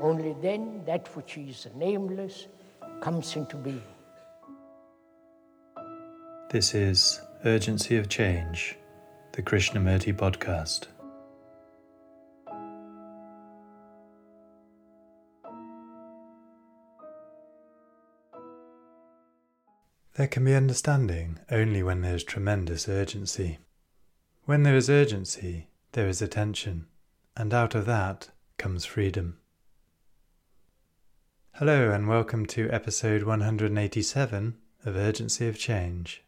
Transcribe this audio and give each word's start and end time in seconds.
Only 0.00 0.34
then 0.42 0.82
that 0.86 1.14
which 1.16 1.38
is 1.38 1.66
nameless 1.74 2.48
comes 3.00 3.36
into 3.36 3.56
being. 3.56 3.82
This 6.50 6.74
is 6.74 7.20
Urgency 7.44 7.96
of 7.96 8.08
Change, 8.08 8.76
the 9.32 9.42
Krishnamurti 9.42 10.14
podcast. 10.14 10.86
There 20.16 20.28
can 20.28 20.44
be 20.44 20.54
understanding 20.54 21.40
only 21.50 21.82
when 21.82 22.02
there 22.02 22.14
is 22.14 22.22
tremendous 22.22 22.88
urgency. 22.88 23.58
When 24.44 24.62
there 24.62 24.76
is 24.76 24.88
urgency, 24.88 25.68
there 25.92 26.06
is 26.06 26.22
attention, 26.22 26.86
and 27.36 27.52
out 27.52 27.74
of 27.74 27.86
that 27.86 28.30
comes 28.56 28.84
freedom. 28.84 29.38
Hello, 31.58 31.92
and 31.92 32.08
welcome 32.08 32.46
to 32.46 32.68
episode 32.72 33.22
187 33.22 34.56
of 34.84 34.96
Urgency 34.96 35.46
of 35.46 35.56
Change. 35.56 36.24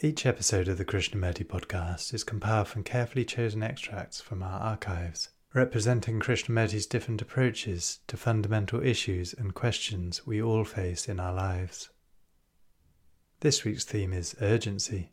Each 0.00 0.24
episode 0.24 0.68
of 0.68 0.78
the 0.78 0.84
Krishnamurti 0.86 1.44
podcast 1.44 2.14
is 2.14 2.24
compiled 2.24 2.68
from 2.68 2.82
carefully 2.82 3.26
chosen 3.26 3.62
extracts 3.62 4.22
from 4.22 4.42
our 4.42 4.58
archives 4.58 5.28
representing 5.52 6.20
Krishnamurti's 6.20 6.86
different 6.86 7.20
approaches 7.20 7.98
to 8.06 8.16
fundamental 8.16 8.82
issues 8.82 9.34
and 9.34 9.52
questions 9.52 10.26
we 10.26 10.40
all 10.40 10.64
face 10.64 11.06
in 11.06 11.20
our 11.20 11.34
lives. 11.34 11.90
This 13.40 13.64
week's 13.64 13.84
theme 13.84 14.14
is 14.14 14.36
urgency. 14.40 15.12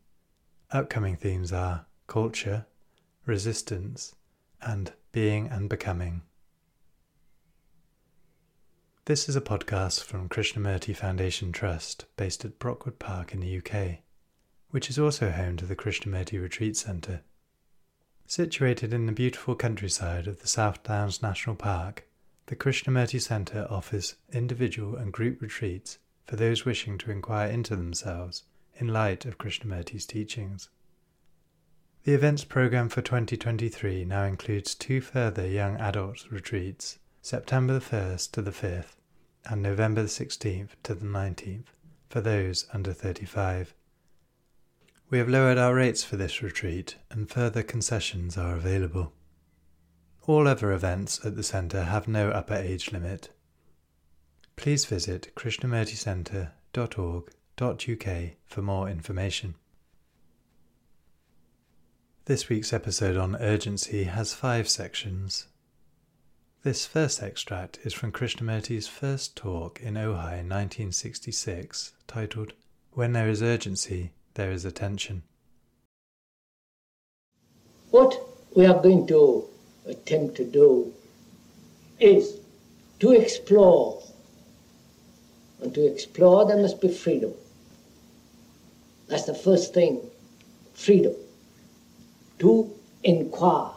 Upcoming 0.72 1.18
themes 1.18 1.52
are 1.52 1.86
culture, 2.08 2.66
resistance, 3.25 4.16
and 4.62 4.94
being 5.12 5.50
and 5.50 5.68
becoming. 5.70 6.22
This 9.05 9.27
is 9.27 9.35
a 9.35 9.41
podcast 9.41 10.03
from 10.03 10.30
Krishnamurti 10.30 10.95
Foundation 10.95 11.52
Trust 11.52 12.05
based 12.17 12.45
at 12.45 12.59
Brockwood 12.59 12.99
Park 12.99 13.33
in 13.33 13.39
the 13.39 13.57
UK, 13.57 14.03
which 14.69 14.91
is 14.91 14.99
also 14.99 15.31
home 15.31 15.57
to 15.57 15.66
the 15.66 15.75
Krishnamurti 15.75 16.39
Retreat 16.39 16.77
Centre 16.77 17.22
Situated 18.27 18.94
in 18.94 19.07
the 19.07 19.11
beautiful 19.11 19.55
countryside 19.55 20.27
of 20.27 20.41
the 20.41 20.47
South 20.47 20.83
Downs 20.83 21.19
National 21.23 21.55
Park, 21.55 22.07
the 22.45 22.55
Krishnamurti 22.55 23.19
Centre 23.19 23.66
offers 23.72 24.17
individual 24.31 24.95
and 24.95 25.11
group 25.11 25.41
retreats 25.41 25.97
for 26.27 26.35
those 26.35 26.63
wishing 26.63 26.99
to 26.99 27.09
inquire 27.09 27.49
into 27.49 27.75
themselves 27.75 28.44
in 28.75 28.88
light 28.88 29.25
of 29.25 29.39
Krishnamurti's 29.39 30.05
teachings. 30.05 30.69
The 32.03 32.13
events 32.13 32.44
programme 32.44 32.89
for 32.89 33.02
2023 33.02 34.05
now 34.05 34.25
includes 34.25 34.75
two 34.75 35.02
further 35.02 35.47
young 35.47 35.77
adult 35.77 36.29
retreats, 36.29 36.99
September 37.23 37.73
the 37.73 37.80
1st 37.80 38.31
to 38.31 38.41
the 38.41 38.52
5th 38.52 38.95
and 39.45 39.61
November 39.61 40.02
the 40.02 40.08
16th 40.08 40.69
to 40.81 40.95
the 40.95 41.05
19th, 41.05 41.67
for 42.09 42.19
those 42.19 42.66
under 42.73 42.94
35. 42.94 43.75
We 45.09 45.19
have 45.19 45.29
lowered 45.29 45.59
our 45.59 45.75
rates 45.75 46.03
for 46.03 46.18
this 46.18 46.41
retreat 46.41 46.96
and 47.12 47.29
further 47.29 47.62
concessions 47.62 48.38
are 48.38 48.56
available. 48.56 49.13
All 50.25 50.47
other 50.47 50.72
events 50.72 51.23
at 51.23 51.35
the 51.35 51.44
centre 51.44 51.84
have 51.84 52.07
no 52.07 52.29
upper 52.29 52.56
age 52.56 52.91
limit. 52.91 53.29
Please 54.56 54.85
visit 54.85 55.31
krishnamurticentre.org.uk 55.35 58.31
for 58.46 58.62
more 58.62 58.90
information. 58.90 59.56
This 62.25 62.50
week's 62.50 62.73
episode 62.73 63.17
on 63.17 63.35
urgency 63.35 64.06
has 64.06 64.34
five 64.34 64.67
sections. 64.69 65.46
This 66.63 66.85
first 66.85 67.23
extract 67.23 67.79
is 67.83 67.91
from 67.91 68.11
Krishnamurti's 68.11 68.88
first 68.88 69.35
talk 69.35 69.81
in 69.81 69.95
Ojai 69.95 70.41
in 70.41 70.47
1966, 70.47 71.94
titled 72.05 72.53
When 72.91 73.13
There 73.13 73.27
Is 73.27 73.41
Urgency, 73.41 74.11
there 74.35 74.51
is 74.51 74.63
attention. 74.63 75.23
What 77.89 78.16
we 78.55 78.67
are 78.67 78.79
going 78.79 79.07
to 79.07 79.45
attempt 79.88 80.35
to 80.35 80.45
do 80.45 80.94
is 81.99 82.38
to 82.99 83.11
explore. 83.11 84.03
And 85.63 85.73
to 85.73 85.91
explore, 85.91 86.45
there 86.45 86.61
must 86.61 86.79
be 86.79 86.93
freedom. 86.93 87.33
That's 89.07 89.25
the 89.25 89.33
first 89.33 89.73
thing 89.73 89.99
freedom. 90.75 91.16
To 92.38 92.72
inquire. 93.03 93.72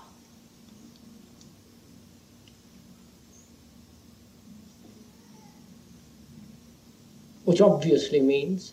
Which 7.44 7.60
obviously 7.60 8.20
means 8.20 8.72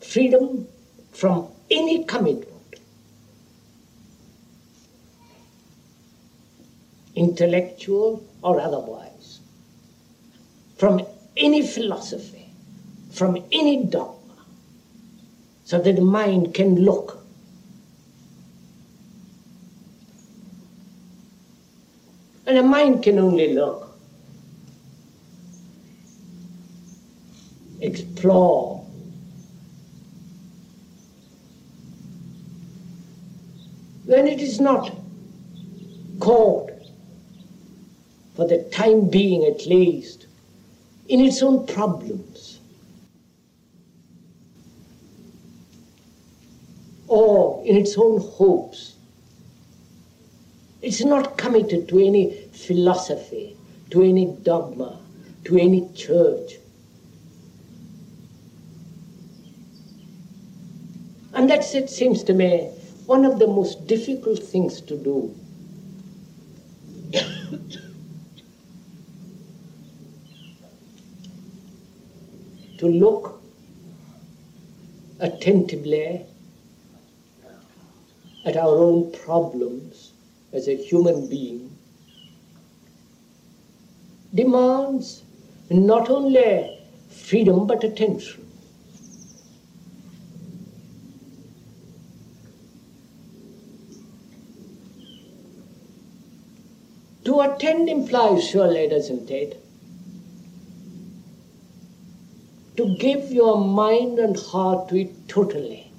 freedom 0.00 0.66
from 1.12 1.48
any 1.70 2.04
commitment, 2.04 2.80
intellectual 7.14 8.24
or 8.42 8.60
otherwise, 8.60 9.40
from 10.76 11.02
any 11.36 11.66
philosophy, 11.66 12.50
from 13.12 13.36
any 13.52 13.84
dogma, 13.84 14.34
so 15.64 15.78
that 15.78 15.96
the 15.96 16.02
mind 16.02 16.54
can 16.54 16.84
look. 16.84 17.18
And 22.46 22.56
the 22.56 22.62
mind 22.62 23.02
can 23.02 23.18
only 23.18 23.54
look, 23.54 23.87
explore, 28.18 28.84
when 34.06 34.26
it 34.26 34.40
is 34.40 34.60
not 34.60 34.92
caught, 36.18 36.72
for 38.34 38.46
the 38.48 38.58
time 38.72 39.08
being 39.08 39.44
at 39.44 39.66
least, 39.66 40.26
in 41.08 41.20
its 41.20 41.42
own 41.42 41.64
problems. 41.66 42.60
Or 47.06 47.64
in 47.64 47.76
its 47.76 47.96
own 47.96 48.20
hopes. 48.20 48.94
It's 50.82 51.04
not 51.04 51.38
committed 51.38 51.88
to 51.88 51.98
any 51.98 52.48
philosophy, 52.52 53.56
to 53.90 54.02
any 54.02 54.26
dogma, 54.42 54.98
to 55.44 55.56
any 55.56 55.88
church. 55.94 56.58
And 61.38 61.48
that's, 61.48 61.72
it 61.72 61.88
seems 61.88 62.24
to 62.24 62.34
me, 62.34 62.68
one 63.06 63.24
of 63.24 63.38
the 63.38 63.46
most 63.46 63.86
difficult 63.86 64.40
things 64.42 64.80
to 64.80 64.96
do. 64.96 65.32
to 72.78 72.86
look 72.88 73.40
attentively 75.20 76.26
at 78.44 78.56
our 78.56 78.76
own 78.76 79.12
problems 79.12 80.12
as 80.52 80.66
a 80.66 80.74
human 80.74 81.28
being 81.28 81.76
demands 84.34 85.22
not 85.70 86.10
only 86.10 86.80
freedom 87.08 87.66
but 87.66 87.84
attention. 87.84 88.47
To 97.38 97.44
attend 97.54 97.88
implies, 97.88 98.48
surely, 98.48 98.88
doesn't 98.88 99.30
it? 99.30 99.62
To 102.76 102.96
give 102.96 103.30
your 103.30 103.56
mind 103.56 104.18
and 104.18 104.36
heart 104.36 104.88
to 104.88 104.96
it 105.02 105.28
totally. 105.28 105.92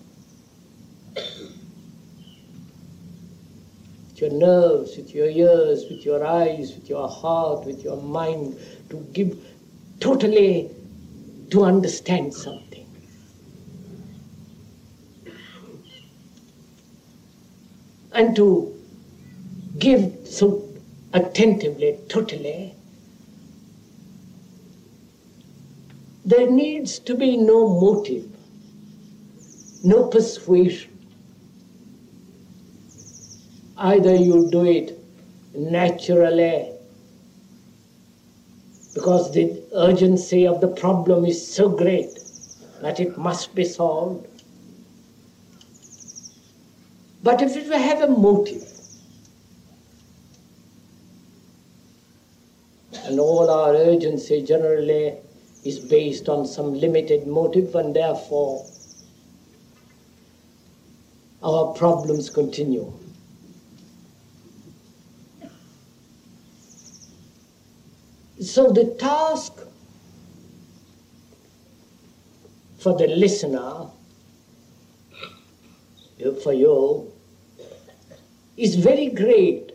with 4.10 4.20
your 4.20 4.32
nerves, 4.32 4.98
with 4.98 5.16
your 5.16 5.30
ears, 5.30 5.86
with 5.90 6.04
your 6.04 6.26
eyes, 6.26 6.74
with 6.76 6.90
your 6.90 7.08
heart, 7.08 7.66
with 7.66 7.86
your 7.86 7.96
mind, 7.96 8.58
to 8.90 8.98
give 9.14 9.38
totally 10.02 10.70
to 11.52 11.64
understand 11.64 12.34
something. 12.34 12.86
And 18.12 18.36
to 18.36 18.76
give 19.78 20.18
so 20.26 20.69
attentively, 21.14 21.98
totally, 22.08 22.76
there 26.26 26.50
needs 26.50 27.00
to 27.00 27.16
be 27.16 27.38
no 27.38 27.68
motive, 27.68 28.26
no 29.84 30.08
persuasion. 30.08 30.92
Either 33.78 34.14
you 34.14 34.50
do 34.52 34.66
it 34.66 35.00
naturally 35.56 36.72
because 38.94 39.32
the 39.32 39.64
urgency 39.74 40.46
of 40.46 40.60
the 40.62 40.68
problem 40.68 41.26
is 41.26 41.54
so 41.56 41.70
great 41.70 42.20
that 42.82 43.00
it 43.00 43.18
must 43.18 43.56
be 43.56 43.64
solved. 43.64 44.28
But 47.24 47.42
if 47.42 47.56
we 47.56 47.76
have 47.76 48.02
a 48.02 48.08
motive, 48.08 48.79
and 53.10 53.20
all 53.20 53.50
our 53.50 53.74
urgency 53.74 54.44
generally 54.44 55.16
is 55.66 55.80
based 55.80 56.30
on 56.30 56.46
some 56.46 56.76
limited 56.80 57.26
motive, 57.26 57.74
and 57.74 57.96
therefore 57.96 58.64
our 61.42 61.74
problems 61.74 62.30
continue. 62.30 62.94
So 68.40 68.72
the 68.72 68.86
task 69.00 69.54
for 72.78 72.96
the 72.96 73.08
listener, 73.08 73.88
for 76.44 76.54
you, 76.54 77.12
is 78.56 78.76
very 78.76 79.08
great. 79.10 79.69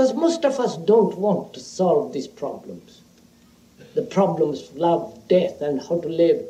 Because 0.00 0.14
most 0.14 0.46
of 0.46 0.58
us 0.58 0.78
don't 0.78 1.18
want 1.18 1.52
to 1.52 1.60
solve 1.60 2.14
these 2.14 2.26
problems. 2.26 3.02
The 3.92 4.00
problems 4.00 4.70
of 4.70 4.76
love, 4.78 5.28
death, 5.28 5.60
and 5.60 5.78
how 5.78 6.00
to 6.00 6.08
live. 6.08 6.42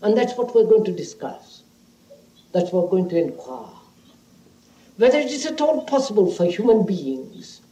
And 0.00 0.16
that's 0.16 0.38
what 0.38 0.54
we're 0.54 0.70
going 0.70 0.84
to 0.84 0.92
discuss. 0.92 1.64
That's 2.52 2.70
what 2.70 2.84
we're 2.84 3.00
going 3.00 3.08
to 3.08 3.20
inquire. 3.20 3.74
Whether 4.96 5.18
it 5.18 5.32
is 5.32 5.44
at 5.44 5.60
all 5.60 5.82
possible 5.86 6.30
for 6.30 6.44
human 6.44 6.86
beings 6.86 7.62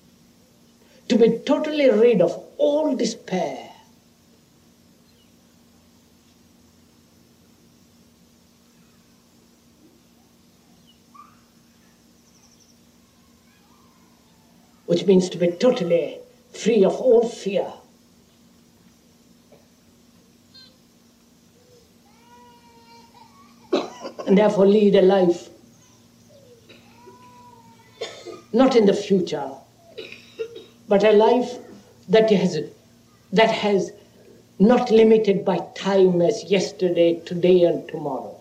to 1.06 1.16
be 1.16 1.38
totally 1.46 1.88
rid 1.88 2.20
of 2.20 2.42
all 2.58 2.96
despair. 2.96 3.70
Means 15.06 15.28
to 15.30 15.38
be 15.38 15.48
totally 15.48 16.18
free 16.52 16.84
of 16.84 16.94
all 16.94 17.28
fear. 17.28 17.72
and 24.26 24.38
therefore 24.38 24.66
lead 24.66 24.94
a 24.94 25.02
life 25.02 25.50
not 28.54 28.76
in 28.76 28.86
the 28.86 28.94
future, 28.94 29.50
but 30.88 31.02
a 31.02 31.10
life 31.10 31.58
that 32.08 32.30
has, 32.30 32.58
that 33.32 33.50
has 33.50 33.90
not 34.60 34.90
limited 34.92 35.44
by 35.44 35.58
time 35.74 36.22
as 36.22 36.44
yesterday, 36.44 37.20
today, 37.26 37.64
and 37.64 37.86
tomorrow. 37.88 38.33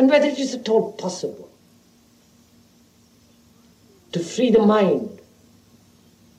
And 0.00 0.08
whether 0.08 0.28
it 0.28 0.38
is 0.38 0.54
at 0.54 0.66
all 0.66 0.92
possible 0.92 1.50
to 4.12 4.18
free 4.18 4.50
the 4.50 4.64
mind 4.64 5.20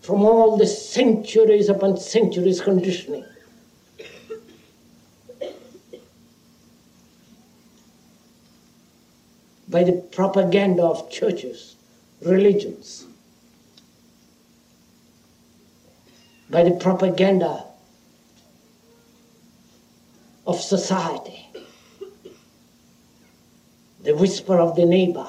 from 0.01 0.23
all 0.23 0.57
the 0.57 0.65
centuries 0.65 1.69
upon 1.69 1.97
centuries 1.97 2.59
conditioning. 2.59 3.23
By 9.67 9.83
the 9.83 9.93
propaganda 10.11 10.81
of 10.81 11.11
churches, 11.11 11.75
religions, 12.23 13.05
by 16.49 16.63
the 16.63 16.71
propaganda 16.71 17.63
of 20.47 20.59
society, 20.59 21.47
the 24.03 24.15
whisper 24.15 24.57
of 24.57 24.75
the 24.75 24.85
neighbor. 24.85 25.27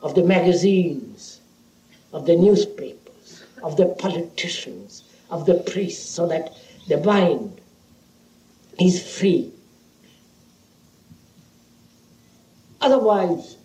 of 0.00 0.14
the 0.14 0.22
magazines, 0.22 1.40
of 2.12 2.26
the 2.26 2.36
newspapers, 2.36 3.42
of 3.62 3.76
the 3.76 3.86
politicians, 3.98 5.02
of 5.30 5.44
the 5.46 5.54
priests, 5.54 6.08
so 6.08 6.26
that 6.28 6.54
the 6.86 6.98
mind 6.98 7.60
is 8.80 9.02
free. 9.18 9.52
Otherwise, 12.80 13.56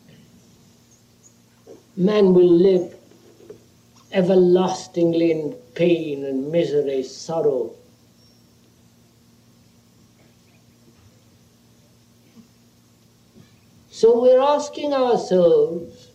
man 1.95 2.33
will 2.33 2.51
live 2.51 2.95
everlastingly 4.11 5.31
in 5.31 5.55
pain 5.75 6.25
and 6.25 6.51
misery, 6.51 7.03
sorrow. 7.03 7.71
So 13.93 14.19
we're 14.19 14.41
asking 14.41 14.91
ourselves 14.91 16.07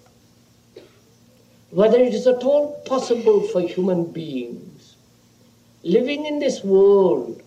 whether 1.71 1.99
it 1.99 2.13
is 2.13 2.27
at 2.27 2.43
all 2.43 2.83
possible 2.85 3.41
for 3.41 3.61
human 3.61 4.07
beings 4.07 4.97
living 5.85 6.27
in 6.27 6.41
this 6.41 6.65
world, 6.65 7.41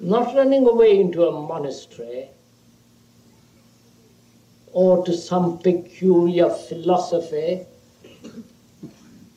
not 0.00 0.34
running 0.34 0.66
away 0.66 0.98
into 0.98 1.26
a 1.26 1.46
monastery 1.46 2.30
or 4.72 5.04
to 5.04 5.12
some 5.12 5.58
peculiar 5.58 6.48
philosophy, 6.48 7.66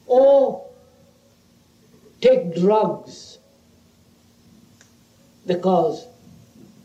or 0.05 0.69
take 2.21 2.55
drugs 2.55 3.39
because 5.45 6.07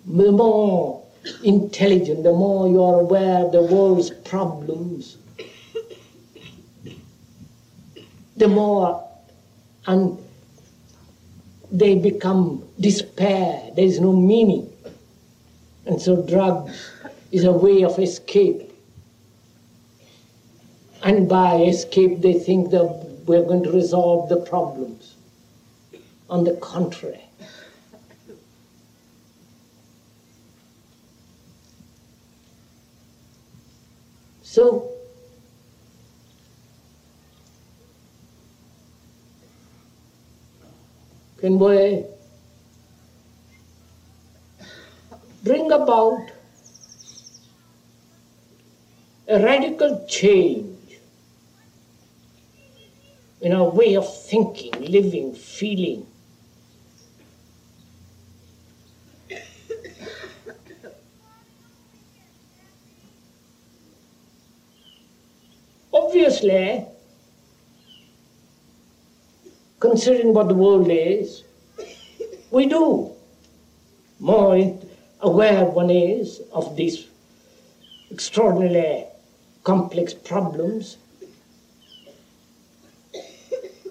more 0.04 1.05
intelligent, 1.42 2.23
the 2.23 2.33
more 2.33 2.68
you 2.68 2.83
are 2.83 3.00
aware 3.00 3.45
of 3.45 3.52
the 3.52 3.62
world's 3.62 4.11
problems, 4.11 5.18
the 8.37 8.49
more 8.49 9.02
and 9.87 10.18
they 11.71 11.95
become 11.95 12.62
despair. 12.80 13.71
There 13.75 13.85
is 13.85 14.00
no 14.00 14.12
meaning. 14.12 14.71
And 15.87 16.00
so 16.00 16.23
drugs 16.23 16.90
is 17.33 17.45
a 17.45 17.52
way 17.52 17.85
of 17.85 17.99
escape. 17.99 18.73
And 21.02 21.28
by 21.28 21.62
escape, 21.62 22.21
they 22.21 22.35
think 22.35 22.71
that 22.71 22.85
we're 23.26 23.42
going 23.42 23.62
to 23.64 23.71
resolve 23.71 24.28
the 24.28 24.37
problems. 24.37 25.14
On 26.28 26.45
the 26.45 26.54
contrary. 26.54 27.25
So, 34.56 34.90
can 41.38 41.58
we 41.58 42.06
bring 45.44 45.70
about 45.70 46.30
a 49.28 49.44
radical 49.44 50.06
change 50.08 51.00
in 53.42 53.52
our 53.52 53.68
way 53.68 53.94
of 53.94 54.08
thinking, 54.25 54.72
living, 54.80 55.34
feeling. 55.34 56.05
Obviously, 66.16 66.87
considering 69.80 70.32
what 70.32 70.49
the 70.49 70.54
world 70.54 70.88
is, 70.90 71.44
we 72.50 72.66
do. 72.66 73.12
More 74.18 74.78
aware 75.20 75.64
one 75.66 75.90
is 75.90 76.40
of 76.52 76.75
these 76.75 77.06
extraordinarily 78.11 79.04
complex 79.62 80.14
problems, 80.14 80.96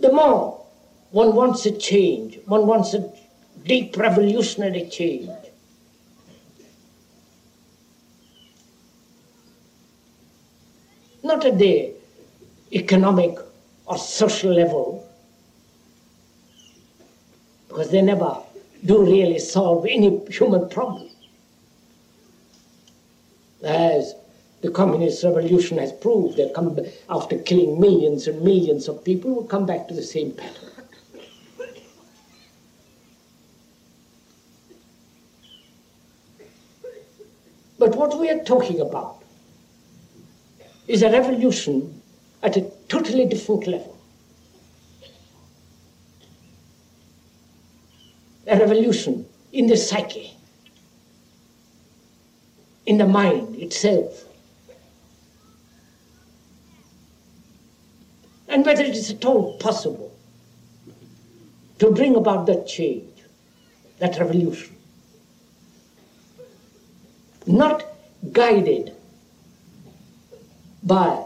the 0.01 0.11
more 0.11 0.65
one 1.11 1.35
wants 1.35 1.65
a 1.67 1.77
change, 1.77 2.39
one 2.45 2.65
wants 2.65 2.95
a 2.95 3.07
deep 3.65 3.95
revolutionary 3.97 4.89
change. 4.89 5.29
Not 11.23 11.45
a 11.45 11.51
the 11.51 11.94
economic 12.75 13.37
or 13.85 13.97
social 13.97 14.53
level, 14.53 15.09
because 17.69 17.89
they 17.89 18.01
never 18.01 18.37
do 18.83 19.03
really 19.03 19.39
solve 19.39 19.85
any 19.85 20.25
human 20.27 20.67
problem. 20.69 21.09
As 23.63 24.13
the 24.61 24.69
communist 24.69 25.23
revolution 25.23 25.77
has 25.77 25.91
proved, 25.93 26.37
they 26.37 26.51
come 26.53 26.77
after 27.09 27.37
killing 27.39 27.79
millions 27.79 28.27
and 28.27 28.41
millions 28.41 28.87
of 28.87 29.03
people, 29.03 29.33
will 29.33 29.45
come 29.45 29.65
back 29.65 29.87
to 29.87 29.93
the 29.93 30.03
same 30.03 30.31
pattern. 30.31 30.69
But 37.77 37.95
what 37.95 38.17
we 38.17 38.29
are 38.29 38.43
talking 38.43 38.81
about 38.81 39.21
is 40.87 41.03
a 41.03 41.11
revolution 41.11 41.94
at 42.45 42.55
a 42.55 42.71
totally 42.87 43.25
different 43.25 43.65
level. 43.65 43.97
A 48.47 48.59
revolution 48.59 49.25
in 49.51 49.65
the 49.65 49.75
psyche, 49.75 50.31
in 52.85 52.99
the 52.99 53.07
mind 53.07 53.55
itself. 53.55 54.25
And 58.47 58.63
whether 58.63 58.83
it 58.83 58.95
is 58.95 59.09
at 59.09 59.25
all 59.25 59.57
possible 59.57 60.13
to 61.79 61.89
bring 61.89 62.15
about 62.15 62.45
that 62.45 62.67
change, 62.67 63.09
that 63.97 64.19
revolution 64.19 64.75
not 67.47 67.83
guided 68.31 68.91
by 70.83 71.23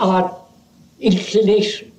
our 0.00 0.40
inclination, 0.98 1.92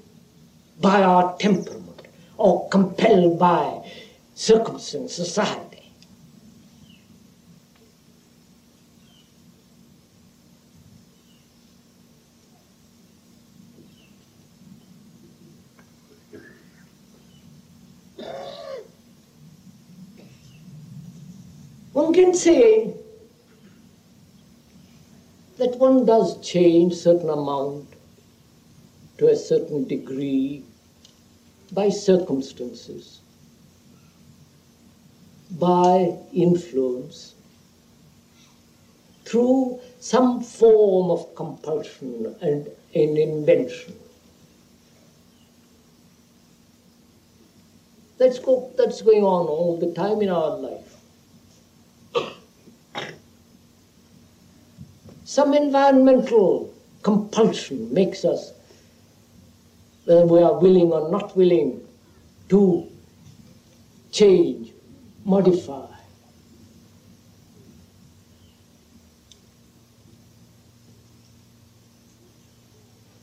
by 0.80 1.04
our 1.04 1.38
temperament, 1.38 2.02
or 2.38 2.68
compelled 2.70 3.38
by 3.38 3.88
circumstance, 4.34 5.14
society. 5.14 5.68
One 21.94 22.14
can 22.14 22.34
say 22.34 22.96
that 25.62 25.78
one 25.78 26.06
does 26.08 26.42
change 26.42 26.96
certain 26.96 27.30
amount 27.30 27.88
to 29.20 29.28
a 29.28 29.36
certain 29.36 29.88
degree 29.88 30.64
by 31.72 31.88
circumstances, 31.88 33.20
by 35.52 36.18
influence, 36.34 37.36
through 39.24 39.80
some 40.00 40.42
form 40.42 41.12
of 41.12 41.36
compulsion 41.36 42.36
and 42.42 42.66
an 42.96 43.18
invention. 43.18 43.96
That's, 48.18 48.40
go, 48.40 48.74
that's 48.80 49.04
going 49.04 49.24
on 49.24 49.46
all 49.46 49.78
the 49.78 49.94
time 49.94 50.24
in 50.24 50.30
our 50.30 50.58
life. 50.58 50.91
Some 55.32 55.54
environmental 55.54 56.74
compulsion 57.04 57.94
makes 57.94 58.26
us, 58.26 58.52
whether 60.04 60.26
we 60.26 60.44
are 60.44 60.60
willing 60.60 60.92
or 60.92 61.10
not 61.10 61.38
willing, 61.38 61.80
to 62.50 62.86
change, 64.12 64.74
modify. 65.24 65.88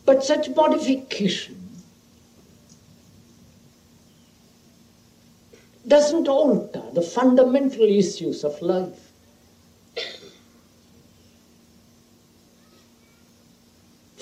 But 0.07 0.25
such 0.25 0.49
modification 0.57 1.61
doesn't 5.87 6.27
alter 6.27 6.85
the 6.95 7.03
fundamental 7.03 7.85
issues 7.85 8.45
of 8.45 8.63
life. 8.63 9.08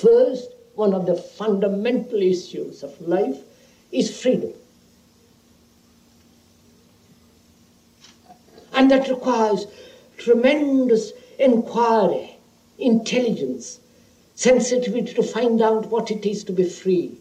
First, 0.06 0.50
one 0.76 0.94
of 0.94 1.04
the 1.04 1.16
fundamental 1.16 2.22
issues 2.22 2.84
of 2.84 3.00
life 3.00 3.40
is 3.90 4.22
freedom. 4.22 4.52
And 8.72 8.88
that 8.92 9.08
requires 9.08 9.66
tremendous 10.16 11.10
inquiry, 11.40 12.36
intelligence, 12.78 13.80
sensitivity 14.36 15.12
to 15.14 15.24
find 15.24 15.60
out 15.60 15.86
what 15.86 16.12
it 16.12 16.24
is 16.24 16.44
to 16.44 16.52
be 16.52 16.68
free. 16.68 17.18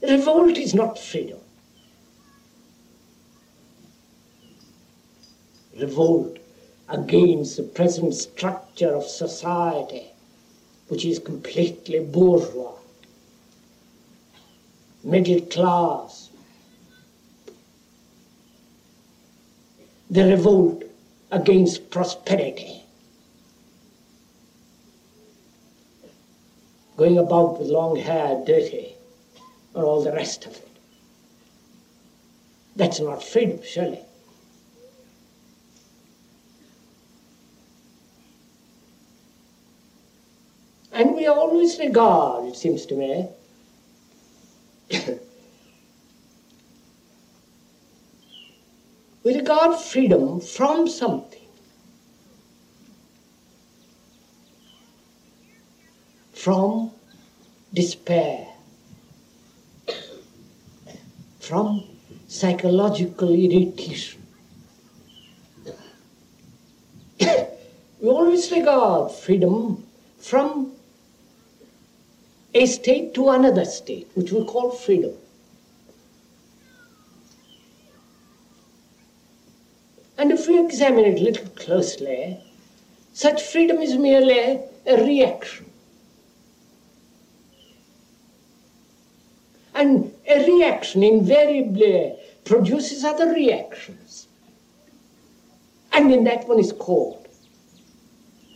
Revolt 0.00 0.56
is 0.56 0.72
not 0.72 0.98
freedom. 0.98 1.40
Revolt 5.78 6.38
against 6.88 7.56
the 7.56 7.62
present 7.62 8.14
structure 8.14 8.94
of 8.94 9.04
society, 9.04 10.06
which 10.88 11.04
is 11.04 11.18
completely 11.18 12.00
bourgeois, 12.00 12.74
middle 15.02 15.40
class. 15.42 16.30
The 20.10 20.24
revolt 20.24 20.84
against 21.30 21.90
prosperity. 21.90 22.82
Going 26.96 27.18
about 27.18 27.58
with 27.58 27.68
long 27.68 27.96
hair, 27.96 28.40
dirty, 28.46 28.94
or 29.74 29.84
all 29.84 30.02
the 30.04 30.12
rest 30.12 30.46
of 30.46 30.52
it. 30.52 30.68
That's 32.76 33.00
not 33.00 33.24
freedom, 33.24 33.60
surely. 33.64 34.00
And 40.94 41.14
we 41.16 41.26
always 41.26 41.76
regard, 41.80 42.44
it 42.44 42.54
seems 42.54 42.86
to 42.86 42.94
me, 42.94 43.28
we 49.24 49.34
regard 49.34 49.76
freedom 49.80 50.38
from 50.38 50.86
something. 50.86 51.40
From 56.32 56.92
despair, 57.72 58.46
from 61.40 61.82
psychological 62.28 63.30
irritation. 63.30 64.22
we 67.20 68.08
always 68.08 68.48
regard 68.52 69.10
freedom 69.10 69.84
from 70.18 70.73
a 72.54 72.66
state 72.66 73.14
to 73.14 73.30
another 73.30 73.64
state, 73.64 74.08
which 74.14 74.30
we 74.30 74.44
call 74.44 74.70
freedom. 74.70 75.12
And 80.16 80.30
if 80.30 80.46
we 80.46 80.60
examine 80.60 81.04
it 81.04 81.20
a 81.20 81.24
little 81.24 81.48
closely, 81.50 82.38
such 83.12 83.42
freedom 83.42 83.78
is 83.78 83.96
merely 83.96 84.60
a 84.86 85.04
reaction. 85.04 85.70
And 89.74 90.14
a 90.28 90.46
reaction 90.46 91.02
invariably 91.02 92.14
produces 92.44 93.04
other 93.04 93.32
reactions. 93.32 94.28
And 95.92 96.12
in 96.12 96.24
that 96.24 96.46
one 96.46 96.60
is 96.60 96.72
called 96.72 97.24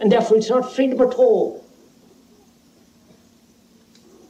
And 0.01 0.13
therefore, 0.13 0.37
it's 0.37 0.51
not 0.51 0.73
freedom 0.73 1.01
at 1.01 1.15
all. 1.15 1.68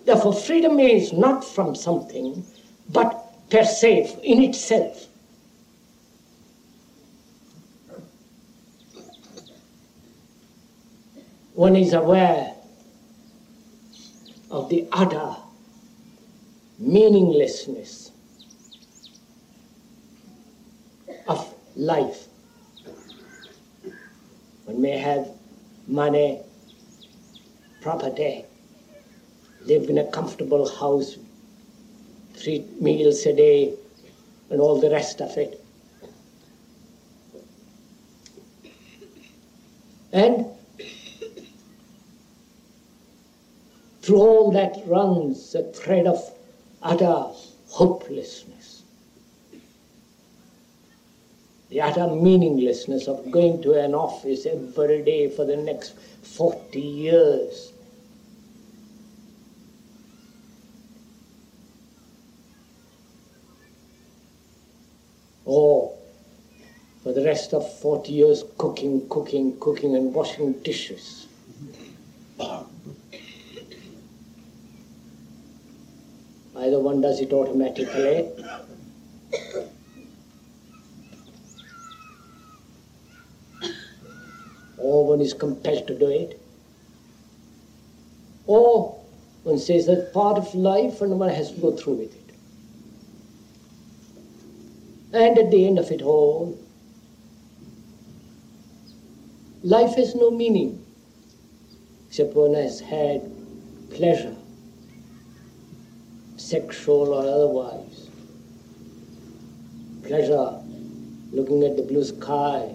Therefore, 0.09 0.33
freedom 0.33 0.81
is 0.81 1.13
not 1.13 1.45
from 1.45 1.75
something, 1.75 2.43
but 2.89 3.51
per 3.51 3.63
se, 3.63 4.19
in 4.23 4.43
itself. 4.43 5.07
One 11.53 11.77
is 11.77 11.93
aware 11.93 12.55
of 14.51 14.71
the 14.71 14.89
utter 14.93 15.37
meaninglessness 16.79 18.11
of 21.27 21.55
life. 21.77 22.29
One 24.65 24.81
may 24.81 24.97
have 24.97 25.29
money, 25.87 26.41
property, 27.83 28.47
live 29.69 29.89
in 29.91 29.99
a 29.99 30.11
comfortable 30.11 30.69
house, 30.69 31.17
three 32.35 32.65
meals 32.81 33.25
a 33.27 33.33
day, 33.33 33.75
and 34.51 34.61
all 34.61 34.81
the 34.81 34.91
rest 34.91 35.21
of 35.21 35.37
it. 35.37 35.63
And 40.13 40.47
through 44.03 44.17
all 44.17 44.51
that 44.53 44.83
runs 44.87 45.55
a 45.55 45.63
thread 45.73 46.07
of 46.07 46.19
utter 46.83 47.27
hopelessness. 47.69 48.83
The 51.69 51.83
utter 51.83 52.07
meaninglessness 52.09 53.07
of 53.07 53.31
going 53.31 53.61
to 53.63 53.75
an 53.75 53.95
office 53.95 54.47
every 54.47 55.03
day 55.03 55.29
for 55.29 55.45
the 55.45 55.57
next 55.57 55.95
40 56.23 56.81
years. 56.81 57.73
Or 65.45 65.95
for 67.09 67.15
the 67.15 67.25
rest 67.25 67.55
of 67.55 67.65
40 67.81 68.13
years 68.13 68.45
cooking, 68.59 69.09
cooking, 69.09 69.59
cooking, 69.61 69.97
and 69.97 70.13
washing 70.13 70.53
dishes. 70.61 71.27
Either 76.55 76.79
one 76.79 77.01
does 77.01 77.21
it 77.21 77.33
automatically, 77.33 78.29
or 84.77 85.07
one 85.07 85.23
is 85.23 85.33
compelled 85.33 85.87
to 85.87 85.99
do 85.99 86.11
it, 86.11 86.39
or 88.47 89.03
one 89.45 89.59
says 89.59 89.87
that 89.87 90.13
part 90.13 90.37
of 90.37 90.55
life 90.55 91.01
and 91.01 91.19
one 91.19 91.31
has 91.31 91.53
to 91.53 91.59
go 91.59 91.75
through 91.75 91.95
with 91.95 92.15
it. 92.15 92.35
And 95.15 95.39
at 95.39 95.51
the 95.51 95.67
end 95.67 95.79
of 95.79 95.91
it 95.91 96.03
all, 96.03 96.68
life 99.63 99.97
has 99.97 100.15
no 100.15 100.31
meaning 100.31 100.85
except 102.09 102.35
one 102.35 102.55
has 102.55 102.81
had 102.81 103.21
pleasure 103.91 104.35
sexual 106.49 107.13
or 107.13 107.29
otherwise. 107.29 108.09
Pleasure, 110.03 110.59
looking 111.31 111.63
at 111.65 111.77
the 111.77 111.83
blue 111.83 112.05
sky, 112.05 112.75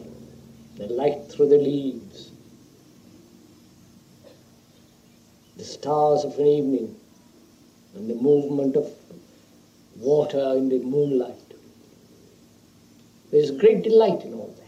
the 0.76 0.88
light 0.88 1.26
through 1.32 1.50
the 1.50 1.58
leaves, 1.58 2.32
the 5.58 5.64
stars 5.64 6.24
of 6.24 6.38
an 6.38 6.46
evening, 6.46 6.96
and 7.96 8.10
the 8.10 8.16
movement 8.16 8.76
of 8.76 8.92
water 9.98 10.54
in 10.58 10.70
the 10.70 10.80
moonlight. 10.80 11.54
There 13.32 13.40
is 13.40 13.52
great 13.52 13.84
delight 13.84 14.22
in 14.24 14.34
all 14.34 14.54
that. 14.58 14.63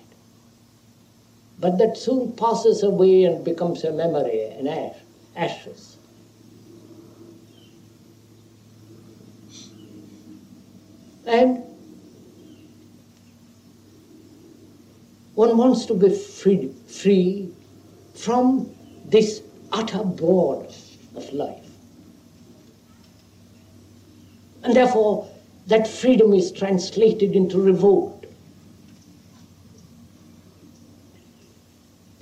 But 1.60 1.78
that 1.78 1.98
soon 1.98 2.34
passes 2.34 2.84
away 2.84 3.24
and 3.24 3.44
becomes 3.44 3.84
a 3.84 3.92
memory, 3.92 4.44
an 4.46 4.68
ash, 4.68 4.96
ashes. 5.36 5.98
And 11.26 11.64
one 15.34 15.58
wants 15.58 15.86
to 15.88 15.94
be 15.94 16.10
free, 16.10 16.72
free 16.88 17.52
from 18.14 18.70
this 19.06 19.42
utter 19.72 20.04
boredom 20.04 20.72
of 21.16 21.34
life. 21.34 21.66
And 24.64 24.76
therefore, 24.76 25.28
that 25.68 25.88
freedom 25.88 26.34
is 26.34 26.52
translated 26.52 27.36
into 27.36 27.60
revolt. 27.60 28.15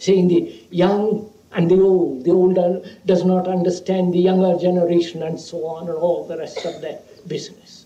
Saying 0.03 0.27
the 0.27 0.67
young 0.69 1.31
and 1.53 1.71
the 1.71 1.79
old, 1.79 2.25
the 2.25 2.31
older 2.31 2.81
does 3.05 3.23
not 3.23 3.47
understand 3.47 4.13
the 4.13 4.19
younger 4.19 4.59
generation, 4.59 5.23
and 5.23 5.39
so 5.39 5.65
on, 5.65 5.87
and 5.87 5.97
all 5.97 6.27
the 6.27 6.37
rest 6.37 6.65
of 6.65 6.81
that 6.81 7.25
business. 7.25 7.85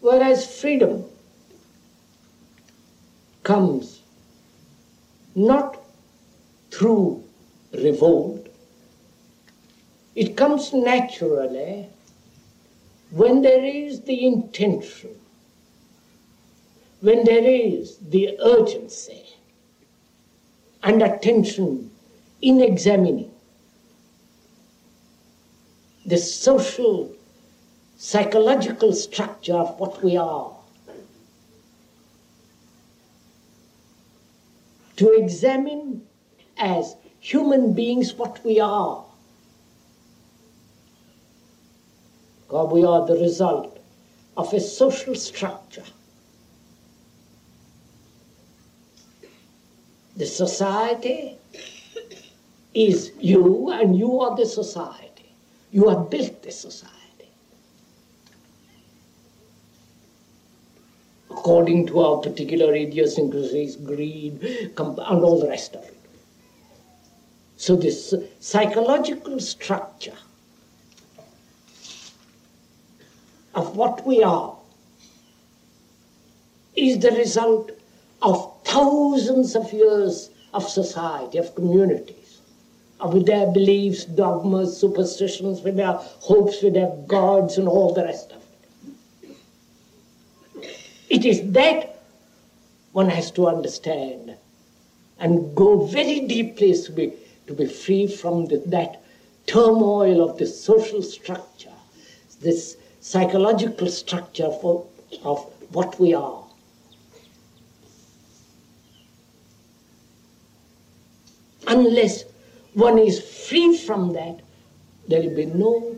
Whereas 0.00 0.44
freedom 0.60 1.04
comes 3.44 4.02
not 5.36 5.80
through 6.72 7.22
revolt, 7.72 8.48
it 10.16 10.36
comes 10.36 10.72
naturally 10.72 11.86
when 13.12 13.40
there 13.40 13.64
is 13.64 14.00
the 14.00 14.26
intention, 14.26 15.10
when 17.02 17.24
there 17.24 17.44
is 17.44 17.98
the 17.98 18.38
urgency 18.40 19.24
and 20.84 21.02
attention 21.02 21.90
in 22.40 22.60
examining 22.60 23.28
the 26.06 26.16
social 26.16 27.12
psychological 27.96 28.92
structure 28.92 29.54
of 29.54 29.78
what 29.80 30.02
we 30.02 30.16
are. 30.16 30.56
To 34.96 35.12
examine 35.14 36.02
as 36.56 36.94
human 37.18 37.72
beings 37.72 38.14
what 38.14 38.44
we 38.44 38.60
are. 38.60 39.04
God, 42.48 42.70
we 42.70 42.84
are 42.84 43.04
the 43.06 43.14
result 43.14 43.80
of 44.36 44.52
a 44.52 44.60
social 44.60 45.16
structure. 45.16 45.84
The 50.16 50.26
society 50.26 51.36
is 52.74 53.12
you, 53.18 53.70
and 53.70 53.96
you 53.96 54.20
are 54.20 54.36
the 54.36 54.46
society. 54.46 55.34
You 55.70 55.88
have 55.88 56.10
built 56.10 56.42
the 56.42 56.52
society. 56.52 57.02
according 61.42 61.84
to 61.88 61.98
our 61.98 62.18
particular 62.18 62.72
idiosyncrasies, 62.72 63.74
greed, 63.74 64.40
and 64.76 64.98
all 64.98 65.40
the 65.40 65.48
rest 65.48 65.74
of 65.74 65.82
it. 65.82 65.96
So, 67.56 67.74
this 67.74 68.14
psychological 68.38 69.40
structure 69.40 70.18
of 73.56 73.76
what 73.76 74.06
we 74.06 74.22
are 74.22 74.56
is 76.76 77.00
the 77.00 77.10
result 77.10 77.72
of 78.22 78.51
thousands 78.72 79.54
of 79.54 79.72
years 79.72 80.30
of 80.54 80.68
society, 80.68 81.38
of 81.38 81.54
communities, 81.54 82.40
with 83.12 83.26
their 83.26 83.50
beliefs, 83.52 84.04
dogmas, 84.04 84.76
superstitions, 84.76 85.60
with 85.62 85.76
their 85.76 85.92
hopes, 85.92 86.62
with 86.62 86.74
their 86.74 86.94
gods, 87.06 87.58
and 87.58 87.68
all 87.68 87.92
the 87.92 88.04
rest 88.04 88.32
of 88.32 88.42
it. 88.42 89.36
It 91.10 91.24
is 91.24 91.52
that 91.52 92.02
one 92.92 93.08
has 93.08 93.30
to 93.32 93.48
understand 93.48 94.36
and 95.18 95.54
go 95.54 95.86
very 95.86 96.20
deeply 96.20 96.72
to 96.74 96.92
be, 96.92 97.12
to 97.46 97.54
be 97.54 97.66
free 97.66 98.06
from 98.06 98.46
the, 98.46 98.62
that 98.66 99.02
turmoil 99.46 100.28
of 100.28 100.38
the 100.38 100.46
social 100.46 101.02
structure, 101.02 101.72
this 102.40 102.76
psychological 103.00 103.88
structure 103.88 104.50
for, 104.60 104.86
of 105.24 105.38
what 105.72 105.98
we 106.00 106.14
are. 106.14 106.41
Unless 111.66 112.24
one 112.74 112.98
is 112.98 113.20
free 113.20 113.76
from 113.76 114.12
that, 114.14 114.40
there 115.08 115.22
will 115.22 115.36
be 115.36 115.46
no 115.46 115.96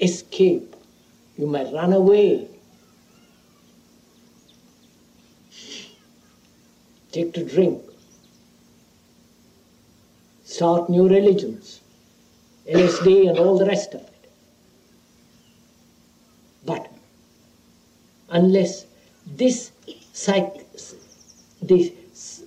escape. 0.00 0.74
You 1.36 1.46
might 1.46 1.72
run 1.72 1.92
away 1.92 2.48
take 7.14 7.32
to 7.32 7.44
drink, 7.44 7.80
start 10.44 10.90
new 10.90 11.08
religions, 11.08 11.80
LSD 12.68 13.28
and 13.28 13.38
all 13.38 13.56
the 13.56 13.66
rest 13.66 13.94
of 13.94 14.00
it. 14.00 14.30
But 16.66 16.90
unless 18.30 18.86
this, 19.24 19.70
psych, 20.12 20.66
this 21.62 21.92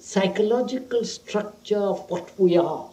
psychological 0.08 1.04
structure 1.04 1.78
of 1.94 2.10
what 2.10 2.32
we 2.40 2.56
are. 2.56 2.90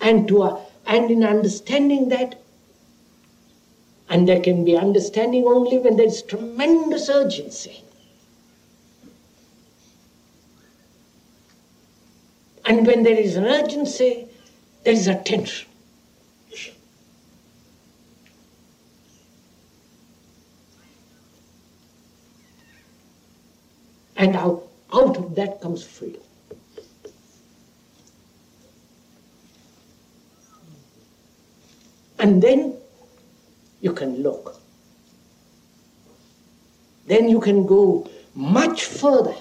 And 0.00 0.26
to 0.28 0.42
uh, 0.44 0.60
and 0.86 1.10
in 1.10 1.24
understanding 1.24 2.08
that 2.08 2.40
and 4.08 4.26
there 4.26 4.40
can 4.40 4.64
be 4.64 4.78
understanding 4.78 5.44
only 5.46 5.76
when 5.76 5.98
there 5.98 6.06
is 6.06 6.22
tremendous 6.22 7.10
urgency. 7.10 7.82
And 12.64 12.86
when 12.86 13.02
there 13.02 13.18
is 13.26 13.36
an 13.36 13.44
urgency 13.44 14.26
there 14.84 14.94
is 14.94 15.06
a 15.06 15.16
tension 15.16 15.67
And 24.18 24.34
out, 24.34 24.68
out 24.92 25.16
of 25.16 25.36
that 25.36 25.60
comes 25.60 25.84
freedom. 25.84 26.20
And 32.18 32.42
then 32.42 32.74
you 33.80 33.92
can 33.92 34.24
look. 34.24 34.60
Then 37.06 37.28
you 37.28 37.40
can 37.40 37.64
go 37.64 38.10
much 38.34 38.84
further. 38.84 39.36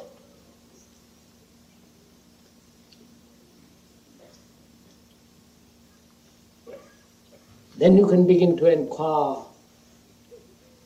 Then 7.78 7.98
you 7.98 8.08
can 8.08 8.28
begin 8.28 8.58
to 8.58 8.72
inquire 8.72 9.44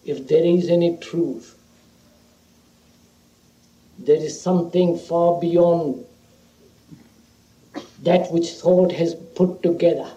if 0.06 0.28
there 0.28 0.44
is 0.44 0.70
any 0.70 0.98
truth 0.98 1.61
there 4.06 4.18
is 4.18 4.40
something 4.42 4.98
far 4.98 5.40
beyond 5.40 6.06
that 8.02 8.32
which 8.32 8.50
thought 8.50 8.92
has 8.92 9.14
put 9.14 9.62
together. 9.62 10.12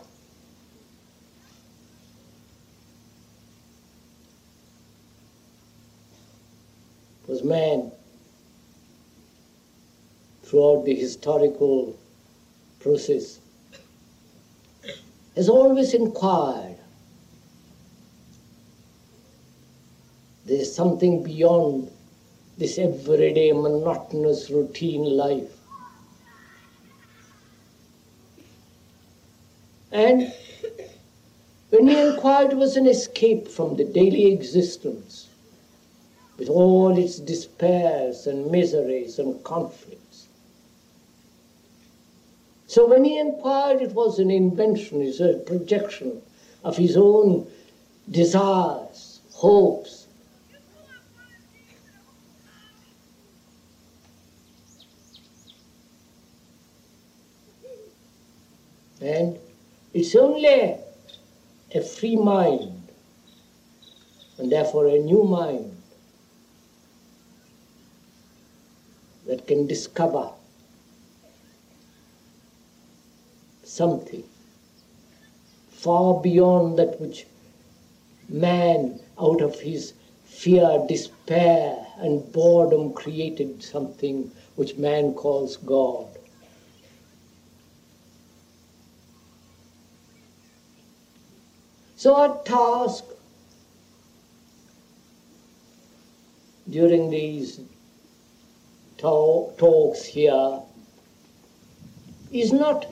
Was 7.27 7.43
man 7.43 7.93
throughout 10.45 10.85
the 10.85 10.95
historical 10.95 11.95
process 12.81 13.39
has 15.37 15.49
always 15.49 15.95
inquired. 15.95 16.77
There 20.47 20.61
is 20.61 20.75
something 20.75 21.23
beyond 21.23 21.91
this 22.57 22.79
everyday 22.79 23.53
monotonous 23.53 24.51
routine 24.51 25.05
life. 25.05 25.51
And 29.91 30.33
when 31.71 31.89
he 31.89 32.01
inquired, 32.01 32.53
it 32.53 32.57
was 32.57 32.77
an 32.77 32.87
escape 32.87 33.49
from 33.49 33.77
the 33.77 33.85
daily 33.85 34.33
existence 34.33 35.29
with 36.37 36.49
all 36.49 36.97
its 36.99 37.19
despairs 37.19 38.27
and 38.27 38.51
miseries 38.51 39.19
and 39.19 39.43
conflicts. 39.45 40.27
So 42.67 42.89
when 42.89 43.05
he 43.05 43.19
inquired, 43.19 43.83
it 43.83 43.93
was 43.93 44.19
an 44.19 44.31
invention, 44.31 45.01
it 45.03 45.07
was 45.07 45.21
a 45.21 45.35
projection 45.35 46.21
of 46.65 46.77
his 46.77 46.97
own 46.97 47.47
desires, 48.11 49.21
hopes, 49.33 50.04
And 59.05 59.39
it's 59.93 60.15
only 60.17 60.47
a 61.75 61.81
free 61.83 62.17
mind, 62.17 62.89
and 64.39 64.51
therefore 64.51 64.87
a 64.87 64.99
new 64.99 65.25
mind, 65.25 65.77
that 69.27 69.47
can 69.47 69.67
discover 69.67 70.31
something 73.63 74.25
far 75.71 76.23
beyond 76.23 76.79
that 76.79 76.99
which 76.99 77.27
man, 78.31 79.01
out 79.21 79.43
of 79.43 79.61
his 79.61 79.93
fear, 80.25 80.83
despair, 80.89 81.87
and 81.99 82.33
boredom, 82.33 82.95
created 82.95 83.63
something 83.63 84.31
which 84.57 84.77
man 84.77 85.13
calls 85.13 85.59
God. 85.59 86.14
Our 92.07 92.43
task 92.45 93.05
during 96.69 97.11
these 97.11 97.61
talk, 98.99 99.59
talks 99.59 100.05
here 100.05 100.61
is 102.33 102.53
not 102.53 102.87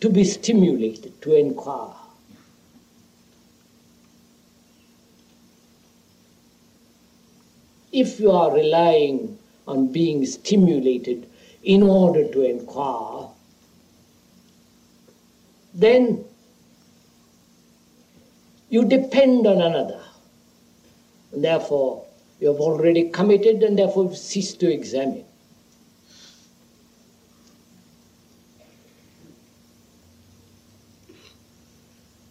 to 0.00 0.08
be 0.08 0.24
stimulated, 0.24 1.20
to 1.22 1.34
inquire. 1.34 1.94
If 7.92 8.20
you 8.20 8.30
are 8.30 8.54
relying 8.54 9.38
on 9.66 9.92
being 9.92 10.24
stimulated 10.24 11.28
in 11.62 11.82
order 11.82 12.28
to 12.28 12.42
inquire, 12.42 13.28
then 15.78 16.24
you 18.68 18.84
depend 18.84 19.46
on 19.46 19.62
another. 19.62 20.02
And 21.32 21.44
therefore, 21.44 22.04
you 22.40 22.48
have 22.48 22.60
already 22.60 23.10
committed 23.10 23.62
and 23.62 23.78
therefore 23.78 24.12
cease 24.14 24.54
to 24.54 24.70
examine. 24.70 25.24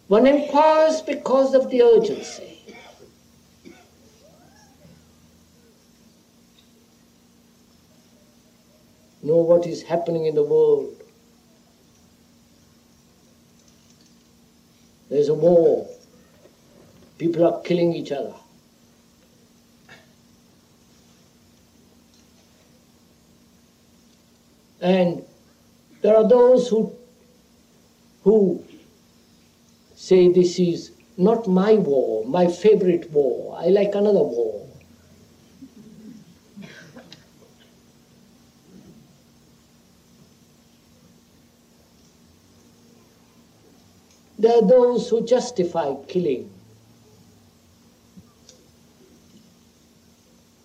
One 0.08 0.26
inquires 0.26 1.00
because 1.02 1.54
of 1.54 1.70
the 1.70 1.82
urgency. 1.82 2.54
Know 9.22 9.36
what 9.36 9.66
is 9.66 9.82
happening 9.82 10.26
in 10.26 10.34
the 10.34 10.42
world. 10.42 10.97
There's 15.08 15.28
a 15.28 15.34
war. 15.34 15.88
People 17.18 17.46
are 17.46 17.60
killing 17.62 17.94
each 17.94 18.12
other. 18.12 18.34
And 24.80 25.24
there 26.02 26.16
are 26.16 26.28
those 26.28 26.68
who, 26.68 26.92
who 28.22 28.64
say 29.96 30.30
this 30.30 30.58
is 30.58 30.92
not 31.16 31.48
my 31.48 31.74
war, 31.74 32.24
my 32.24 32.46
favorite 32.46 33.10
war. 33.10 33.58
I 33.58 33.68
like 33.68 33.94
another 33.94 34.22
war. 34.22 34.67
There 44.38 44.56
are 44.56 44.66
those 44.66 45.08
who 45.08 45.24
justify 45.26 45.94
killing. 46.06 46.50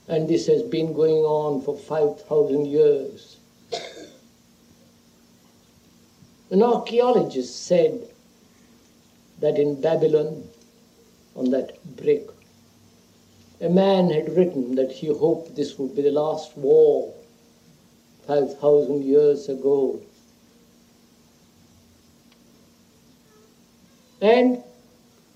And 0.07 0.27
this 0.27 0.45
has 0.47 0.61
been 0.61 0.93
going 0.93 1.23
on 1.23 1.61
for 1.61 1.75
5,000 1.75 2.65
years. 2.65 3.37
An 6.51 6.61
archaeologist 6.61 7.65
said 7.65 8.07
that 9.39 9.57
in 9.57 9.81
Babylon, 9.81 10.47
on 11.35 11.49
that 11.49 11.83
brick, 11.95 12.27
a 13.59 13.69
man 13.69 14.11
had 14.11 14.35
written 14.37 14.75
that 14.75 14.91
he 14.91 15.07
hoped 15.07 15.55
this 15.55 15.79
would 15.79 15.95
be 15.95 16.03
the 16.03 16.11
last 16.11 16.55
war 16.55 17.11
5,000 18.27 19.03
years 19.03 19.49
ago. 19.49 19.99
And 24.23 24.63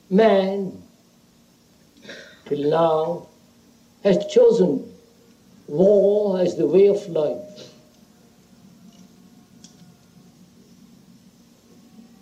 man, 0.09 0.81
till 2.45 2.69
now, 2.69 3.27
has 4.01 4.25
chosen 4.27 4.89
war 5.67 6.39
as 6.39 6.55
the 6.55 6.65
way 6.65 6.87
of 6.87 7.05
life. 7.09 7.73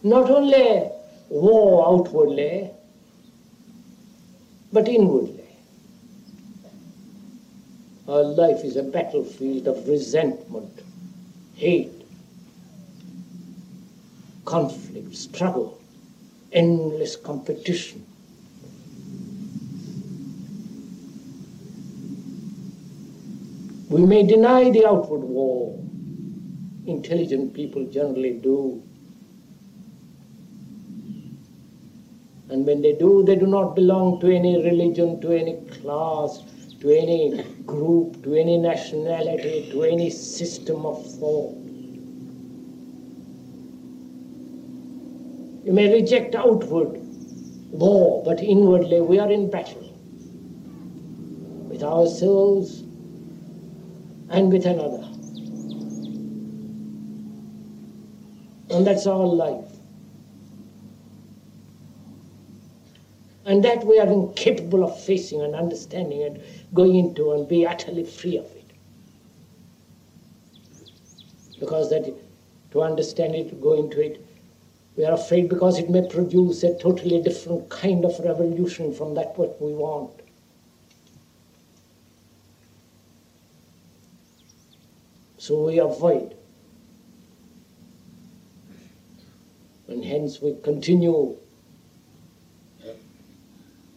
Not 0.01 0.32
only 0.32 0.89
war 1.30 1.88
outwardly, 1.88 2.71
but 4.73 4.88
inwardly. 4.88 5.45
Our 8.08 8.23
life 8.23 8.63
is 8.63 8.75
a 8.75 8.82
battlefield 8.82 9.67
of 9.67 9.88
resentment, 9.88 10.80
hate, 11.54 11.93
conflict, 14.45 15.15
struggle, 15.15 15.80
endless 16.56 17.15
competition. 17.15 18.06
We 23.89 24.06
may 24.06 24.24
deny 24.26 24.72
the 24.72 24.88
outward 24.88 25.20
war. 25.20 25.78
Intelligent 26.88 27.54
people 27.54 27.86
generally 27.86 28.34
do. 28.34 28.82
And 32.50 32.65
when 32.65 32.82
they 32.82 32.94
do, 32.94 33.24
they 33.24 33.36
do 33.36 33.48
not 33.48 33.76
belong 33.76 34.20
to 34.22 34.34
any 34.34 34.63
religion, 34.63 35.20
to 35.22 35.32
any 35.32 35.56
class, 35.68 36.44
to 36.80 36.89
any 36.89 37.44
group, 37.65 38.24
to 38.24 38.36
any 38.36 38.58
nationality, 38.58 39.70
to 39.72 39.84
any 39.84 40.10
system 40.10 40.86
of 40.86 41.06
thought. 41.15 41.64
You 45.65 45.73
may 45.73 45.91
reject 45.91 46.36
outward 46.36 47.01
war, 47.71 48.23
but 48.23 48.39
inwardly 48.39 49.01
we 49.01 49.17
are 49.17 49.32
in 49.32 49.49
battle 49.49 49.82
with 51.67 51.82
ourselves 51.82 52.82
and 54.30 54.51
with 54.54 54.67
another. 54.67 55.04
And 58.69 58.86
that's 58.86 59.08
our 59.08 59.25
life. 59.25 59.65
And 63.45 63.63
that 63.65 63.84
we 63.86 63.99
are 63.99 64.08
incapable 64.08 64.84
of 64.84 65.04
facing 65.04 65.41
and 65.41 65.56
understanding 65.56 66.21
and 66.23 66.41
going 66.75 66.95
into 66.95 67.32
and 67.32 67.47
be 67.47 67.65
utterly 67.65 68.04
free 68.04 68.38
of 68.38 68.45
it. 68.45 68.71
Because 71.60 71.89
that 71.89 72.13
to 72.71 72.82
understand 72.84 73.34
it, 73.34 73.60
go 73.62 73.73
into 73.73 74.01
it, 74.01 74.25
we 74.97 75.03
are 75.03 75.13
afraid 75.13 75.49
because 75.49 75.77
it 75.77 75.89
may 75.89 76.08
produce 76.08 76.63
a 76.63 76.77
totally 76.77 77.21
different 77.21 77.69
kind 77.69 78.05
of 78.05 78.17
revolution 78.19 78.93
from 78.93 79.13
that 79.15 79.38
what 79.38 79.62
we 79.62 79.73
want. 79.73 80.12
So 85.38 85.65
we 85.65 85.79
avoid. 85.79 86.36
And 89.88 90.03
hence 90.03 90.41
we 90.41 90.55
continue 90.63 91.38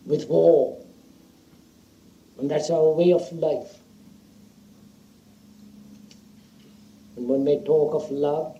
with 0.04 0.28
war. 0.28 0.84
And 2.38 2.50
that's 2.50 2.70
our 2.70 2.90
way 2.90 3.12
of 3.12 3.32
life. 3.32 3.78
And 7.16 7.28
when 7.28 7.44
we 7.44 7.58
talk 7.64 7.94
of 7.94 8.10
love, 8.10 8.57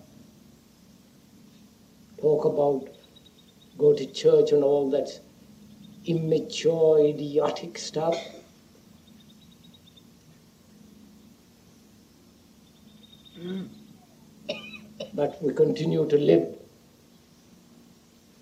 talk 2.21 2.45
about 2.45 2.87
go 3.77 3.93
to 3.93 4.05
church 4.05 4.51
and 4.51 4.63
all 4.63 4.89
that 4.89 5.19
immature, 6.05 6.99
idiotic 7.05 7.77
stuff, 7.77 8.17
mm. 13.39 13.67
but 15.13 15.41
we 15.41 15.53
continue 15.53 16.07
to 16.07 16.17
live 16.17 16.55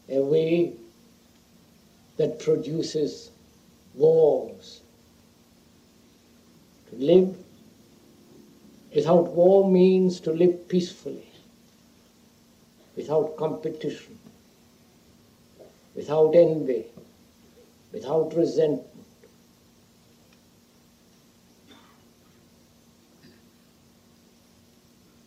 a 0.10 0.20
way 0.22 0.74
that 2.18 2.40
produces 2.40 3.32
wars. 3.94 4.82
To 6.90 6.96
live 6.96 7.36
without 8.96 9.28
war 9.28 9.70
means 9.70 10.20
to 10.22 10.32
live 10.32 10.68
peacefully, 10.70 11.27
without 12.98 13.38
competition, 13.38 14.18
without 15.96 16.36
envy, 16.36 16.86
without 17.94 18.34
resentment. 18.36 18.84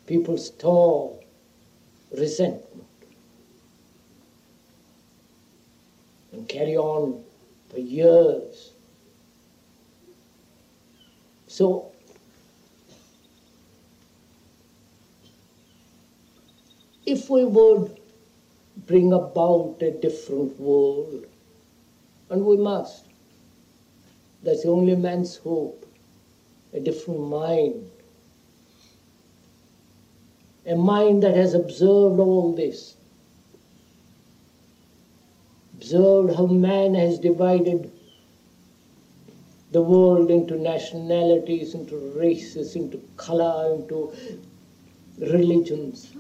People 0.07 0.37
store 0.37 1.17
resentment 2.11 2.67
and 6.33 6.49
carry 6.49 6.77
on 6.77 7.23
for 7.69 7.79
years. 7.79 8.73
So, 11.47 11.90
if 17.11 17.29
we 17.29 17.45
would 17.45 17.99
bring 18.87 19.13
about 19.13 19.77
a 19.81 19.91
different 19.91 20.59
world, 20.61 21.27
and 22.31 22.45
we 22.45 22.57
must, 22.57 23.05
that's 24.43 24.63
the 24.63 24.69
only 24.69 24.95
man's 24.97 25.37
hope, 25.37 25.85
a 26.73 26.81
different 26.81 27.21
mind, 27.21 27.91
a 30.67 30.77
mind 30.77 31.23
that 31.23 31.35
has 31.35 31.55
observed 31.55 32.21
all 32.21 32.55
this 32.55 32.95
observed 35.81 36.37
how 36.37 36.47
man 36.47 36.95
has 36.95 37.19
divided 37.19 37.91
the 39.73 39.81
world 39.81 40.31
into 40.31 40.57
nationalities, 40.57 41.75
into 41.75 41.97
races, 42.15 42.77
into 42.77 42.99
color, 43.17 43.75
into 43.75 44.13
religions. 45.19 46.13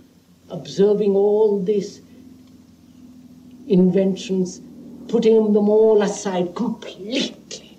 Observing 0.50 1.14
all 1.14 1.62
these 1.62 2.00
inventions, 3.68 4.60
putting 5.08 5.52
them 5.52 5.68
all 5.68 6.02
aside 6.02 6.54
completely. 6.54 7.78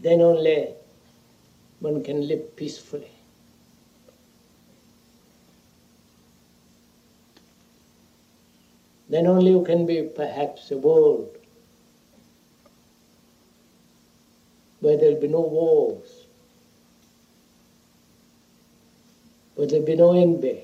Then 0.00 0.20
only 0.20 0.74
one 1.80 2.02
can 2.02 2.26
live 2.26 2.56
peacefully. 2.56 3.12
then 9.12 9.26
only 9.26 9.50
you 9.50 9.62
can 9.62 9.84
be 9.84 10.02
perhaps 10.02 10.70
a 10.70 10.76
world 10.78 11.28
where 14.82 14.96
there'll 14.96 15.20
be 15.20 15.28
no 15.28 15.40
wars, 15.40 16.26
where 19.54 19.68
there'll 19.68 19.86
be 19.86 19.94
no 19.94 20.20
envy. 20.20 20.60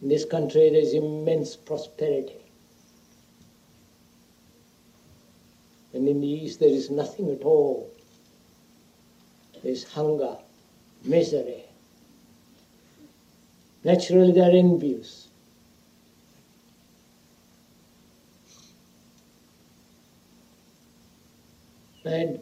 In 0.00 0.08
this 0.08 0.24
country 0.24 0.70
there 0.70 0.80
is 0.80 0.94
immense 0.94 1.56
prosperity. 1.56 2.44
And 5.92 6.08
in 6.08 6.20
the 6.20 6.28
East 6.28 6.60
there 6.60 6.68
is 6.68 6.90
nothing 6.90 7.28
at 7.30 7.42
all. 7.42 7.90
There 9.62 9.72
is 9.72 9.82
hunger, 9.82 10.36
misery. 11.02 11.64
Naturally 13.82 14.30
they 14.30 14.42
are 14.42 14.56
envious. 14.56 15.25
And 22.06 22.40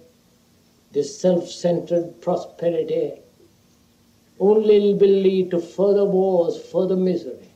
this 0.92 1.20
self-centered 1.20 2.20
prosperity 2.20 3.14
only 4.38 4.94
will 4.94 5.18
lead 5.26 5.50
to 5.50 5.60
further 5.60 6.04
wars, 6.04 6.60
further 6.70 6.96
misery. 6.96 7.48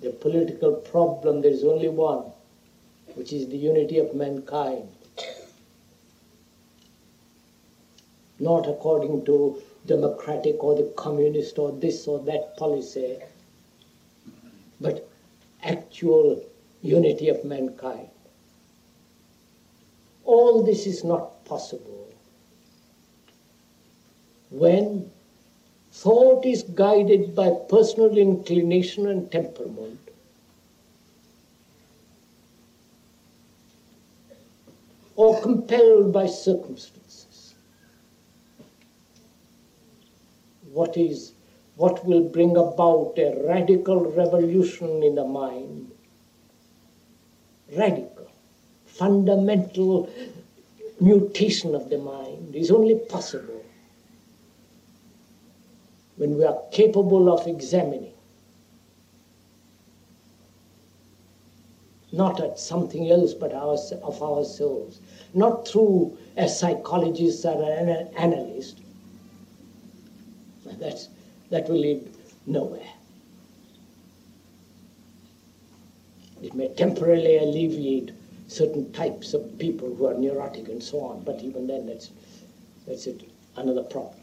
The 0.00 0.10
political 0.10 0.72
problem, 0.72 1.40
there 1.40 1.50
is 1.50 1.64
only 1.64 1.88
one, 1.88 2.24
which 3.14 3.32
is 3.32 3.48
the 3.48 3.56
unity 3.56 3.98
of 3.98 4.14
mankind. 4.14 4.88
Not 8.38 8.68
according 8.68 9.24
to 9.26 9.62
democratic 9.86 10.62
or 10.62 10.74
the 10.74 10.92
communist 10.96 11.58
or 11.58 11.72
this 11.72 12.06
or 12.06 12.18
that 12.20 12.56
policy, 12.56 13.18
but 14.80 15.08
actual 15.62 16.42
unity 16.82 17.28
of 17.28 17.44
mankind. 17.44 18.08
All 20.24 20.62
this 20.62 20.86
is 20.86 21.04
not 21.04 21.44
possible 21.44 22.08
when 24.50 25.10
thought 25.92 26.44
is 26.46 26.62
guided 26.62 27.34
by 27.34 27.50
personal 27.68 28.16
inclination 28.16 29.08
and 29.08 29.30
temperament, 29.30 29.98
or 35.16 35.40
compelled 35.40 36.12
by 36.12 36.26
circumstances. 36.26 37.54
What 40.72 40.96
is 40.96 41.32
what 41.76 42.04
will 42.04 42.28
bring 42.28 42.56
about 42.56 43.14
a 43.18 43.42
radical 43.44 44.04
revolution 44.12 45.02
in 45.02 45.16
the 45.16 45.24
mind? 45.24 45.90
Radical, 47.76 48.13
fundamental 48.98 50.08
mutation 51.00 51.74
of 51.74 51.90
the 51.90 51.98
mind 51.98 52.54
is 52.54 52.70
only 52.70 52.94
possible 52.94 53.64
when 56.16 56.38
we 56.38 56.44
are 56.44 56.58
capable 56.70 57.32
of 57.32 57.46
examining 57.46 58.14
not 62.14 62.40
at 62.40 62.58
something 62.58 63.10
else 63.10 63.34
but 63.34 63.52
our, 63.52 63.76
of 64.02 64.22
ourselves, 64.22 65.00
not 65.34 65.66
through 65.66 66.16
a 66.36 66.48
psychologist 66.48 67.44
or 67.44 67.60
an 67.62 68.08
analyst. 68.16 68.78
That's, 70.78 71.08
that 71.50 71.68
will 71.68 71.78
lead 71.78 72.08
nowhere. 72.46 72.88
It 76.42 76.54
may 76.54 76.68
temporarily 76.68 77.38
alleviate 77.38 78.12
certain 78.46 78.92
types 78.92 79.34
of 79.34 79.58
people 79.58 79.94
who 79.94 80.06
are 80.06 80.14
neurotic 80.14 80.68
and 80.68 80.82
so 80.82 81.00
on, 81.00 81.24
but 81.24 81.40
even 81.40 81.66
then, 81.66 81.86
that's, 81.86 82.10
that's 82.86 83.06
it, 83.06 83.30
another 83.56 83.82
problem. 83.82 84.20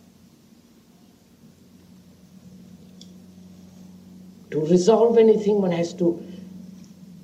To 4.51 4.59
resolve 4.59 5.17
anything, 5.17 5.61
one 5.61 5.71
has 5.71 5.93
to 5.93 6.21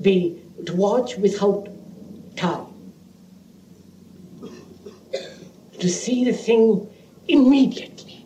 be 0.02 0.42
to 0.66 0.76
watch 0.76 1.18
without 1.18 1.68
time, 2.36 2.66
to 5.80 5.90
see 5.90 6.24
the 6.24 6.34
thing 6.34 6.90
immediately, 7.28 8.26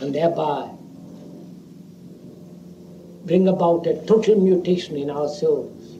and 0.00 0.14
thereby 0.14 0.70
bring 3.26 3.48
about 3.48 3.86
a 3.86 3.94
total 4.06 4.40
mutation 4.40 4.96
in 4.96 5.10
ourselves. 5.10 5.98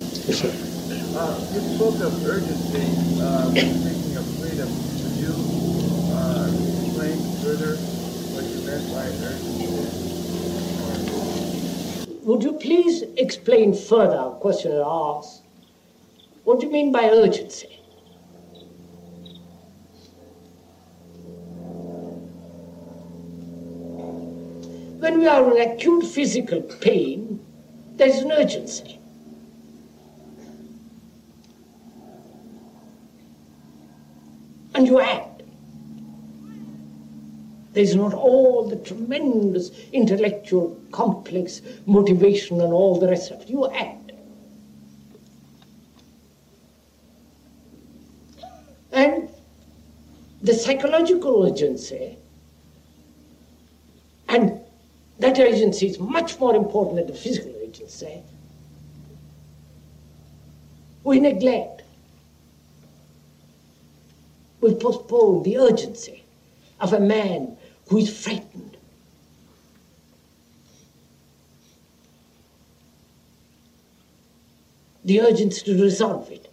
Yes, 0.00 0.40
sir. 0.40 1.04
Uh, 1.18 1.34
you 1.52 1.60
spoke 1.74 1.98
of 2.00 2.26
urgency 2.26 2.78
uh, 3.20 3.50
when 3.50 3.74
speaking 3.82 4.16
of 4.16 4.24
freedom. 4.38 4.70
Could 5.02 5.16
you 5.18 5.34
uh, 6.14 6.46
explain 6.78 7.18
further 7.42 7.74
what 8.30 8.44
you 8.46 8.60
meant 8.62 8.86
by 8.94 9.02
urgency? 9.26 9.66
Would 12.22 12.42
you 12.44 12.52
please 12.52 13.02
explain 13.16 13.74
further, 13.74 14.30
questioner 14.38 14.84
asks, 14.86 15.42
what 16.44 16.60
do 16.60 16.66
you 16.66 16.72
mean 16.72 16.92
by 16.92 17.10
urgency? 17.10 17.80
When 25.00 25.18
we 25.18 25.26
are 25.26 25.50
in 25.50 25.68
acute 25.68 26.04
physical 26.04 26.60
pain, 26.62 27.44
there 27.96 28.06
is 28.06 28.18
an 28.20 28.30
urgency. 28.30 28.98
And 34.78 34.86
you 34.86 35.00
act. 35.00 35.42
There's 37.72 37.96
not 37.96 38.14
all 38.14 38.68
the 38.68 38.76
tremendous 38.76 39.72
intellectual, 39.92 40.80
complex 40.92 41.62
motivation 41.84 42.60
and 42.60 42.72
all 42.72 42.96
the 43.00 43.08
rest 43.08 43.32
of 43.32 43.40
it. 43.40 43.48
You 43.48 43.68
act. 43.72 44.12
And 48.92 49.28
the 50.42 50.54
psychological 50.54 51.52
agency, 51.52 52.16
and 54.28 54.60
that 55.18 55.40
agency 55.40 55.88
is 55.88 55.98
much 55.98 56.38
more 56.38 56.54
important 56.54 56.98
than 56.98 57.08
the 57.08 57.14
physical 57.14 57.52
agency, 57.64 58.22
we 61.02 61.18
neglect. 61.18 61.82
We 64.60 64.74
postpone 64.74 65.44
the 65.44 65.58
urgency 65.58 66.24
of 66.80 66.92
a 66.92 67.00
man 67.00 67.56
who 67.88 67.98
is 67.98 68.22
frightened. 68.22 68.76
The 75.04 75.20
urgency 75.20 75.64
to 75.64 75.82
resolve 75.82 76.30
it 76.30 76.52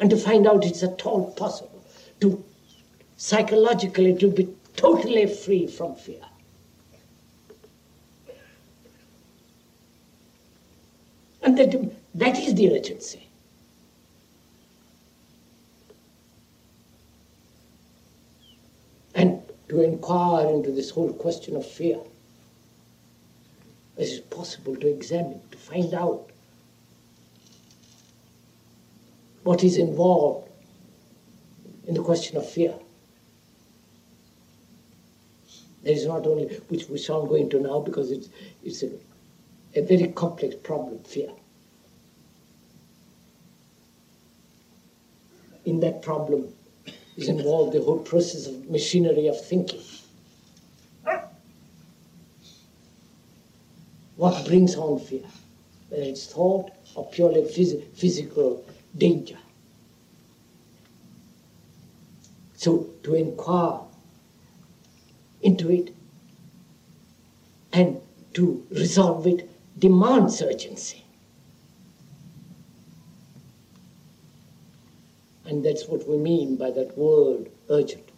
and 0.00 0.10
to 0.10 0.16
find 0.16 0.46
out 0.46 0.64
it's 0.64 0.82
at 0.82 1.04
all 1.06 1.32
possible 1.32 1.82
to 2.20 2.44
psychologically 3.16 4.14
to 4.16 4.28
be 4.28 4.48
totally 4.76 5.26
free 5.26 5.66
from 5.66 5.94
fear. 5.94 6.22
And 11.42 11.56
that, 11.58 11.90
that 12.14 12.38
is 12.38 12.54
the 12.54 12.76
urgency. 12.76 13.27
To 19.78 19.84
inquire 19.84 20.48
into 20.48 20.72
this 20.72 20.90
whole 20.90 21.12
question 21.12 21.54
of 21.54 21.64
fear. 21.64 21.98
Is 23.96 24.14
it 24.14 24.30
possible 24.30 24.74
to 24.76 24.88
examine, 24.88 25.40
to 25.50 25.58
find 25.58 25.94
out 25.94 26.30
what 29.44 29.62
is 29.62 29.76
involved 29.76 30.50
in 31.86 31.94
the 31.94 32.02
question 32.02 32.36
of 32.36 32.48
fear? 32.48 32.74
There 35.84 35.92
is 35.92 36.06
not 36.06 36.26
only, 36.26 36.46
which 36.68 36.88
we 36.88 36.98
shan't 36.98 37.28
go 37.28 37.36
into 37.36 37.60
now 37.60 37.80
because 37.80 38.10
it's, 38.10 38.28
it's 38.64 38.82
a, 38.82 38.90
a 39.76 39.82
very 39.82 40.08
complex 40.08 40.56
problem, 40.56 40.98
fear. 41.04 41.30
In 45.64 45.80
that 45.80 46.02
problem, 46.02 46.52
is 47.18 47.28
involved 47.28 47.72
the 47.72 47.82
whole 47.82 47.98
process 47.98 48.46
of 48.46 48.70
machinery 48.70 49.26
of 49.26 49.44
thinking. 49.44 49.82
What 54.14 54.46
brings 54.46 54.76
on 54.76 55.00
fear? 55.00 55.24
Whether 55.88 56.04
it's 56.04 56.26
thought 56.26 56.70
or 56.94 57.06
purely 57.06 57.42
phys- 57.42 57.82
physical 57.94 58.64
danger. 58.96 59.38
So 62.54 62.90
to 63.02 63.14
inquire 63.14 63.80
into 65.42 65.70
it 65.72 65.92
and 67.72 68.00
to 68.34 68.64
resolve 68.70 69.26
it 69.26 69.50
demands 69.76 70.40
urgency. 70.40 71.04
And 75.48 75.64
that's 75.64 75.88
what 75.88 76.06
we 76.06 76.18
mean 76.18 76.56
by 76.56 76.70
that 76.72 76.96
word, 76.98 77.50
urgent. 77.70 78.12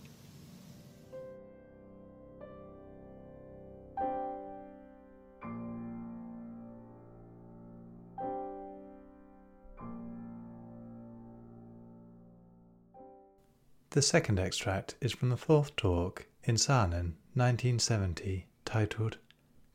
The 13.90 14.02
second 14.02 14.40
extract 14.40 14.96
is 15.00 15.12
from 15.12 15.28
the 15.28 15.36
fourth 15.36 15.76
talk 15.76 16.26
in 16.42 16.57
Saanen, 16.57 17.14
1970, 17.34 18.46
titled 18.64 19.18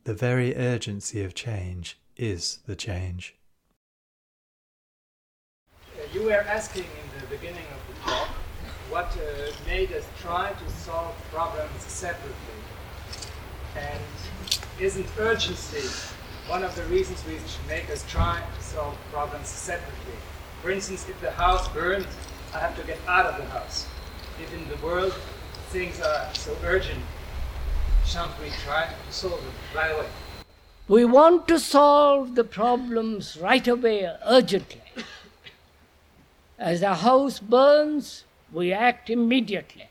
The 0.04 0.14
Very 0.14 0.54
Urgency 0.54 1.24
of 1.24 1.34
Change 1.34 1.98
is 2.18 2.58
the 2.66 2.76
Change. 2.76 3.34
You 6.12 6.24
were 6.24 6.32
asking 6.32 6.84
the 7.28 7.36
beginning 7.36 7.64
of 7.72 7.94
the 7.94 8.10
talk 8.10 8.28
what 8.90 9.06
uh, 9.16 9.52
made 9.66 9.92
us 9.92 10.04
try 10.20 10.52
to 10.52 10.70
solve 10.70 11.14
problems 11.32 11.82
separately. 11.82 12.60
And 13.76 14.00
isn't 14.80 15.06
urgency 15.18 15.88
one 16.46 16.62
of 16.62 16.74
the 16.76 16.84
reasons 16.84 17.20
which 17.22 17.40
make 17.66 17.90
us 17.90 18.04
try 18.08 18.40
to 18.56 18.62
solve 18.62 18.96
problems 19.12 19.48
separately? 19.48 20.14
For 20.62 20.70
instance, 20.70 21.08
if 21.08 21.20
the 21.20 21.32
house 21.32 21.68
burned, 21.68 22.06
I 22.54 22.60
have 22.60 22.76
to 22.76 22.86
get 22.86 22.98
out 23.08 23.26
of 23.26 23.36
the 23.38 23.50
house. 23.50 23.86
If 24.40 24.54
in 24.54 24.68
the 24.68 24.76
world 24.76 25.12
things 25.70 26.00
are 26.00 26.28
so 26.34 26.56
urgent, 26.64 27.02
shan't 28.04 28.30
we 28.40 28.50
try 28.64 28.86
to 28.86 29.12
solve 29.12 29.42
them 29.42 29.52
right 29.74 29.90
away? 29.90 30.06
We 30.86 31.04
want 31.04 31.48
to 31.48 31.58
solve 31.58 32.36
the 32.36 32.44
problems 32.44 33.36
right 33.36 33.66
away, 33.66 34.08
urgently. 34.24 34.85
As 36.58 36.82
a 36.82 36.94
house 36.94 37.38
burns, 37.38 38.24
we 38.52 38.72
act 38.72 39.10
immediately. 39.10 39.88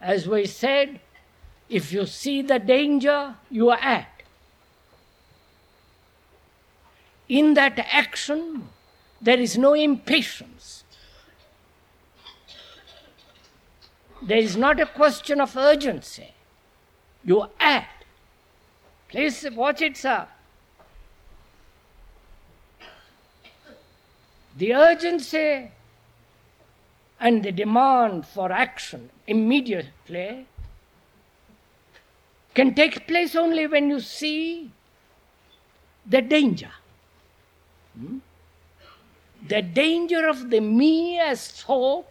As 0.00 0.28
we 0.28 0.46
said, 0.46 1.00
if 1.68 1.92
you 1.92 2.06
see 2.06 2.42
the 2.42 2.58
danger, 2.58 3.34
you 3.50 3.70
act. 3.70 4.22
In 7.28 7.54
that 7.54 7.78
action, 7.78 8.68
there 9.20 9.38
is 9.38 9.58
no 9.58 9.74
impatience. 9.74 10.84
There 14.22 14.38
is 14.38 14.56
not 14.56 14.80
a 14.80 14.86
question 14.86 15.40
of 15.40 15.56
urgency. 15.56 16.34
You 17.24 17.46
act. 17.58 18.04
Please 19.08 19.46
watch 19.52 19.82
it, 19.82 19.96
sir. 19.96 20.28
The 24.56 24.74
urgency 24.74 25.70
and 27.20 27.42
the 27.42 27.52
demand 27.52 28.26
for 28.26 28.50
action 28.50 29.10
immediately 29.26 30.46
can 32.54 32.74
take 32.74 33.06
place 33.06 33.36
only 33.36 33.66
when 33.66 33.90
you 33.90 34.00
see 34.00 34.70
the 36.06 36.22
danger. 36.22 36.70
Hmm? 37.98 38.18
The 39.46 39.60
danger 39.60 40.26
of 40.26 40.50
the 40.50 40.60
me 40.60 41.20
as 41.20 41.48
thought 41.48 42.06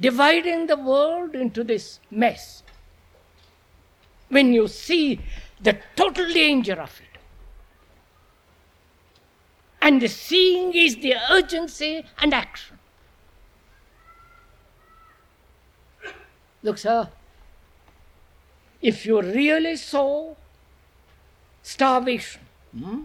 dividing 0.00 0.66
the 0.66 0.76
world 0.76 1.34
into 1.34 1.62
this 1.64 2.00
mess. 2.10 2.62
When 4.28 4.52
you 4.52 4.68
see 4.68 5.20
the 5.60 5.78
total 5.94 6.32
danger 6.32 6.80
of 6.80 7.00
it, 7.00 7.05
and 9.86 10.02
the 10.02 10.08
seeing 10.08 10.72
is 10.74 10.96
the 10.96 11.14
urgency 11.30 12.04
and 12.18 12.34
action. 12.34 12.76
Look, 16.64 16.78
sir, 16.78 17.08
if 18.82 19.06
you 19.06 19.22
really 19.22 19.76
saw 19.76 20.34
starvation, 21.62 22.40
hmm? 22.76 23.04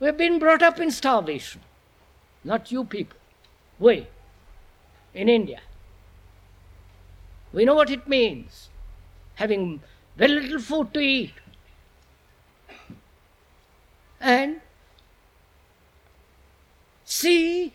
we've 0.00 0.16
been 0.16 0.38
brought 0.38 0.62
up 0.62 0.80
in 0.80 0.90
starvation, 0.90 1.60
not 2.44 2.72
you 2.72 2.84
people. 2.84 3.18
We, 3.78 4.06
in 5.12 5.28
India. 5.28 5.60
We 7.52 7.66
know 7.66 7.74
what 7.74 7.90
it 7.90 8.08
means 8.08 8.70
having 9.34 9.82
very 10.16 10.40
little 10.40 10.58
food 10.58 10.94
to 10.94 11.00
eat. 11.00 11.34
And 14.22 14.60
see 17.04 17.74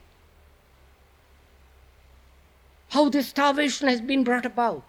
how 2.89 3.09
this 3.09 3.27
starvation 3.27 3.87
has 3.87 4.01
been 4.01 4.23
brought 4.23 4.45
about. 4.45 4.83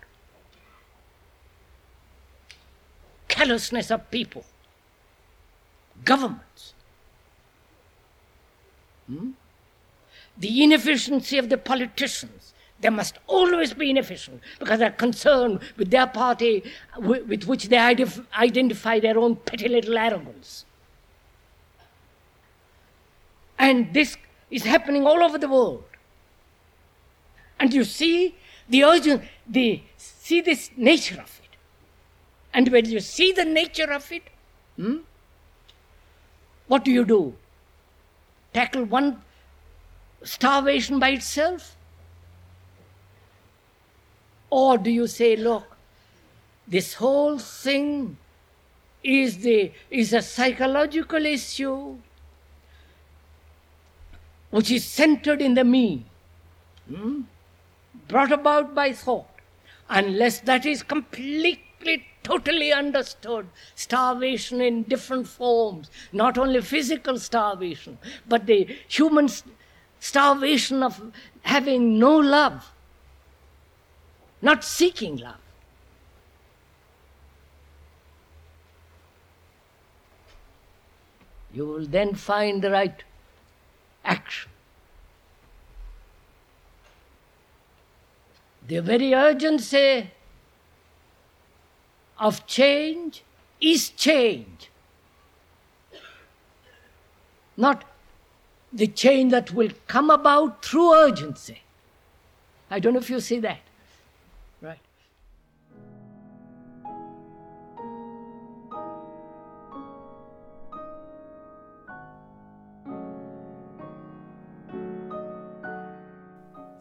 Callousness 3.26 3.90
of 3.90 4.10
people, 4.10 4.44
governments. 6.04 6.72
Hmm? 9.06 9.32
the 10.38 10.62
inefficiency 10.62 11.36
of 11.38 11.48
the 11.48 11.58
politicians. 11.58 12.54
They 12.80 12.90
must 12.90 13.18
always 13.26 13.74
be 13.74 13.90
inefficient 13.90 14.40
because 14.60 14.78
they're 14.78 14.90
concerned 14.90 15.58
with 15.76 15.90
their 15.90 16.06
party 16.06 16.62
with 16.96 17.44
which 17.44 17.68
they 17.68 17.78
identify 17.78 19.00
their 19.00 19.18
own 19.18 19.34
petty 19.34 19.68
little 19.68 19.98
arrogance. 19.98 20.64
And 23.58 23.92
this 23.92 24.16
is 24.50 24.64
happening 24.64 25.06
all 25.06 25.22
over 25.22 25.38
the 25.38 25.48
world. 25.48 25.84
And 27.58 27.74
you 27.74 27.84
see 27.84 28.36
the 28.68 28.84
urgent, 28.84 29.22
the 29.46 29.82
see 29.96 30.40
this 30.40 30.70
nature 30.76 31.20
of 31.20 31.40
it. 31.42 31.56
And 32.54 32.68
when 32.68 32.88
you 32.88 33.00
see 33.00 33.32
the 33.32 33.44
nature 33.44 33.90
of 33.92 34.10
it, 34.12 34.22
hmm, 34.76 34.98
what 36.66 36.84
do 36.84 36.92
you 36.92 37.04
do? 37.04 37.34
Tackle 38.52 38.84
one 38.84 39.22
starvation 40.22 40.98
by 40.98 41.10
itself? 41.10 41.76
Or 44.50 44.78
do 44.78 44.90
you 44.90 45.06
say, 45.06 45.36
look, 45.36 45.76
this 46.66 46.94
whole 46.94 47.38
thing 47.38 48.16
is, 49.02 49.38
the, 49.38 49.72
is 49.90 50.12
a 50.12 50.22
psychological 50.22 51.24
issue 51.24 51.98
which 54.50 54.70
is 54.70 54.84
centered 54.84 55.42
in 55.42 55.54
the 55.54 55.64
me, 55.64 56.04
hmm? 56.88 57.22
brought 58.06 58.32
about 58.32 58.74
by 58.74 58.92
thought. 58.92 59.28
Unless 59.90 60.40
that 60.40 60.66
is 60.66 60.82
completely, 60.82 62.06
totally 62.22 62.72
understood, 62.72 63.48
starvation 63.74 64.60
in 64.60 64.82
different 64.82 65.26
forms, 65.26 65.90
not 66.12 66.36
only 66.36 66.60
physical 66.60 67.18
starvation, 67.18 67.98
but 68.26 68.46
the 68.46 68.76
human 68.86 69.28
starvation 70.00 70.82
of 70.82 71.12
having 71.42 71.98
no 71.98 72.16
love, 72.16 72.72
not 74.42 74.62
seeking 74.64 75.16
love. 75.16 75.40
You 81.52 81.66
will 81.66 81.86
then 81.86 82.14
find 82.14 82.62
the 82.62 82.70
right 82.70 83.02
action. 84.08 84.50
The 88.66 88.80
very 88.80 89.14
urgency 89.14 90.10
of 92.18 92.46
change 92.46 93.22
is 93.60 93.90
change. 93.90 94.70
Not 97.56 97.84
the 98.72 98.86
change 98.86 99.30
that 99.32 99.52
will 99.52 99.70
come 99.86 100.10
about 100.10 100.64
through 100.64 100.92
urgency. 100.94 101.62
I 102.70 102.78
don't 102.80 102.92
know 102.92 103.00
if 103.00 103.10
you 103.10 103.20
see 103.20 103.40
that. 103.40 103.60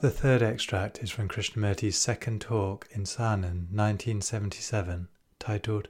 The 0.07 0.13
third 0.13 0.41
extract 0.41 1.03
is 1.03 1.11
from 1.11 1.27
Krishnamurti's 1.27 1.97
second 1.97 2.39
talk 2.39 2.87
in 2.91 3.03
Saanen 3.03 3.67
1977, 3.75 5.09
titled 5.37 5.89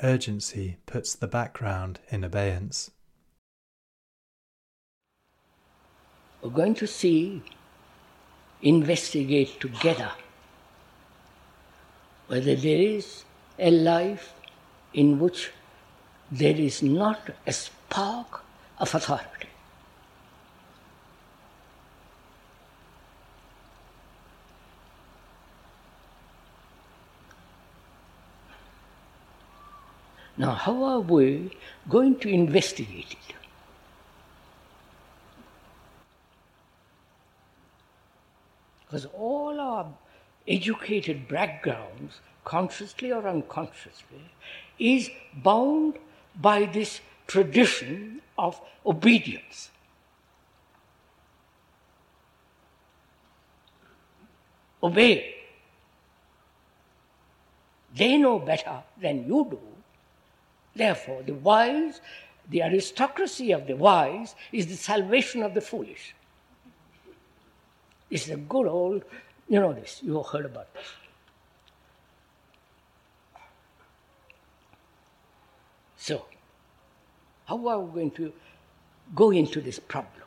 Urgency 0.00 0.76
Puts 0.86 1.16
the 1.16 1.26
Background 1.26 1.98
in 2.10 2.22
Abeyance. 2.22 2.92
We're 6.40 6.50
going 6.50 6.76
to 6.76 6.86
see, 6.86 7.42
investigate 8.62 9.58
together 9.58 10.12
whether 12.28 12.54
there 12.54 12.80
is 12.80 13.24
a 13.58 13.72
life 13.72 14.32
in 14.94 15.18
which 15.18 15.50
there 16.30 16.54
is 16.54 16.84
not 16.84 17.30
a 17.48 17.52
spark 17.52 18.44
of 18.78 18.94
authority. 18.94 19.49
Now, 30.36 30.52
how 30.52 30.82
are 30.84 31.00
we 31.00 31.50
going 31.88 32.18
to 32.20 32.28
investigate 32.28 33.12
it? 33.12 33.34
Because 38.86 39.06
all 39.06 39.60
our 39.60 39.86
educated 40.48 41.28
backgrounds, 41.28 42.20
consciously 42.44 43.12
or 43.12 43.26
unconsciously, 43.28 44.30
is 44.78 45.10
bound 45.34 45.98
by 46.40 46.64
this 46.64 47.00
tradition 47.26 48.20
of 48.36 48.60
obedience. 48.84 49.70
Obey. 54.82 55.34
They 57.94 58.16
know 58.16 58.38
better 58.38 58.82
than 59.00 59.26
you 59.26 59.46
do. 59.50 59.60
Therefore, 60.80 61.22
the 61.22 61.34
wise, 61.34 62.00
the 62.48 62.62
aristocracy 62.62 63.52
of 63.52 63.66
the 63.66 63.76
wise, 63.76 64.34
is 64.50 64.66
the 64.66 64.76
salvation 64.76 65.42
of 65.42 65.52
the 65.52 65.60
foolish. 65.60 66.14
It's 68.08 68.30
a 68.30 68.36
good 68.36 68.66
old, 68.66 69.04
you 69.46 69.60
know 69.60 69.74
this, 69.74 70.00
you 70.02 70.22
heard 70.22 70.46
about 70.46 70.72
this. 70.72 70.86
So, 75.98 76.24
how 77.44 77.68
are 77.68 77.80
we 77.80 77.92
going 77.92 78.12
to 78.12 78.32
go 79.14 79.32
into 79.32 79.60
this 79.60 79.78
problem? 79.78 80.24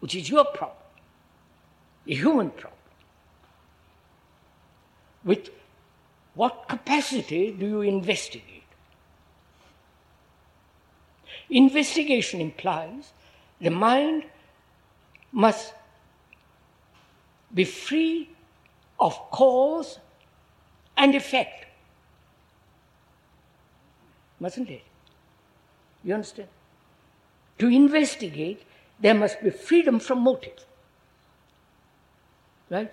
Which 0.00 0.16
is 0.16 0.28
your 0.28 0.46
problem, 0.46 0.84
a 2.08 2.14
human 2.16 2.50
problem. 2.50 2.80
With 5.22 5.50
what 6.34 6.68
capacity 6.68 7.50
do 7.52 7.66
you 7.66 7.80
investigate? 7.82 8.62
Investigation 11.50 12.40
implies 12.40 13.12
the 13.60 13.70
mind 13.70 14.24
must 15.30 15.74
be 17.52 17.64
free 17.64 18.30
of 18.98 19.14
cause 19.30 19.98
and 20.96 21.14
effect. 21.14 21.66
Mustn't 24.40 24.70
it? 24.70 24.82
You 26.02 26.14
understand? 26.14 26.48
To 27.58 27.68
investigate, 27.68 28.62
there 28.98 29.14
must 29.14 29.42
be 29.42 29.50
freedom 29.50 30.00
from 30.00 30.20
motive. 30.20 30.64
Right? 32.70 32.92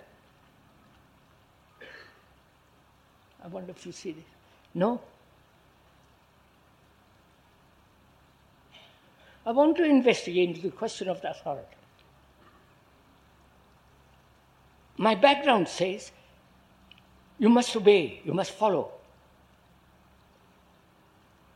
I 3.50 3.52
wonder 3.52 3.72
if 3.72 3.84
you 3.84 3.91
see 3.91 4.12
this. 4.12 4.24
No? 4.76 5.02
I 9.43 9.52
want 9.52 9.76
to 9.78 9.84
investigate 9.84 10.50
into 10.50 10.62
the 10.62 10.70
question 10.70 11.10
of 11.10 11.20
the 11.22 11.32
authority. 11.32 11.66
My 14.97 15.16
background 15.16 15.68
says 15.68 16.12
you 17.39 17.50
must 17.50 17.76
obey, 17.76 18.22
you 18.24 18.34
must 18.34 18.52
follow. 18.52 18.91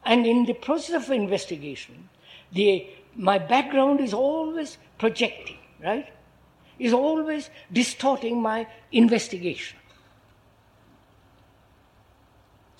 And 0.03 0.25
in 0.25 0.45
the 0.45 0.53
process 0.53 0.95
of 0.95 1.11
investigation, 1.11 2.09
the, 2.51 2.87
my 3.15 3.37
background 3.37 3.99
is 3.99 4.15
always 4.15 4.79
projecting, 4.97 5.59
right? 5.83 6.11
Is 6.79 6.93
always 6.93 7.51
distorting 7.71 8.41
my 8.41 8.65
investigation. 8.91 9.77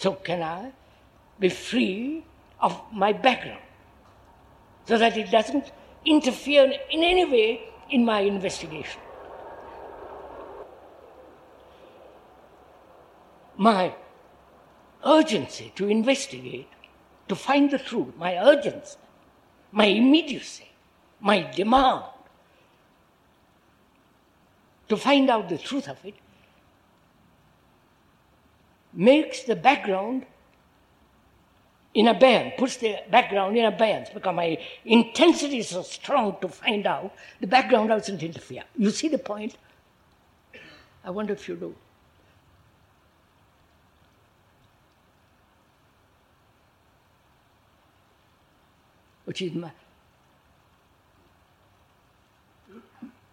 So, 0.04 0.16
can 0.16 0.43
I 0.43 0.74
be 1.39 1.47
free 1.47 2.26
of 2.60 2.78
my 2.91 3.14
background 3.14 3.62
so 4.86 4.97
that 4.97 5.16
it 5.16 5.32
doesn't 5.32 5.72
interfere 6.06 6.66
in 6.91 7.04
any 7.06 7.24
way 7.24 7.62
in 7.89 8.04
my 8.04 8.20
investigation? 8.20 8.99
My 13.56 13.95
urgency 15.06 15.72
to 15.78 15.88
investigate 15.88 16.68
to 17.30 17.36
find 17.38 17.72
the 17.72 17.80
truth, 17.80 18.14
my 18.18 18.36
urgency, 18.36 18.97
my 19.72 19.86
immediacy, 19.86 20.68
my 21.22 21.49
demand 21.56 22.04
to 24.89 24.97
find 24.97 25.30
out 25.30 25.47
the 25.47 25.58
truth 25.58 25.88
of 25.88 26.04
it 26.04 26.16
makes 28.94 29.44
the 29.44 29.56
background 29.56 30.26
in 31.94 32.08
abeyance, 32.08 32.54
puts 32.58 32.78
the 32.78 32.98
background 33.12 33.56
in 33.58 33.66
abeyance 33.66 34.10
because 34.10 34.36
my 34.36 34.58
intensity 34.86 35.60
is 35.60 35.70
so 35.70 35.84
strong 35.84 36.36
to 36.41 36.48
find 36.48 36.88
out, 36.88 37.14
the 37.39 37.48
background 37.48 37.89
doesn't 37.89 38.24
interfere. 38.24 38.64
You 38.76 38.89
see 38.89 39.10
the 39.10 39.20
point? 39.20 39.58
I 41.06 41.12
wonder 41.12 41.34
if 41.34 41.48
you 41.48 41.56
do. 41.56 41.76
which 49.26 49.41
is 49.41 49.54
my. 49.54 49.72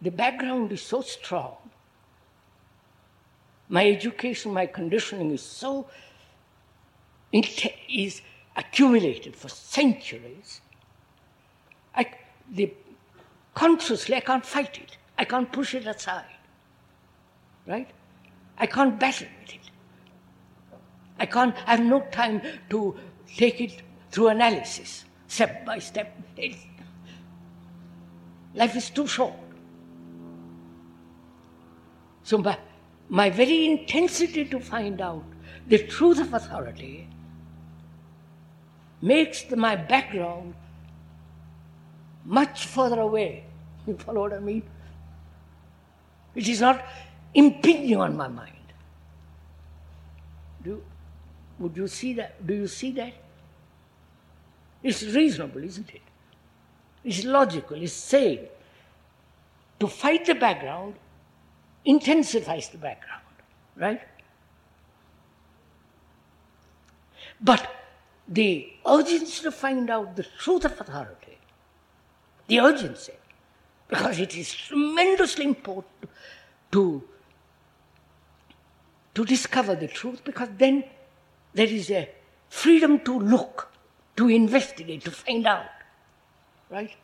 The 0.02 0.10
background 0.10 0.72
is 0.72 0.82
so 0.82 1.02
strong. 1.02 1.56
My 3.70 3.88
education, 3.88 4.52
my 4.52 4.66
conditioning 4.66 5.30
is 5.30 5.42
so 5.42 5.86
is 7.32 8.20
accumulated 8.56 9.36
for 9.36 9.48
centuries. 9.48 10.60
I, 11.94 12.06
the, 12.50 12.74
consciously, 13.54 14.16
I 14.16 14.20
can't 14.20 14.44
fight 14.44 14.76
it. 14.78 14.98
I 15.16 15.24
can't 15.24 15.50
push 15.52 15.74
it 15.74 15.86
aside. 15.86 16.24
Right? 17.64 17.88
I 18.58 18.66
can't 18.66 18.98
battle 18.98 19.28
with 19.40 19.54
it. 19.54 19.70
I 21.20 21.26
can't. 21.26 21.54
I 21.66 21.76
have 21.76 21.84
no 21.84 22.00
time 22.10 22.42
to 22.70 22.96
take 23.36 23.60
it 23.60 23.82
through 24.10 24.28
analysis 24.28 25.04
step 25.28 25.64
by 25.64 25.78
step. 25.78 26.20
It's, 26.36 26.58
life 28.52 28.74
is 28.74 28.90
too 28.90 29.06
short. 29.06 29.34
So, 32.24 32.38
my, 32.38 32.58
my 33.10 33.28
very 33.28 33.66
intensity 33.66 34.44
to 34.44 34.60
find 34.60 35.00
out 35.00 35.24
the 35.66 35.78
truth 35.78 36.20
of 36.20 36.32
authority 36.32 37.08
makes 39.02 39.50
my 39.50 39.74
background 39.74 40.54
much 42.24 42.66
further 42.66 43.00
away. 43.00 43.44
You 43.86 43.96
follow 43.96 44.20
what 44.20 44.34
I 44.34 44.38
mean? 44.38 44.62
It 46.34 46.46
is 46.46 46.60
not 46.60 46.84
impinging 47.34 47.96
on 47.96 48.16
my 48.16 48.28
mind. 48.28 48.72
Do, 50.62 50.82
would 51.58 51.76
you 51.76 51.88
see 51.88 52.12
that? 52.14 52.46
Do 52.46 52.54
you 52.54 52.68
see 52.68 52.92
that? 52.92 53.14
It's 54.82 55.02
reasonable, 55.02 55.64
isn't 55.64 55.90
it? 55.90 56.02
It's 57.02 57.24
logical, 57.24 57.82
it's 57.82 57.94
sane. 57.94 58.46
To 59.80 59.88
fight 59.88 60.26
the 60.26 60.34
background 60.34 60.94
intensifies 61.84 62.68
the 62.68 62.78
background, 62.78 63.22
right? 63.76 64.00
But 67.40 67.66
the 68.28 68.72
urgency 68.86 69.42
to 69.42 69.52
find 69.52 69.88
out 69.90 70.16
the 70.16 70.24
truth 70.38 70.64
of 70.64 70.80
authority, 70.80 71.38
the 72.46 72.60
urgency, 72.60 73.14
because 73.88 74.18
it 74.18 74.36
is 74.36 74.52
tremendously 74.52 75.44
important 75.44 76.10
to, 76.70 77.02
to 79.14 79.24
discover 79.24 79.74
the 79.74 79.88
truth, 79.88 80.22
because 80.22 80.48
then 80.56 80.84
there 81.54 81.66
is 81.66 81.90
a 81.90 82.08
freedom 82.48 83.00
to 83.00 83.18
look 83.18 83.72
to 84.16 84.28
investigate, 84.28 85.02
to 85.04 85.10
find 85.10 85.46
out. 85.46 85.64
Right? 86.68 86.94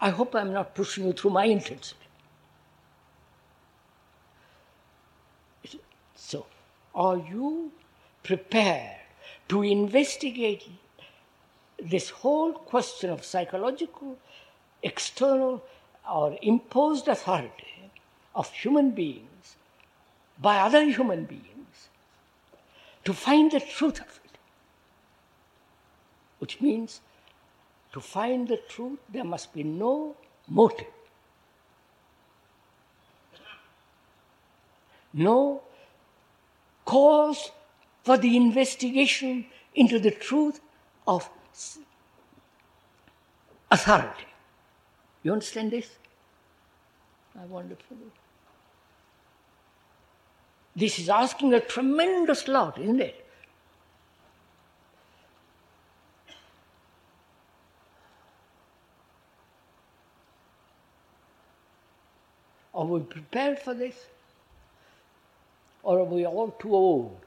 I 0.00 0.10
hope 0.10 0.34
I'm 0.34 0.52
not 0.52 0.74
pushing 0.74 1.06
you 1.06 1.12
through 1.12 1.32
my 1.32 1.44
intensity. 1.44 1.96
So, 6.14 6.46
are 6.94 7.16
you 7.16 7.72
prepared 8.22 8.96
to 9.48 9.62
investigate 9.62 10.68
this 11.82 12.10
whole 12.10 12.52
question 12.52 13.10
of 13.10 13.24
psychological, 13.24 14.18
external, 14.82 15.64
or 16.10 16.36
imposed 16.42 17.08
authority 17.08 17.90
of 18.34 18.50
human 18.52 18.90
beings 18.90 19.56
by 20.40 20.58
other 20.58 20.84
human 20.84 21.24
beings? 21.24 21.48
to 23.08 23.14
find 23.14 23.50
the 23.50 23.60
truth 23.60 24.00
of 24.02 24.20
it. 24.22 24.38
Which 26.40 26.60
means 26.60 27.00
to 27.92 28.00
find 28.00 28.46
the 28.48 28.58
truth, 28.68 28.98
there 29.08 29.24
must 29.24 29.52
be 29.52 29.62
no 29.62 30.16
motive, 30.48 30.86
no 35.12 35.62
cause 36.84 37.50
for 38.02 38.16
the 38.16 38.36
investigation 38.36 39.46
into 39.74 39.98
the 39.98 40.10
truth 40.10 40.60
of 41.06 41.28
authority. 43.70 44.26
You 45.22 45.32
understand 45.32 45.70
this? 45.70 45.98
I 47.40 47.44
wonder 47.44 47.74
if 47.74 47.84
you 47.90 48.10
this 50.78 50.98
is 51.00 51.08
asking 51.08 51.54
a 51.54 51.60
tremendous 51.60 52.46
lot, 52.46 52.78
isn't 52.78 53.00
it? 53.00 53.27
Are 62.78 62.84
we 62.84 63.00
prepared 63.00 63.58
for 63.58 63.74
this? 63.74 64.06
Or 65.82 65.98
are 65.98 66.04
we 66.04 66.24
all 66.24 66.52
too 66.60 66.72
old? 66.72 67.18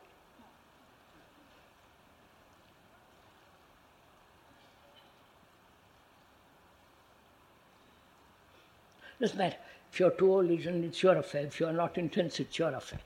Doesn't 9.19 9.37
matter. 9.37 9.57
If 9.91 9.99
you're 9.99 10.11
too 10.11 10.31
old, 10.31 10.49
it's 10.49 11.03
your 11.03 11.17
affair. 11.17 11.47
If 11.47 11.59
you're 11.59 11.73
not 11.73 11.97
intense, 11.97 12.39
it's 12.39 12.57
your 12.57 12.73
affair. 12.73 12.99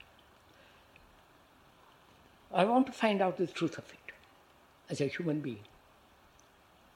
I 2.54 2.64
want 2.66 2.86
to 2.86 2.94
find 2.94 3.24
out 3.24 3.38
the 3.38 3.48
truth 3.48 3.80
of 3.80 3.86
it 3.92 4.14
as 4.92 5.02
a 5.02 5.08
human 5.08 5.40
being. 5.40 5.66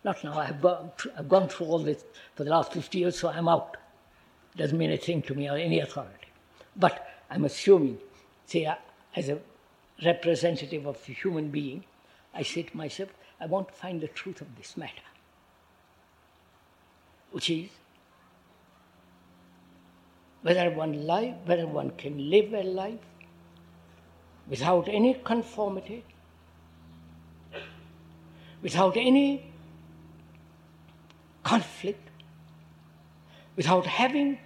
Not 0.04 0.24
now, 0.24 0.38
I've 0.38 0.64
uh, 0.64 0.84
I've 1.18 1.28
gone 1.28 1.50
through 1.50 1.66
all 1.66 1.80
this 1.80 2.06
for 2.36 2.44
the 2.44 2.52
last 2.52 2.72
50 2.72 3.00
years, 3.00 3.20
so 3.20 3.30
I'm 3.30 3.50
out. 3.50 3.79
Doesn't 4.56 4.78
mean 4.78 4.92
a 4.92 4.98
thing 4.98 5.22
to 5.24 5.36
me 5.36 5.50
or 5.50 5.58
any 5.58 5.80
authority. 5.80 6.28
But 6.76 7.08
I'm 7.30 7.46
assuming, 7.46 8.00
say, 8.46 8.66
uh, 8.66 8.76
as 9.16 9.30
a 9.30 9.40
representative 10.04 10.86
of 10.86 10.98
a 11.08 11.12
human 11.12 11.50
being, 11.50 11.84
I 12.34 12.44
say 12.44 12.64
to 12.64 12.78
myself, 12.78 13.10
I 13.40 13.46
want 13.46 13.70
to 13.70 13.74
find 13.74 14.02
the 14.02 14.08
truth 14.08 14.42
of 14.42 14.56
this 14.58 14.76
matter, 14.76 15.10
which 17.32 17.50
is 17.50 17.70
whether 20.42 20.70
one 20.72 21.06
life, 21.06 21.36
whether 21.46 21.68
one 21.68 21.92
can 21.92 22.30
live 22.30 22.54
a 22.54 22.64
life 22.64 23.00
without 24.48 24.88
any 24.88 25.14
conformity, 25.14 26.04
without 28.62 28.98
any 28.98 29.46
conflict, 31.44 32.09
without 33.60 33.86
having 33.86 34.40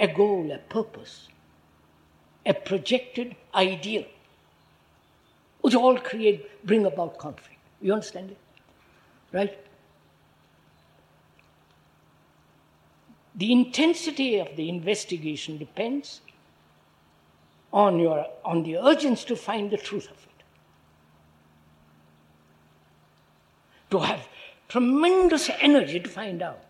a 0.00 0.08
goal, 0.08 0.50
a 0.50 0.58
purpose, 0.58 1.28
a 2.44 2.52
projected 2.52 3.36
ideal, 3.54 4.04
which 5.60 5.76
all 5.76 5.96
create, 5.96 6.66
bring 6.66 6.84
about 6.84 7.18
conflict. 7.18 7.60
You 7.80 7.92
understand 7.92 8.32
it? 8.32 8.38
Right? 9.32 9.56
The 13.36 13.52
intensity 13.52 14.40
of 14.40 14.56
the 14.56 14.68
investigation 14.68 15.56
depends 15.56 16.22
on, 17.72 18.00
your, 18.00 18.26
on 18.44 18.64
the 18.64 18.78
urgency 18.78 19.24
to 19.28 19.36
find 19.36 19.70
the 19.70 19.76
truth 19.76 20.10
of 20.10 20.16
it. 20.16 20.42
To 23.92 24.00
have 24.00 24.26
tremendous 24.68 25.48
energy 25.60 26.00
to 26.00 26.08
find 26.08 26.42
out. 26.42 26.65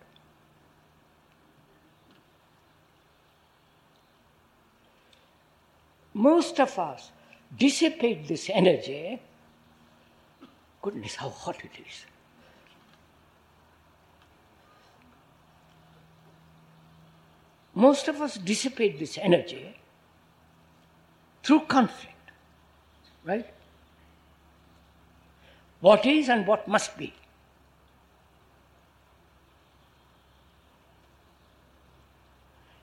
Most 6.17 6.59
of 6.61 6.79
us 6.79 7.11
dissipate 7.59 8.27
this 8.27 8.49
energy. 8.49 9.21
Goodness, 10.81 11.15
how 11.15 11.29
hot 11.29 11.63
it 11.63 11.73
is. 11.87 12.07
Most 17.75 18.09
of 18.09 18.23
us 18.23 18.39
dissipate 18.39 18.99
this 18.99 19.19
energy 19.19 19.77
through 21.43 21.61
conflict, 21.67 22.31
right? 23.23 23.53
What 25.81 26.07
is 26.07 26.31
and 26.31 26.47
what 26.47 26.67
must 26.67 26.97
be. 26.97 27.13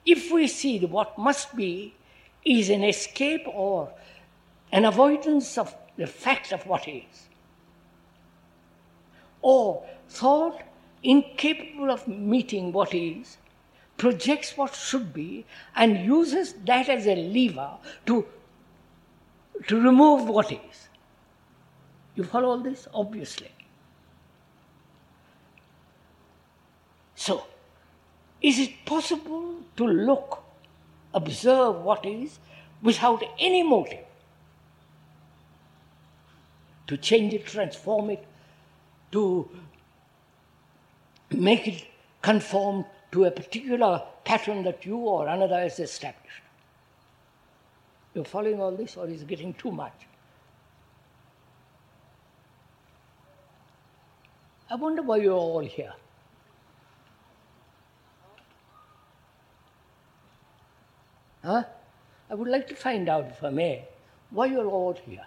If 0.05 0.31
we 0.31 0.47
see 0.47 0.77
that 0.77 0.91
what 0.91 1.17
must 1.17 1.55
be 1.55 1.95
is 2.45 2.69
an 2.69 2.83
escape 2.83 3.47
or 3.47 3.91
an 4.71 4.85
avoidance 4.85 5.57
of 5.57 5.75
the 5.97 6.07
fact 6.07 6.51
of 6.51 6.65
what 6.65 6.87
is, 6.87 7.27
or 9.41 9.85
thought 10.09 10.61
incapable 11.03 11.91
of 11.91 12.07
meeting 12.07 12.71
what 12.71 12.93
is, 12.93 13.37
projects 13.97 14.57
what 14.57 14.73
should 14.73 15.13
be, 15.13 15.45
and 15.75 16.05
uses 16.05 16.53
that 16.65 16.89
as 16.89 17.05
a 17.07 17.15
lever 17.15 17.71
to, 18.05 18.25
to 19.67 19.79
remove 19.79 20.27
what 20.27 20.51
is. 20.51 20.87
You 22.15 22.23
follow 22.23 22.49
all 22.49 22.59
this? 22.59 22.87
Obviously. 22.93 23.51
So, 27.15 27.45
is 28.41 28.59
it 28.59 28.85
possible 28.85 29.55
to 29.77 29.87
look, 29.87 30.42
observe 31.13 31.75
what 31.77 32.05
is, 32.05 32.39
without 32.81 33.23
any 33.39 33.63
motive? 33.63 34.05
To 36.87 36.97
change 36.97 37.33
it, 37.33 37.45
transform 37.45 38.09
it, 38.09 38.25
to 39.11 39.49
make 41.31 41.67
it 41.67 41.87
conform 42.21 42.85
to 43.11 43.25
a 43.25 43.31
particular 43.31 44.01
pattern 44.23 44.63
that 44.63 44.85
you 44.85 44.97
or 44.97 45.27
another 45.27 45.59
has 45.59 45.79
established. 45.79 46.41
You're 48.13 48.25
following 48.25 48.61
all 48.61 48.71
this, 48.71 48.97
or 48.97 49.07
is 49.07 49.21
it 49.21 49.27
getting 49.27 49.53
too 49.53 49.71
much? 49.71 49.93
I 54.69 54.75
wonder 54.75 55.01
why 55.01 55.17
you're 55.17 55.33
all 55.33 55.59
here. 55.59 55.93
Huh? 61.43 61.63
I 62.29 62.35
would 62.35 62.47
like 62.47 62.67
to 62.69 62.75
find 62.75 63.09
out, 63.09 63.27
if 63.27 63.43
I 63.43 63.49
may, 63.49 63.85
why 64.29 64.45
you're 64.45 64.67
all 64.67 64.93
here. 64.93 65.25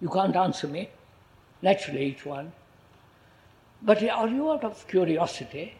You 0.00 0.08
can't 0.08 0.36
answer 0.36 0.66
me. 0.66 0.88
Naturally, 1.62 2.06
each 2.06 2.24
one. 2.24 2.52
But 3.82 4.02
are 4.02 4.28
you 4.28 4.50
out 4.50 4.64
of 4.64 4.86
curiosity? 4.88 5.74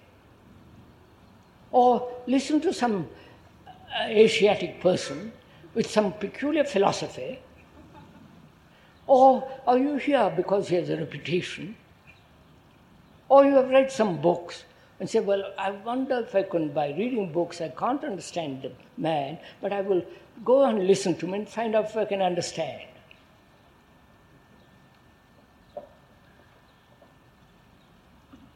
Or 1.70 2.10
listen 2.26 2.60
to 2.62 2.72
some 2.72 3.08
uh, 3.66 4.04
Asiatic 4.08 4.80
person 4.80 5.32
with 5.74 5.88
some 5.90 6.12
peculiar 6.12 6.64
philosophy? 6.64 7.38
Or 9.06 9.48
are 9.66 9.78
you 9.78 9.96
here 9.96 10.32
because 10.36 10.68
he 10.68 10.76
has 10.76 10.90
a 10.90 10.96
reputation? 10.96 11.76
Or 13.28 13.44
you 13.44 13.54
have 13.54 13.70
read 13.70 13.90
some 13.90 14.20
books 14.20 14.64
and 15.00 15.08
say, 15.08 15.18
Well, 15.20 15.52
I 15.58 15.70
wonder 15.70 16.18
if 16.18 16.34
I 16.34 16.42
can, 16.42 16.68
by 16.68 16.90
reading 16.90 17.32
books, 17.32 17.60
I 17.60 17.70
can't 17.70 18.04
understand 18.04 18.62
the 18.62 18.72
man, 18.98 19.38
but 19.60 19.72
I 19.72 19.80
will 19.80 20.04
go 20.44 20.64
and 20.64 20.86
listen 20.86 21.16
to 21.16 21.26
him 21.26 21.34
and 21.34 21.48
find 21.48 21.74
out 21.74 21.86
if 21.86 21.96
I 21.96 22.04
can 22.04 22.20
understand. 22.20 22.82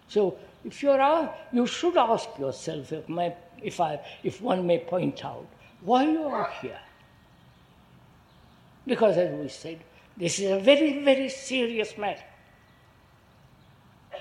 So, 0.07 0.39
if 0.65 0.83
you're 0.83 1.35
you 1.53 1.67
should 1.67 1.97
ask 1.97 2.29
yourself, 2.39 2.93
if, 2.93 3.09
my, 3.09 3.35
if, 3.63 3.81
I, 3.81 4.01
if 4.23 4.41
one 4.41 4.67
may 4.67 4.79
point 4.79 5.25
out, 5.25 5.47
why 5.81 6.05
you 6.05 6.23
are 6.25 6.51
here. 6.63 6.79
Because, 8.87 9.17
as 9.17 9.35
we 9.39 9.49
said, 9.49 9.81
this 10.17 10.39
is 10.39 10.51
a 10.53 10.61
very, 10.61 11.03
very 11.03 11.29
serious 11.29 11.99
matter. 11.99 12.23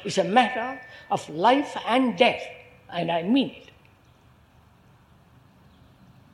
It's 0.04 0.18
a 0.18 0.24
matter 0.24 0.80
of 1.10 1.28
life 1.30 1.78
and 1.88 2.18
death, 2.18 2.44
and 2.92 3.12
I 3.12 3.24
mean 3.24 3.50
it. 3.50 3.70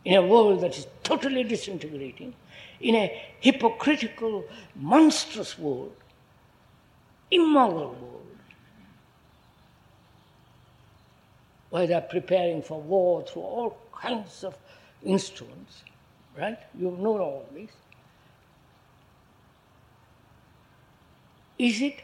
In 0.05 0.15
a 0.15 0.25
world 0.25 0.61
that 0.61 0.77
is 0.77 0.87
totally 1.03 1.43
disintegrating, 1.43 2.33
in 2.79 2.95
a 2.95 3.21
hypocritical, 3.41 4.45
monstrous 4.75 5.59
world, 5.59 5.95
immoral 7.29 7.89
world, 7.89 8.37
where 11.69 11.85
they're 11.85 12.01
preparing 12.01 12.63
for 12.63 12.81
war 12.81 13.23
through 13.23 13.43
all 13.43 13.77
kinds 13.93 14.43
of 14.43 14.57
instruments, 15.03 15.83
right? 16.37 16.57
You've 16.77 16.97
known 16.97 17.19
all 17.19 17.45
this. 17.53 17.69
Is 21.59 21.81
it 21.81 21.99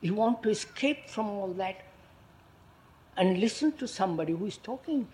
you 0.00 0.14
want 0.14 0.42
to 0.42 0.50
escape 0.50 1.08
from 1.08 1.28
all 1.28 1.52
that 1.54 1.82
and 3.16 3.38
listen 3.38 3.72
to 3.72 3.86
somebody 3.86 4.32
who 4.32 4.46
is 4.46 4.56
talking 4.56 5.06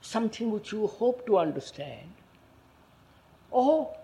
something 0.00 0.50
which 0.50 0.72
you 0.72 0.86
hope 0.86 1.26
to 1.26 1.38
understand? 1.38 2.12
Or 3.50 3.96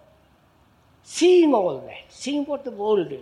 seeing 1.02 1.52
all 1.52 1.80
that, 1.80 2.04
seeing 2.08 2.44
what 2.44 2.64
the 2.64 2.70
world 2.70 3.12
is, 3.12 3.20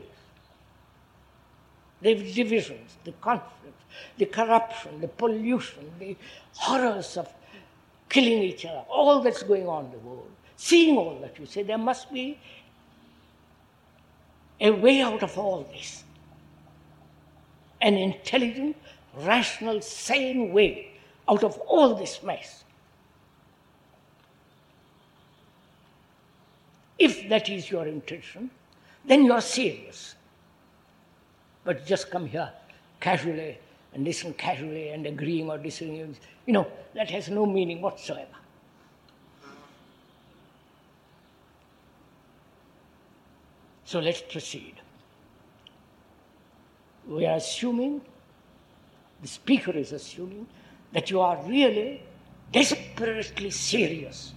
the 2.00 2.14
divisions, 2.32 2.96
the 3.04 3.12
conflicts, 3.12 3.84
the 4.16 4.26
corruption, 4.26 5.00
the 5.00 5.08
pollution, 5.08 5.90
the 5.98 6.16
horrors 6.54 7.16
of 7.16 7.28
killing 8.08 8.42
each 8.42 8.64
other, 8.64 8.84
all 8.88 9.20
that's 9.20 9.42
going 9.42 9.66
on 9.66 9.86
in 9.86 9.90
the 9.92 9.98
world, 9.98 10.30
seeing 10.56 10.96
all 10.96 11.18
that, 11.20 11.38
you 11.38 11.46
say 11.46 11.62
there 11.62 11.78
must 11.78 12.12
be 12.12 12.38
a 14.60 14.70
way 14.70 15.00
out 15.00 15.22
of 15.22 15.36
all 15.38 15.66
this 15.72 16.04
an 17.80 17.96
intelligent, 17.96 18.76
rational, 19.16 19.80
sane 19.80 20.52
way 20.52 20.92
out 21.28 21.44
of 21.44 21.58
all 21.58 21.94
this 21.94 22.22
mess. 22.22 22.64
If 26.98 27.28
that 27.30 27.48
is 27.48 27.70
your 27.70 27.86
intention, 27.86 28.50
then 29.04 29.24
you 29.24 29.32
are 29.32 29.40
serious. 29.40 30.14
But 31.64 31.86
just 31.86 32.10
come 32.10 32.26
here 32.26 32.50
casually 33.00 33.58
and 33.94 34.04
listen 34.04 34.34
casually 34.34 34.90
and 34.90 35.06
agreeing 35.06 35.50
or 35.50 35.58
disagreeing, 35.58 36.16
you 36.46 36.52
know, 36.52 36.66
that 36.94 37.10
has 37.10 37.28
no 37.28 37.46
meaning 37.46 37.80
whatsoever. 37.80 38.26
So 43.84 43.98
let's 43.98 44.20
proceed. 44.20 44.79
We 47.10 47.26
are 47.26 47.36
assuming, 47.36 48.02
the 49.20 49.26
speaker 49.26 49.72
is 49.72 49.90
assuming, 49.90 50.46
that 50.92 51.10
you 51.10 51.20
are 51.20 51.42
really 51.42 52.04
desperately 52.52 53.50
serious 53.50 54.32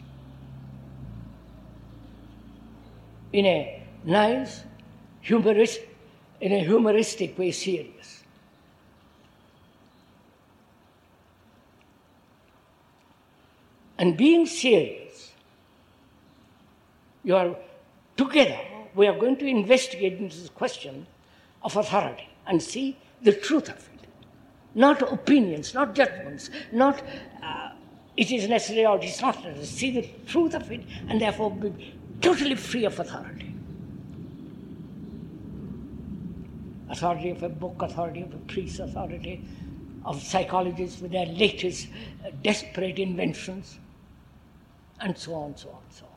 in 3.31 3.45
a 3.45 3.83
nice, 4.03 4.63
humorous, 5.21 5.77
in 6.41 6.51
a 6.51 6.63
humoristic 6.63 7.37
way 7.37 7.51
serious. 7.51 8.23
And 13.99 14.17
being 14.17 14.47
serious, 14.47 15.31
you 17.23 17.35
are 17.35 17.55
together, 18.17 18.59
we 18.95 19.05
are 19.05 19.17
going 19.17 19.37
to 19.37 19.45
investigate 19.45 20.13
into 20.13 20.35
this 20.35 20.49
question 20.49 21.05
of 21.61 21.77
authority 21.77 22.32
and 22.47 22.61
see 22.61 22.97
the 23.21 23.33
truth 23.33 23.69
of 23.69 23.75
it. 23.75 24.07
Not 24.75 25.01
opinions, 25.01 25.73
not 25.73 25.95
judgments, 25.95 26.49
not 26.71 27.01
uh, 27.43 27.69
it 28.15 28.31
is 28.31 28.47
necessary 28.47 28.85
or 28.85 28.97
it 28.97 29.05
is 29.05 29.21
not 29.21 29.43
necessary. 29.43 29.65
See 29.65 29.91
the 29.91 30.09
truth 30.27 30.53
of 30.53 30.71
it 30.71 30.81
and 31.07 31.19
therefore 31.19 31.51
be 31.51 31.95
totally 32.21 32.55
free 32.55 32.85
of 32.85 32.99
authority. 32.99 33.53
Authority 36.89 37.31
of 37.31 37.41
a 37.43 37.49
book, 37.49 37.81
authority 37.81 38.21
of 38.21 38.33
a 38.33 38.37
priest, 38.37 38.79
authority 38.79 39.43
of 40.05 40.21
psychologists 40.21 41.01
with 41.01 41.11
their 41.11 41.25
latest 41.25 41.87
uh, 42.25 42.29
desperate 42.43 42.99
inventions, 42.99 43.79
and 44.99 45.17
so 45.17 45.33
on, 45.33 45.57
so 45.57 45.69
on, 45.69 45.81
so 45.89 46.05
on. 46.05 46.11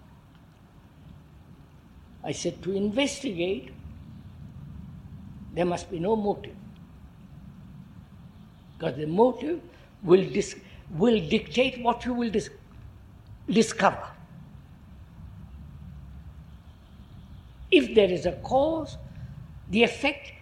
I 2.28 2.32
said 2.32 2.62
to 2.62 2.72
investigate, 2.72 3.70
there 5.57 5.64
must 5.64 5.90
be 5.90 5.98
no 5.98 6.14
motive. 6.14 6.54
Because 8.78 8.96
the 8.96 9.07
motive 9.07 9.61
will, 10.02 10.28
dis- 10.28 10.57
will 10.90 11.18
dictate 11.28 11.80
what 11.82 12.04
you 12.04 12.12
will 12.12 12.30
dis- 12.30 12.50
discover. 13.48 14.07
If 17.70 17.94
there 17.94 18.11
is 18.11 18.26
a 18.26 18.32
cause, 18.32 18.98
the 19.70 19.82
effect 19.82 20.32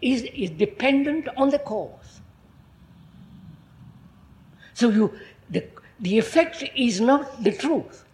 is, 0.00 0.22
is 0.22 0.50
dependent 0.50 1.28
on 1.36 1.50
the 1.50 1.58
cause. 1.58 2.20
So 4.74 4.88
you, 4.88 5.12
the, 5.50 5.64
the 5.98 6.16
effect 6.16 6.62
is 6.76 7.00
not 7.00 7.42
the 7.42 7.50
truth, 7.50 8.04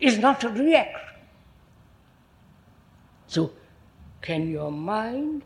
is 0.00 0.18
not 0.18 0.42
a 0.42 0.48
reaction. 0.48 1.06
So, 3.28 3.52
can 4.20 4.50
your 4.50 4.72
mind 4.72 5.42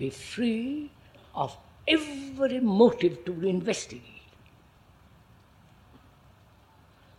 be 0.00 0.10
free 0.10 0.90
of 1.34 1.56
every 1.86 2.58
motive 2.58 3.24
to 3.26 3.32
investigate? 3.46 4.04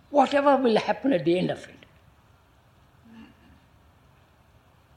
Whatever 0.10 0.58
will 0.58 0.78
happen 0.78 1.14
at 1.14 1.24
the 1.24 1.38
end 1.38 1.52
of 1.52 1.64
it. 1.64 1.76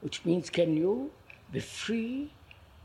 Which 0.01 0.25
means, 0.25 0.49
can 0.49 0.75
you 0.75 1.11
be 1.51 1.61
free 1.61 2.31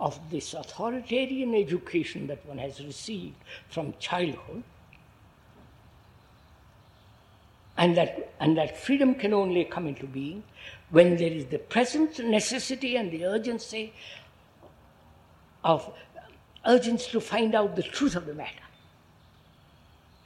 of 0.01 0.19
this 0.31 0.55
authoritarian 0.55 1.55
education 1.55 2.27
that 2.29 2.45
one 2.47 2.59
has 2.59 2.81
received 2.81 3.35
from 3.69 3.95
childhood? 3.99 4.63
And 7.77 7.97
that, 7.97 8.33
and 8.41 8.57
that 8.59 8.77
freedom 8.79 9.15
can 9.15 9.33
only 9.33 9.65
come 9.65 9.87
into 9.87 10.07
being 10.07 10.43
when 10.91 11.17
there 11.17 11.33
is 11.33 11.47
the 11.47 11.59
present 11.59 12.19
necessity 12.19 12.97
and 12.97 13.11
the 13.11 13.25
urgency 13.25 13.93
of 15.65 15.93
urgency 16.67 17.11
to 17.13 17.21
find 17.21 17.55
out 17.55 17.77
the 17.77 17.83
truth 17.83 18.17
of 18.17 18.27
the 18.27 18.35
matter. 18.35 18.51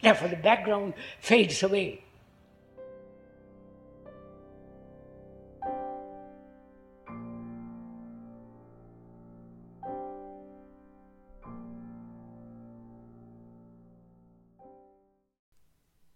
Therefore, 0.02 0.28
the 0.28 0.36
background 0.36 0.94
fades 1.20 1.62
away. 1.62 2.04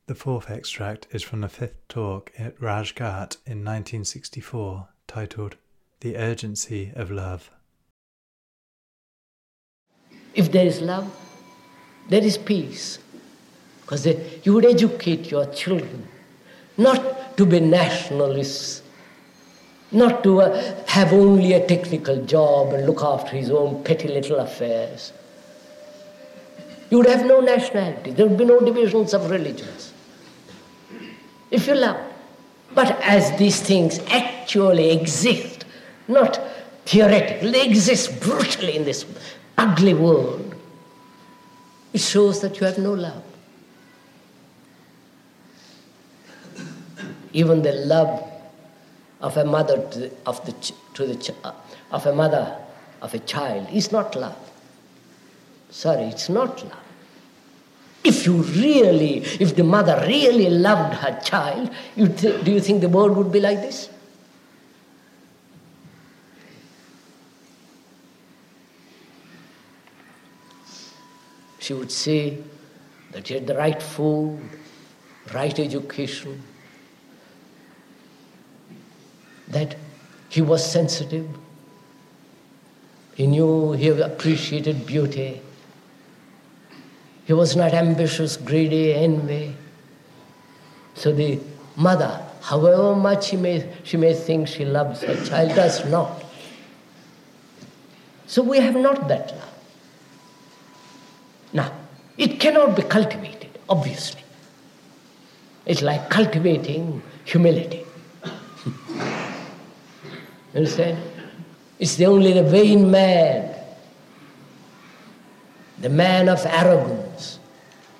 The 0.06 0.14
fourth 0.14 0.50
extract 0.50 1.06
is 1.10 1.22
from 1.22 1.42
the 1.42 1.50
fifth 1.50 1.86
talk 1.86 2.32
at 2.38 2.58
Rajghat 2.58 3.36
in 3.44 3.62
1964, 3.62 4.88
titled 5.06 5.56
The 6.00 6.16
Urgency 6.16 6.92
of 6.96 7.10
Love. 7.10 7.50
If 10.34 10.52
there 10.52 10.66
is 10.66 10.80
love, 10.80 11.10
there 12.08 12.22
is 12.22 12.38
peace. 12.38 12.98
Because 13.82 14.06
you 14.44 14.54
would 14.54 14.66
educate 14.66 15.30
your 15.30 15.46
children 15.46 16.06
not 16.76 17.36
to 17.36 17.46
be 17.46 17.60
nationalists, 17.60 18.82
not 19.90 20.22
to 20.22 20.42
uh, 20.42 20.84
have 20.86 21.12
only 21.12 21.54
a 21.54 21.66
technical 21.66 22.24
job 22.24 22.72
and 22.72 22.86
look 22.86 23.02
after 23.02 23.36
his 23.36 23.50
own 23.50 23.82
petty 23.84 24.08
little 24.08 24.38
affairs. 24.38 25.12
You 26.90 26.98
would 26.98 27.06
have 27.06 27.26
no 27.26 27.40
nationality, 27.40 28.10
there 28.12 28.26
would 28.26 28.38
be 28.38 28.44
no 28.44 28.60
divisions 28.60 29.14
of 29.14 29.30
religions 29.30 29.92
if 31.50 31.66
you 31.66 31.74
love. 31.74 32.00
But 32.74 33.00
as 33.02 33.36
these 33.38 33.60
things 33.60 33.98
actually 34.08 34.90
exist, 34.90 35.64
not 36.06 36.40
theoretically, 36.84 37.50
they 37.50 37.64
exist 37.66 38.20
brutally 38.20 38.76
in 38.76 38.84
this 38.84 39.04
ugly 39.58 39.92
world, 39.92 40.54
it 41.92 42.00
shows 42.00 42.40
that 42.40 42.58
you 42.60 42.66
have 42.66 42.78
no 42.78 42.92
love. 42.94 43.22
Even 47.32 47.62
the 47.62 47.72
love 47.72 48.24
of 49.20 49.36
a 49.36 49.44
mother 49.44 49.86
to 49.90 49.98
the, 49.98 50.12
of 50.24 50.44
the, 50.46 50.52
to 50.94 51.06
the, 51.06 51.34
uh, 51.44 51.52
of 51.90 52.06
a 52.06 52.14
mother 52.14 52.56
of 53.02 53.12
a 53.14 53.18
child 53.18 53.68
is 53.72 53.92
not 53.92 54.14
love. 54.14 54.36
Sorry, 55.70 56.04
it's 56.04 56.28
not 56.28 56.62
love. 56.62 56.84
If 58.04 58.26
you 58.26 58.42
really, 58.42 59.18
if 59.40 59.56
the 59.56 59.64
mother 59.64 60.02
really 60.06 60.48
loved 60.48 60.94
her 60.94 61.20
child, 61.20 61.70
you 61.96 62.08
th- 62.08 62.44
do 62.44 62.52
you 62.52 62.60
think 62.60 62.80
the 62.80 62.88
world 62.88 63.16
would 63.16 63.30
be 63.30 63.40
like 63.40 63.60
this? 63.60 63.90
She 71.68 71.74
would 71.74 71.92
say 71.92 72.38
that 73.12 73.28
he 73.28 73.34
had 73.34 73.46
the 73.46 73.54
right 73.54 73.82
food, 73.82 74.40
right 75.34 75.58
education, 75.58 76.42
that 79.48 79.76
he 80.30 80.40
was 80.40 80.64
sensitive, 80.64 81.28
he 83.16 83.26
knew 83.26 83.72
he 83.72 83.88
appreciated 83.88 84.86
beauty, 84.86 85.42
he 87.26 87.34
was 87.34 87.54
not 87.54 87.74
ambitious, 87.74 88.38
greedy, 88.38 88.94
envy. 88.94 89.54
So 90.94 91.12
the 91.12 91.38
mother, 91.76 92.18
however 92.40 92.96
much 92.96 93.26
she 93.26 93.36
may, 93.36 93.70
she 93.84 93.98
may 93.98 94.14
think 94.14 94.48
she 94.48 94.64
loves 94.64 95.02
her 95.02 95.22
child, 95.26 95.54
does 95.54 95.84
not. 95.84 96.24
So 98.26 98.42
we 98.42 98.58
have 98.58 98.74
not 98.74 99.06
that 99.08 99.32
love. 99.32 99.47
It 102.18 102.40
cannot 102.40 102.76
be 102.76 102.82
cultivated, 102.82 103.50
obviously. 103.68 104.22
It's 105.64 105.82
like 105.82 106.10
cultivating 106.10 107.02
humility. 107.24 107.84
Understand? 110.54 110.98
It's 111.78 111.96
the 111.96 112.06
only 112.06 112.32
the 112.32 112.42
vain 112.42 112.90
man 112.90 113.54
the 115.80 115.88
man 115.88 116.28
of 116.28 116.44
arrogance 116.46 117.38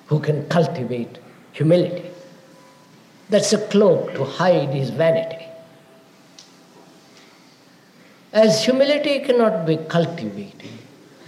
who 0.07 0.19
can 0.19 0.47
cultivate 0.49 1.17
humility. 1.53 2.09
That's 3.29 3.53
a 3.53 3.67
cloak 3.67 4.13
to 4.15 4.25
hide 4.25 4.69
his 4.69 4.89
vanity. 4.89 5.45
As 8.33 8.65
humility 8.65 9.19
cannot 9.19 9.65
be 9.65 9.77
cultivated, 9.77 10.71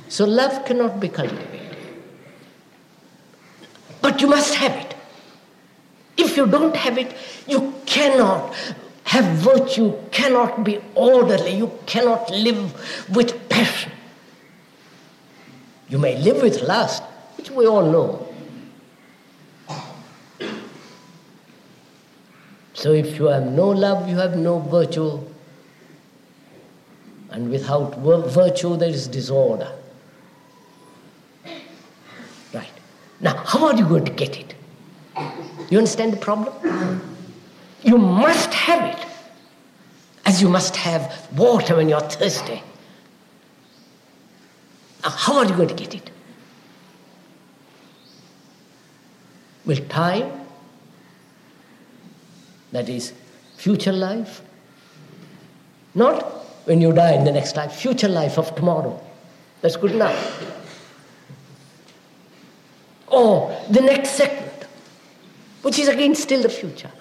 so 0.08 0.26
love 0.26 0.66
cannot 0.66 1.00
be 1.00 1.08
cultivated. 1.08 1.61
But 4.02 4.22
you 4.22 4.28
must 4.28 4.56
have 4.56 4.72
it. 4.74 4.96
If 6.18 6.38
you 6.38 6.46
don't 6.48 6.76
have 6.76 6.98
it, 6.98 7.16
you 7.48 7.74
cannot 7.86 8.54
have 9.04 9.26
virtue, 9.38 9.84
you 9.84 10.04
cannot 10.12 10.64
be 10.64 10.80
orderly, 10.96 11.56
you 11.56 11.72
cannot 11.86 12.30
live 12.30 13.10
with 13.14 13.50
passion. 13.50 13.92
You 15.90 15.98
may 15.98 16.18
live 16.18 16.42
with 16.42 16.62
lust, 16.62 17.04
which 17.38 17.52
we 17.52 17.68
all 17.68 17.92
know. 17.92 18.28
So 22.74 22.94
if 22.94 23.20
you 23.20 23.26
have 23.26 23.46
no 23.46 23.70
love, 23.70 24.08
you 24.10 24.16
have 24.16 24.38
no 24.38 24.60
virtue. 24.60 25.20
And 27.30 27.50
without 27.50 27.98
virtue, 28.00 28.76
there 28.78 28.90
is 28.90 29.08
disorder. 29.08 29.72
Right. 32.54 32.72
Now, 33.22 33.38
how 33.46 33.68
are 33.68 33.76
you 33.76 33.86
going 33.86 34.06
to 34.06 34.12
get 34.12 34.38
it? 34.38 34.56
You 35.70 35.78
understand 35.78 36.14
the 36.14 36.18
problem? 36.18 37.18
You 37.84 37.98
must 37.98 38.54
have 38.54 38.98
it, 38.98 39.06
as 40.26 40.42
you 40.42 40.50
must 40.50 40.76
have 40.76 41.30
water 41.38 41.78
when 41.78 41.88
you're 41.88 42.02
thirsty. 42.02 42.64
Now, 45.04 45.10
how 45.10 45.38
are 45.38 45.46
you 45.46 45.56
going 45.56 45.70
to 45.70 45.76
get 45.76 45.96
it? 45.96 46.10
With 49.66 49.88
time, 49.90 50.32
that 52.72 52.90
is, 52.90 53.14
future 53.58 53.92
life, 53.92 54.42
not 55.94 56.24
when 56.66 56.82
you 56.82 56.92
die 56.92 57.14
in 57.14 57.24
the 57.24 57.32
next 57.32 57.56
life, 57.56 57.74
future 57.74 58.08
life 58.08 58.38
of 58.38 58.56
tomorrow. 58.56 59.00
That's 59.62 59.76
good 59.76 59.92
enough. 59.92 60.61
Or 63.12 63.56
the 63.70 63.82
next 63.82 64.12
second, 64.12 64.68
which 65.62 65.78
is 65.78 65.90
again 65.90 66.16
still 66.16 66.42
the 66.42 66.50
future. 66.50 66.92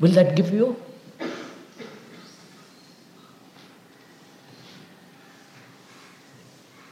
Will 0.00 0.12
that 0.12 0.34
give 0.34 0.52
you? 0.52 0.76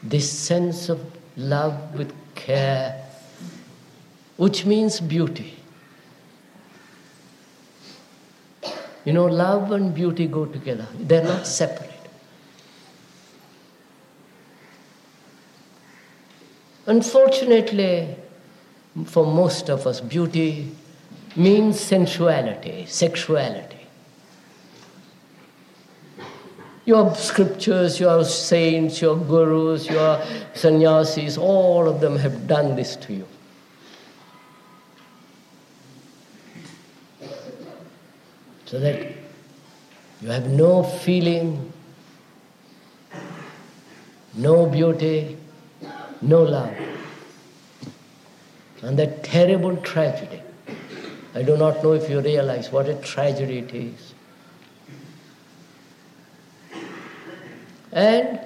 This 0.02 0.30
sense 0.30 0.88
of 0.88 1.00
love 1.36 1.94
with 1.94 2.12
care, 2.34 3.02
which 4.36 4.66
means 4.66 5.00
beauty. 5.00 5.56
You 9.04 9.12
know, 9.12 9.26
love 9.26 9.72
and 9.72 9.94
beauty 9.94 10.26
go 10.26 10.44
together, 10.44 10.86
they're 10.98 11.24
not 11.24 11.46
separate. 11.46 11.85
Unfortunately, 16.86 18.14
for 19.06 19.26
most 19.26 19.68
of 19.68 19.86
us, 19.86 20.00
beauty 20.00 20.70
means 21.34 21.78
sensuality, 21.80 22.86
sexuality. 22.86 23.76
Your 26.84 27.12
scriptures, 27.16 27.98
your 27.98 28.24
saints, 28.24 29.02
your 29.02 29.16
gurus, 29.16 29.90
your 29.90 30.22
sannyasis, 30.54 31.36
all 31.36 31.88
of 31.88 32.00
them 32.00 32.16
have 32.16 32.46
done 32.46 32.76
this 32.76 32.94
to 32.96 33.12
you. 33.12 33.26
So 38.66 38.78
that 38.78 39.12
you 40.22 40.28
have 40.28 40.48
no 40.48 40.84
feeling, 40.84 41.72
no 44.34 44.66
beauty, 44.66 45.36
no 46.22 46.42
love. 46.42 46.74
And 48.82 48.98
that 48.98 49.24
terrible 49.24 49.76
tragedy. 49.78 50.42
I 51.34 51.42
do 51.42 51.56
not 51.56 51.82
know 51.82 51.92
if 51.92 52.08
you 52.08 52.20
realize 52.20 52.70
what 52.72 52.88
a 52.88 52.94
tragedy 52.94 53.58
it 53.58 53.74
is. 53.74 54.14
And 57.92 58.40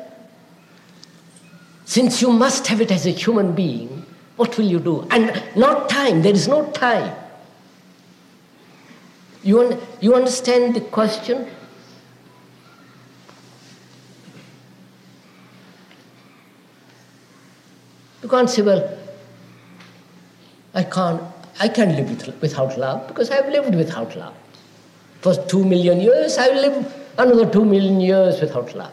since 1.85 2.23
you 2.23 2.31
must 2.31 2.67
have 2.69 2.81
it 2.81 2.91
as 2.91 3.07
a 3.07 3.11
human 3.11 3.53
being, 3.53 4.07
what 4.37 4.57
will 4.57 4.67
you 4.67 4.79
do? 4.79 5.07
And 5.11 5.43
not 5.57 5.89
time, 5.89 6.23
there 6.23 6.33
is 6.33 6.49
no 6.49 6.71
time. 6.71 7.15
You, 9.43 9.61
un- 9.61 9.81
you 10.01 10.15
understand 10.15 10.75
the 10.75 10.81
question? 10.81 11.47
You 18.31 18.37
can't 18.37 18.49
say, 18.49 18.63
well, 18.63 18.97
I 20.73 20.85
can't, 20.85 21.21
I 21.59 21.67
can't 21.67 21.97
live 21.97 22.09
with, 22.11 22.41
without 22.41 22.79
love 22.79 23.09
because 23.09 23.29
I've 23.29 23.49
lived 23.49 23.75
without 23.75 24.15
love. 24.15 24.35
For 25.21 25.35
two 25.49 25.65
million 25.65 26.01
years, 26.01 26.39
I 26.39 26.49
will 26.51 26.61
live 26.63 26.95
another 27.19 27.51
two 27.51 27.65
million 27.65 28.01
years 28.01 28.41
without 28.41 28.73
love. 28.77 28.93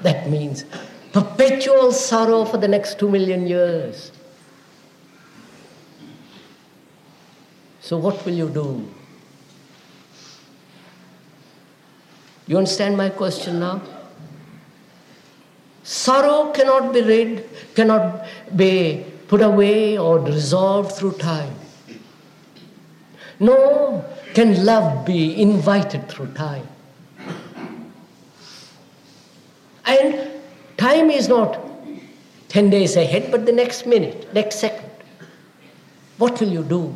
That 0.00 0.30
means 0.30 0.64
perpetual 1.12 1.92
sorrow 1.92 2.46
for 2.46 2.56
the 2.56 2.68
next 2.68 2.98
two 2.98 3.10
million 3.10 3.46
years. 3.46 4.12
So, 7.82 7.98
what 7.98 8.24
will 8.24 8.32
you 8.32 8.48
do? 8.48 8.88
You 12.46 12.56
understand 12.56 12.96
my 12.96 13.10
question 13.10 13.60
now? 13.60 13.82
Sorrow 15.84 16.50
cannot 16.52 16.94
be 16.94 17.02
rid, 17.02 17.48
cannot 17.74 18.26
be 18.56 19.04
put 19.28 19.42
away 19.42 19.98
or 19.98 20.18
resolved 20.18 20.92
through 20.92 21.12
time. 21.12 21.54
Nor 23.38 24.02
can 24.32 24.64
love 24.64 25.04
be 25.04 25.40
invited 25.40 26.08
through 26.08 26.32
time. 26.32 26.66
And 29.84 30.30
time 30.78 31.10
is 31.10 31.28
not 31.28 31.60
10 32.48 32.70
days 32.70 32.96
ahead, 32.96 33.30
but 33.30 33.44
the 33.44 33.52
next 33.52 33.84
minute, 33.84 34.32
next 34.32 34.60
second. 34.60 34.90
What 36.16 36.40
will 36.40 36.48
you 36.48 36.62
do? 36.62 36.94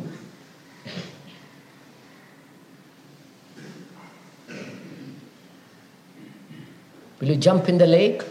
Will 7.19 7.27
you 7.27 7.35
jump 7.35 7.69
in 7.69 7.77
the 7.77 7.85
lake? 7.85 8.23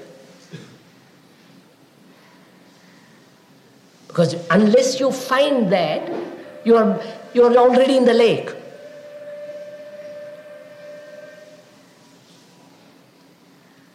Because 4.08 4.34
unless 4.50 4.98
you 4.98 5.12
find 5.12 5.70
that, 5.70 6.10
you 6.64 6.76
are, 6.76 7.00
you 7.34 7.44
are 7.44 7.56
already 7.56 7.96
in 7.96 8.04
the 8.04 8.14
lake. 8.14 8.50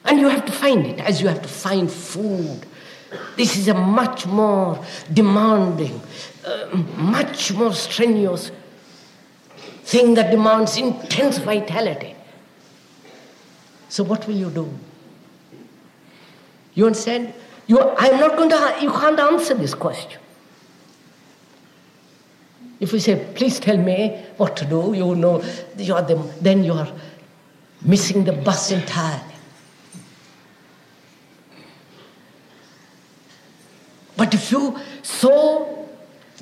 And 0.06 0.20
you 0.20 0.30
have 0.30 0.46
to 0.46 0.52
find 0.52 0.86
it 0.86 1.00
as 1.00 1.22
you 1.22 1.28
have 1.28 1.42
to 1.42 1.48
find 1.48 1.92
food. 1.92 2.66
This 3.36 3.58
is 3.58 3.68
a 3.68 3.74
much 3.74 4.26
more 4.26 4.84
demanding, 5.12 6.02
uh, 6.46 6.78
much 6.98 7.52
more 7.54 7.74
strenuous 7.74 8.52
thing 9.84 10.14
that 10.16 10.32
demands 10.32 10.78
intense 10.78 11.38
vitality. 11.38 12.16
So, 13.90 14.04
what 14.04 14.28
will 14.28 14.36
you 14.36 14.50
do? 14.50 14.72
You 16.74 16.88
understand? 16.88 17.34
You, 17.68 17.80
I'm 17.80 18.20
not 18.20 18.36
going 18.38 18.50
to, 18.50 18.78
you 18.82 18.92
can't 18.92 19.20
answer 19.20 19.54
this 19.54 19.74
question. 19.74 20.20
If 22.80 22.92
you 22.92 23.00
say, 23.00 23.26
please 23.36 23.60
tell 23.60 23.78
me 23.78 24.26
what 24.36 24.58
to 24.58 24.66
do, 24.66 24.94
you 24.94 25.16
know, 25.16 25.42
you 25.78 25.96
are 25.96 26.02
the, 26.02 26.16
then 26.42 26.66
you 26.66 26.74
are 26.74 26.92
missing 27.82 28.26
the 28.26 28.34
bus 28.34 28.72
entirely. 28.72 29.24
But 34.18 34.34
if 34.34 34.52
you 34.52 34.78
saw 35.02 35.86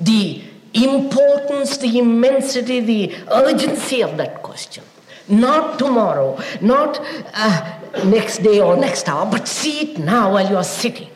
the 0.00 0.42
importance, 0.74 1.76
the 1.76 1.98
immensity, 1.98 2.80
the 2.80 3.14
urgency 3.30 4.02
of 4.02 4.16
that 4.16 4.42
question, 4.42 4.82
not 5.28 5.78
tomorrow, 5.78 6.40
not 6.60 7.00
uh, 7.34 7.78
next 8.04 8.38
day 8.38 8.60
or 8.60 8.76
next 8.76 9.08
hour, 9.08 9.30
but 9.30 9.46
see 9.46 9.92
it 9.92 9.98
now 9.98 10.32
while 10.32 10.48
you 10.48 10.56
are 10.56 10.64
sitting. 10.64 11.11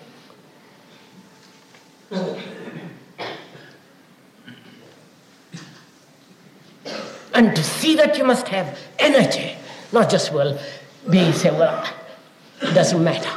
And 7.37 7.55
to 7.55 7.63
see 7.63 7.97
that 7.97 8.17
you 8.17 8.25
must 8.25 8.49
have 8.49 8.79
energy, 8.99 9.55
not 9.93 10.09
just, 10.09 10.33
well, 10.33 10.59
be 11.11 11.33
say, 11.33 11.51
well, 11.51 11.87
it 12.63 12.73
doesn't 12.73 13.05
matter. 13.05 13.31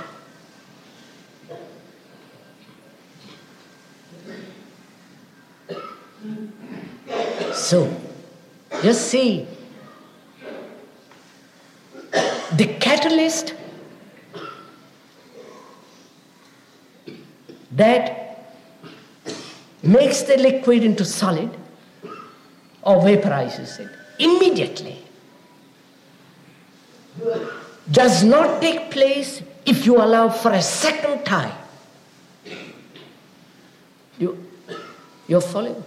So, 7.53 7.93
just 8.81 9.07
see 9.07 9.45
the 12.53 12.77
catalyst 12.79 13.53
that 17.73 18.55
makes 19.83 20.21
the 20.21 20.37
liquid 20.37 20.85
into 20.85 21.03
solid 21.03 21.49
or 22.89 22.95
vaporizes 23.03 23.79
it 23.79 23.89
immediately 24.17 24.97
does 27.91 28.23
not 28.23 28.61
take 28.61 28.89
place 28.89 29.43
if 29.65 29.85
you 29.85 29.97
allow 29.97 30.29
for 30.29 30.51
a 30.51 30.61
second 30.61 31.23
time. 31.23 31.55
You, 34.17 34.43
you're 35.27 35.41
following? 35.41 35.83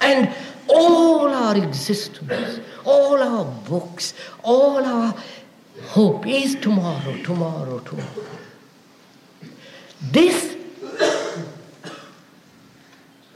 And 0.00 0.34
all 0.68 1.28
our 1.28 1.56
existence, 1.56 2.60
all 2.84 3.22
our 3.22 3.44
books, 3.44 4.14
all 4.42 4.84
our 4.84 5.14
hope 5.88 6.26
is 6.26 6.54
tomorrow, 6.56 7.22
tomorrow, 7.22 7.78
tomorrow. 7.80 8.26
This 10.10 10.56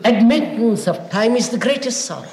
admittance 0.07 0.87
of 0.87 1.11
time 1.11 1.37
is 1.37 1.49
the 1.49 1.59
greatest 1.59 2.05
sorrow. 2.05 2.29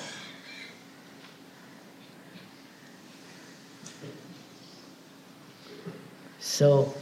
So, 6.40 6.94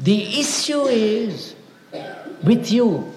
the 0.00 0.40
issue 0.40 0.82
is 0.86 1.54
with 2.42 2.72
you, 2.72 3.12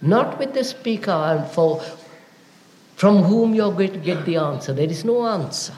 not 0.00 0.38
with 0.38 0.54
the 0.54 0.62
speaker 0.62 1.10
and 1.10 1.46
for 1.50 1.82
from 2.94 3.24
whom 3.24 3.52
you're 3.52 3.72
going 3.72 3.92
to 3.92 3.98
get 3.98 4.24
the 4.24 4.36
answer. 4.36 4.72
There 4.72 4.88
is 4.88 5.04
no 5.04 5.26
answer. 5.26 5.74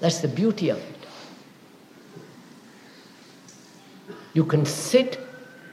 That's 0.00 0.18
the 0.18 0.28
beauty 0.28 0.68
of 0.68 0.76
it. 0.76 0.93
You 4.34 4.44
can 4.44 4.66
sit 4.66 5.18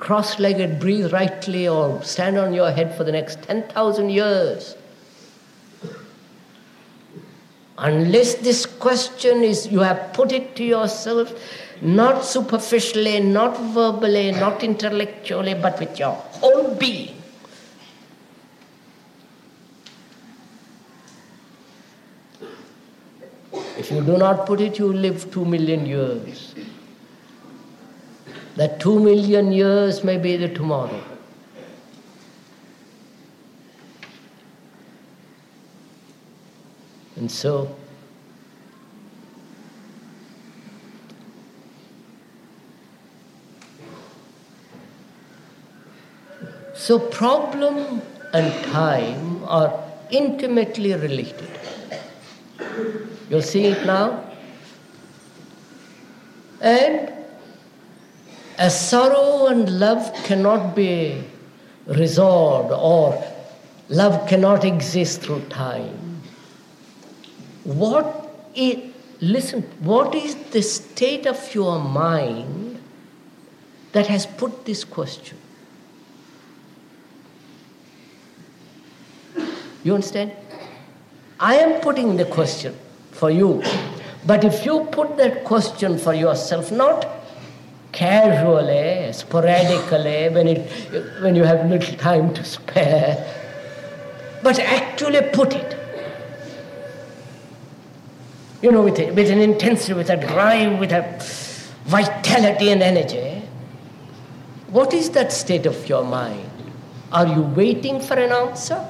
cross 0.01 0.39
legged, 0.39 0.79
breathe 0.79 1.13
rightly, 1.13 1.67
or 1.67 2.01
stand 2.03 2.37
on 2.37 2.53
your 2.53 2.71
head 2.71 2.95
for 2.97 3.03
the 3.03 3.11
next 3.11 3.43
10,000 3.43 4.09
years. 4.09 4.75
Unless 7.77 8.35
this 8.35 8.65
question 8.65 9.43
is, 9.43 9.67
you 9.67 9.79
have 9.79 10.13
put 10.13 10.31
it 10.31 10.55
to 10.55 10.63
yourself, 10.63 11.33
not 11.81 12.23
superficially, 12.25 13.19
not 13.19 13.57
verbally, 13.73 14.31
not 14.31 14.63
intellectually, 14.63 15.53
but 15.53 15.79
with 15.79 15.97
your 15.97 16.11
whole 16.11 16.75
being. 16.75 17.15
If 23.77 23.89
you 23.89 24.01
do 24.01 24.17
not 24.17 24.45
put 24.45 24.61
it, 24.61 24.77
you 24.77 24.93
live 24.93 25.31
two 25.31 25.45
million 25.45 25.85
years. 25.87 26.53
That 28.61 28.79
two 28.79 28.99
million 28.99 29.51
years 29.51 30.03
may 30.03 30.19
be 30.19 30.37
the 30.37 30.47
tomorrow. 30.47 31.03
And 37.15 37.31
so, 37.31 37.75
so 46.75 46.99
problem 46.99 48.03
and 48.31 48.65
time 48.65 49.43
are 49.45 49.73
intimately 50.11 50.93
related. 50.93 51.49
You'll 53.27 53.41
see 53.41 53.65
it 53.65 53.87
now. 53.87 54.23
And 56.61 57.10
as 58.61 58.79
sorrow 58.79 59.47
and 59.47 59.79
love 59.79 60.13
cannot 60.23 60.75
be 60.75 61.23
resolved 61.87 62.71
or 62.71 63.05
love 63.89 64.27
cannot 64.29 64.63
exist 64.63 65.21
through 65.21 65.41
time, 65.49 66.21
what 67.63 68.29
is, 68.53 68.77
listen, 69.19 69.63
what 69.79 70.13
is 70.13 70.35
the 70.51 70.61
state 70.61 71.25
of 71.25 71.55
your 71.55 71.79
mind 71.79 72.79
that 73.93 74.05
has 74.05 74.27
put 74.27 74.63
this 74.65 74.83
question? 74.83 75.39
You 79.83 79.95
understand? 79.95 80.33
I 81.39 81.55
am 81.55 81.81
putting 81.81 82.15
the 82.15 82.25
question 82.25 82.77
for 83.09 83.31
you. 83.31 83.63
But 84.27 84.43
if 84.43 84.63
you 84.67 84.87
put 84.91 85.17
that 85.17 85.45
question 85.45 85.97
for 85.97 86.13
yourself, 86.13 86.71
not 86.71 87.20
casually, 87.91 89.11
sporadically, 89.13 90.29
when, 90.29 90.47
it, 90.47 91.21
when 91.21 91.35
you 91.35 91.43
have 91.43 91.69
little 91.69 91.97
time 91.97 92.33
to 92.33 92.43
spare, 92.43 93.27
but 94.43 94.59
actually 94.59 95.21
put 95.33 95.53
it. 95.53 95.77
You 98.61 98.71
know, 98.71 98.83
with, 98.83 98.99
a, 98.99 99.11
with 99.11 99.29
an 99.29 99.39
intensity, 99.39 99.93
with 99.93 100.09
a 100.09 100.17
drive, 100.17 100.79
with 100.79 100.91
a 100.91 101.01
vitality 101.85 102.69
and 102.71 102.81
energy. 102.83 103.41
What 104.67 104.93
is 104.93 105.09
that 105.11 105.31
state 105.31 105.65
of 105.65 105.89
your 105.89 106.03
mind? 106.03 106.49
Are 107.11 107.27
you 107.27 107.41
waiting 107.41 107.99
for 107.99 108.13
an 108.13 108.31
answer? 108.31 108.87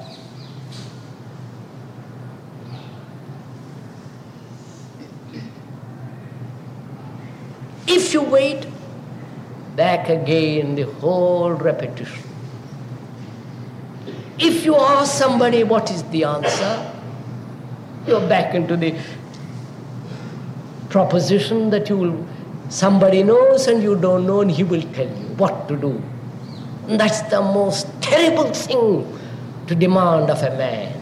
If 7.88 8.14
you 8.14 8.22
wait, 8.22 8.66
back 9.76 10.08
again 10.08 10.74
the 10.74 10.82
whole 10.82 11.52
repetition. 11.52 12.22
If 14.38 14.64
you 14.64 14.76
ask 14.76 15.16
somebody 15.16 15.62
what 15.64 15.90
is 15.90 16.02
the 16.04 16.24
answer, 16.24 16.92
you're 18.06 18.26
back 18.28 18.54
into 18.54 18.76
the 18.76 18.94
proposition 20.90 21.70
that 21.70 21.88
you 21.88 21.96
will 21.96 22.26
somebody 22.68 23.22
knows 23.22 23.66
and 23.66 23.82
you 23.82 23.94
don't 23.96 24.26
know 24.26 24.40
and 24.40 24.50
he 24.50 24.64
will 24.64 24.82
tell 24.94 25.06
you 25.06 25.26
what 25.36 25.68
to 25.68 25.76
do. 25.76 26.02
And 26.88 26.98
that's 26.98 27.20
the 27.22 27.40
most 27.40 27.86
terrible 28.00 28.52
thing 28.52 29.06
to 29.66 29.74
demand 29.74 30.30
of 30.30 30.42
a 30.42 30.56
man 30.56 31.00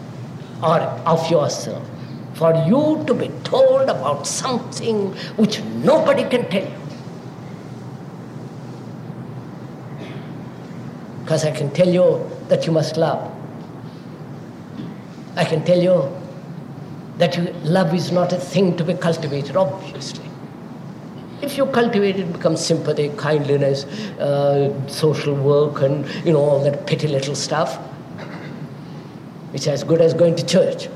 or 0.62 0.80
of 1.06 1.30
yourself. 1.30 1.86
For 2.34 2.52
you 2.66 3.04
to 3.06 3.14
be 3.14 3.28
told 3.44 3.88
about 3.88 4.26
something 4.26 5.12
which 5.36 5.62
nobody 5.62 6.24
can 6.24 6.48
tell 6.48 6.64
you. 6.64 6.79
Because 11.30 11.44
I 11.44 11.52
can 11.52 11.70
tell 11.70 11.88
you 11.88 12.28
that 12.48 12.66
you 12.66 12.72
must 12.72 12.96
love. 12.96 13.20
I 15.36 15.44
can 15.44 15.64
tell 15.64 15.80
you 15.80 16.12
that 17.18 17.36
you, 17.36 17.44
love 17.62 17.94
is 17.94 18.10
not 18.10 18.32
a 18.32 18.36
thing 18.36 18.76
to 18.78 18.82
be 18.82 18.94
cultivated, 18.94 19.54
obviously. 19.54 20.28
If 21.40 21.56
you 21.56 21.66
cultivate 21.66 22.16
it, 22.16 22.32
becomes 22.32 22.66
sympathy, 22.66 23.10
kindliness, 23.10 23.84
uh, 24.18 24.88
social 24.88 25.36
work, 25.36 25.82
and 25.82 26.04
you 26.26 26.32
know 26.32 26.40
all 26.40 26.64
that 26.64 26.84
petty 26.88 27.06
little 27.06 27.36
stuff. 27.36 27.78
It's 29.52 29.68
as 29.68 29.84
good 29.84 30.00
as 30.00 30.14
going 30.14 30.34
to 30.34 30.44
church. 30.44 30.88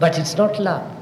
But 0.00 0.18
it's 0.18 0.36
not 0.36 0.58
love. 0.58 0.99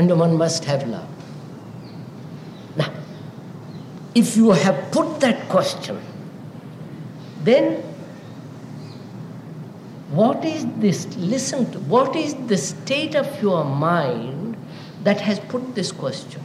And 0.00 0.18
one 0.18 0.38
must 0.38 0.64
have 0.64 0.88
love. 0.88 1.06
Now, 2.74 2.90
if 4.14 4.34
you 4.34 4.52
have 4.52 4.90
put 4.92 5.20
that 5.20 5.46
question, 5.50 6.00
then 7.44 7.82
what 10.10 10.42
is 10.42 10.64
this, 10.78 11.06
listen 11.18 11.70
to, 11.72 11.80
what 11.80 12.16
is 12.16 12.34
the 12.46 12.56
state 12.56 13.14
of 13.14 13.42
your 13.42 13.62
mind 13.62 14.56
that 15.04 15.20
has 15.20 15.38
put 15.38 15.74
this 15.74 15.92
question? 15.92 16.40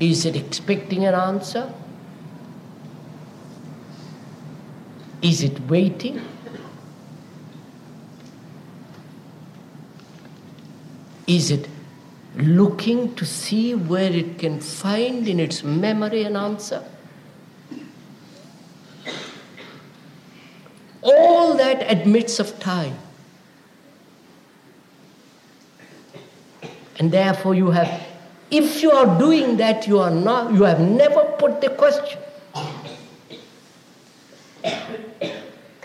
Is 0.00 0.24
it 0.24 0.36
expecting 0.36 1.04
an 1.04 1.14
answer? 1.14 1.70
Is 5.26 5.42
it 5.42 5.58
waiting? 5.68 6.20
Is 11.26 11.50
it 11.50 11.68
looking 12.36 13.12
to 13.16 13.24
see 13.24 13.74
where 13.74 14.12
it 14.12 14.38
can 14.38 14.60
find 14.60 15.26
in 15.26 15.40
its 15.40 15.64
memory 15.64 16.22
an 16.22 16.36
answer? 16.36 16.84
All 21.02 21.56
that 21.56 21.90
admits 21.90 22.38
of 22.38 22.60
time. 22.60 22.96
And 27.00 27.10
therefore, 27.10 27.56
you 27.56 27.72
have, 27.72 28.00
if 28.52 28.80
you 28.80 28.92
are 28.92 29.18
doing 29.18 29.56
that, 29.56 29.88
you 29.88 29.98
are 29.98 30.12
not, 30.12 30.52
you 30.52 30.62
have 30.62 30.78
never 30.78 31.24
put 31.36 31.60
the 31.60 31.70
question. 31.70 32.20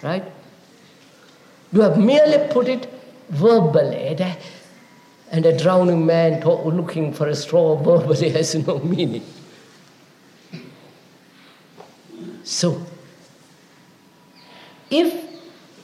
Right? 0.03 0.23
You 1.71 1.81
have 1.81 1.97
merely 1.97 2.51
put 2.51 2.67
it 2.67 2.87
verbally, 3.29 3.95
eh? 3.95 4.35
and 5.31 5.45
a 5.45 5.57
drowning 5.57 6.05
man 6.05 6.41
looking 6.41 7.13
for 7.13 7.27
a 7.27 7.35
straw 7.35 7.75
verbally 7.83 8.29
has 8.29 8.53
no 8.55 8.79
meaning. 8.79 9.23
So, 12.43 12.85
if 14.89 15.13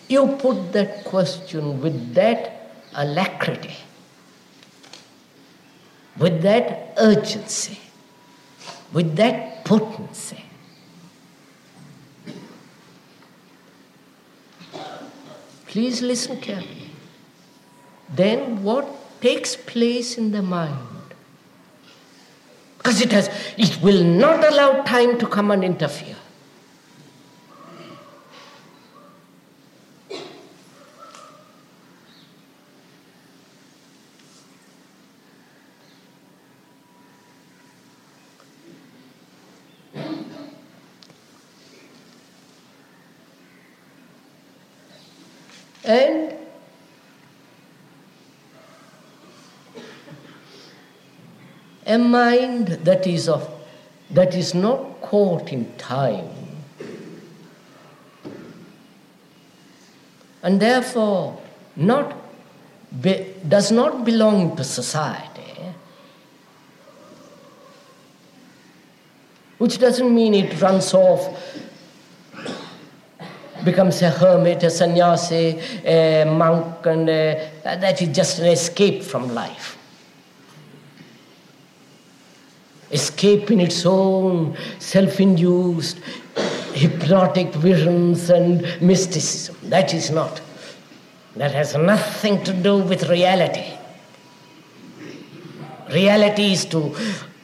you 0.09 0.36
put 0.39 0.74
that 0.74 1.05
question 1.05 1.82
with 1.82 2.13
that 2.15 2.72
alacrity, 2.93 3.76
with 6.18 6.41
that 6.41 6.93
urgency, 6.97 7.80
with 8.91 9.15
that 9.15 9.63
potency, 9.63 10.43
please 15.68 16.01
listen 16.01 16.39
carefully. 16.39 16.89
Then 18.09 18.63
what 18.63 18.88
takes 19.22 19.55
place 19.55 20.18
in 20.18 20.32
the 20.32 20.41
mind? 20.41 20.88
Because 22.78 23.01
it 23.01 23.11
has 23.11 23.30
it 23.57 23.82
will 23.82 24.03
not 24.03 24.43
allow 24.43 24.84
time 24.84 25.18
to 25.20 25.28
come 25.28 25.51
and 25.51 25.63
interfere. 25.63 26.15
And 45.84 46.28
a 51.88 51.97
mind 51.97 52.67
that 52.67 53.07
is 53.07 53.27
of 53.29 53.49
that 54.11 54.35
is 54.35 54.53
not 54.53 55.01
caught 55.01 55.51
in 55.51 55.65
time 55.77 56.29
and 60.43 60.59
therefore 60.59 61.39
not 61.75 62.15
be, 63.01 63.33
does 63.47 63.71
not 63.71 64.05
belong 64.05 64.55
to 64.55 64.63
society 64.63 65.53
which 69.57 69.79
doesn't 69.79 70.13
mean 70.13 70.33
it 70.33 70.61
runs 70.61 70.93
off 70.93 71.27
becomes 73.63 74.01
a 74.01 74.09
hermit, 74.09 74.63
a 74.63 74.69
sannyasi, 74.69 75.59
a 75.83 76.23
monk, 76.25 76.85
and 76.85 77.09
a, 77.09 77.51
that 77.63 78.01
is 78.01 78.15
just 78.15 78.39
an 78.39 78.45
escape 78.45 79.03
from 79.03 79.33
life. 79.33 79.76
Escape 82.91 83.51
in 83.51 83.59
its 83.59 83.85
own 83.85 84.57
self 84.79 85.19
induced, 85.19 85.99
hypnotic 86.73 87.53
visions 87.55 88.29
and 88.29 88.61
mysticism. 88.81 89.55
That 89.63 89.93
is 89.93 90.09
not. 90.09 90.41
That 91.35 91.51
has 91.51 91.75
nothing 91.75 92.43
to 92.45 92.53
do 92.53 92.77
with 92.77 93.09
reality. 93.09 93.73
Reality 95.91 96.53
is 96.53 96.65
to 96.65 96.95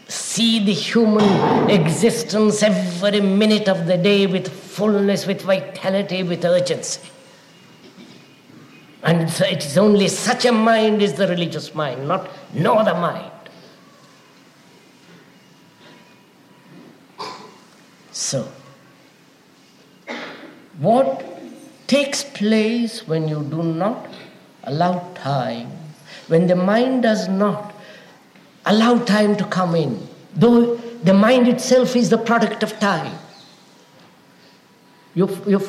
see 0.07 0.63
the 0.63 0.73
human 0.73 1.69
existence 1.69 2.61
every 2.61 3.21
minute 3.21 3.67
of 3.67 3.85
the 3.85 3.97
day 3.97 4.27
with 4.27 4.47
fullness, 4.47 5.25
with 5.25 5.41
vitality, 5.41 6.23
with 6.23 6.43
urgency. 6.45 7.01
And 9.03 9.29
it 9.29 9.65
is 9.65 9.77
only 9.77 10.07
such 10.07 10.45
a 10.45 10.51
mind 10.51 11.01
is 11.01 11.13
the 11.13 11.27
religious 11.27 11.75
mind, 11.75 12.07
not 12.07 12.29
no 12.53 12.75
other 12.75 12.93
mind. 12.93 13.32
So, 18.13 18.47
what 20.77 21.25
takes 21.87 22.23
place 22.23 23.07
when 23.07 23.27
you 23.27 23.43
do 23.43 23.63
not 23.63 24.07
allow 24.65 25.11
time, 25.15 25.71
when 26.27 26.45
the 26.45 26.55
mind 26.55 27.01
does 27.01 27.27
not 27.27 27.73
allow 28.67 28.99
time 28.99 29.35
to 29.37 29.45
come 29.45 29.73
in, 29.73 30.07
though 30.35 30.75
the 31.03 31.13
mind 31.13 31.47
itself 31.47 31.95
is 31.95 32.11
the 32.11 32.19
product 32.19 32.61
of 32.61 32.79
time. 32.79 33.17
You, 35.15 35.27
you, 35.47 35.59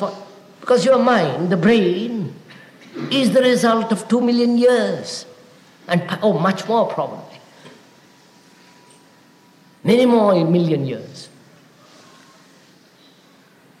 because 0.61 0.85
your 0.85 0.99
mind, 0.99 1.49
the 1.51 1.57
brain, 1.57 2.35
is 3.11 3.31
the 3.33 3.41
result 3.41 3.91
of 3.91 4.07
two 4.07 4.21
million 4.21 4.55
years, 4.59 5.25
and 5.87 6.03
oh, 6.21 6.37
much 6.37 6.67
more 6.67 6.87
probably. 6.87 7.39
Many 9.83 10.05
more 10.05 10.45
million 10.45 10.85
years. 10.85 11.29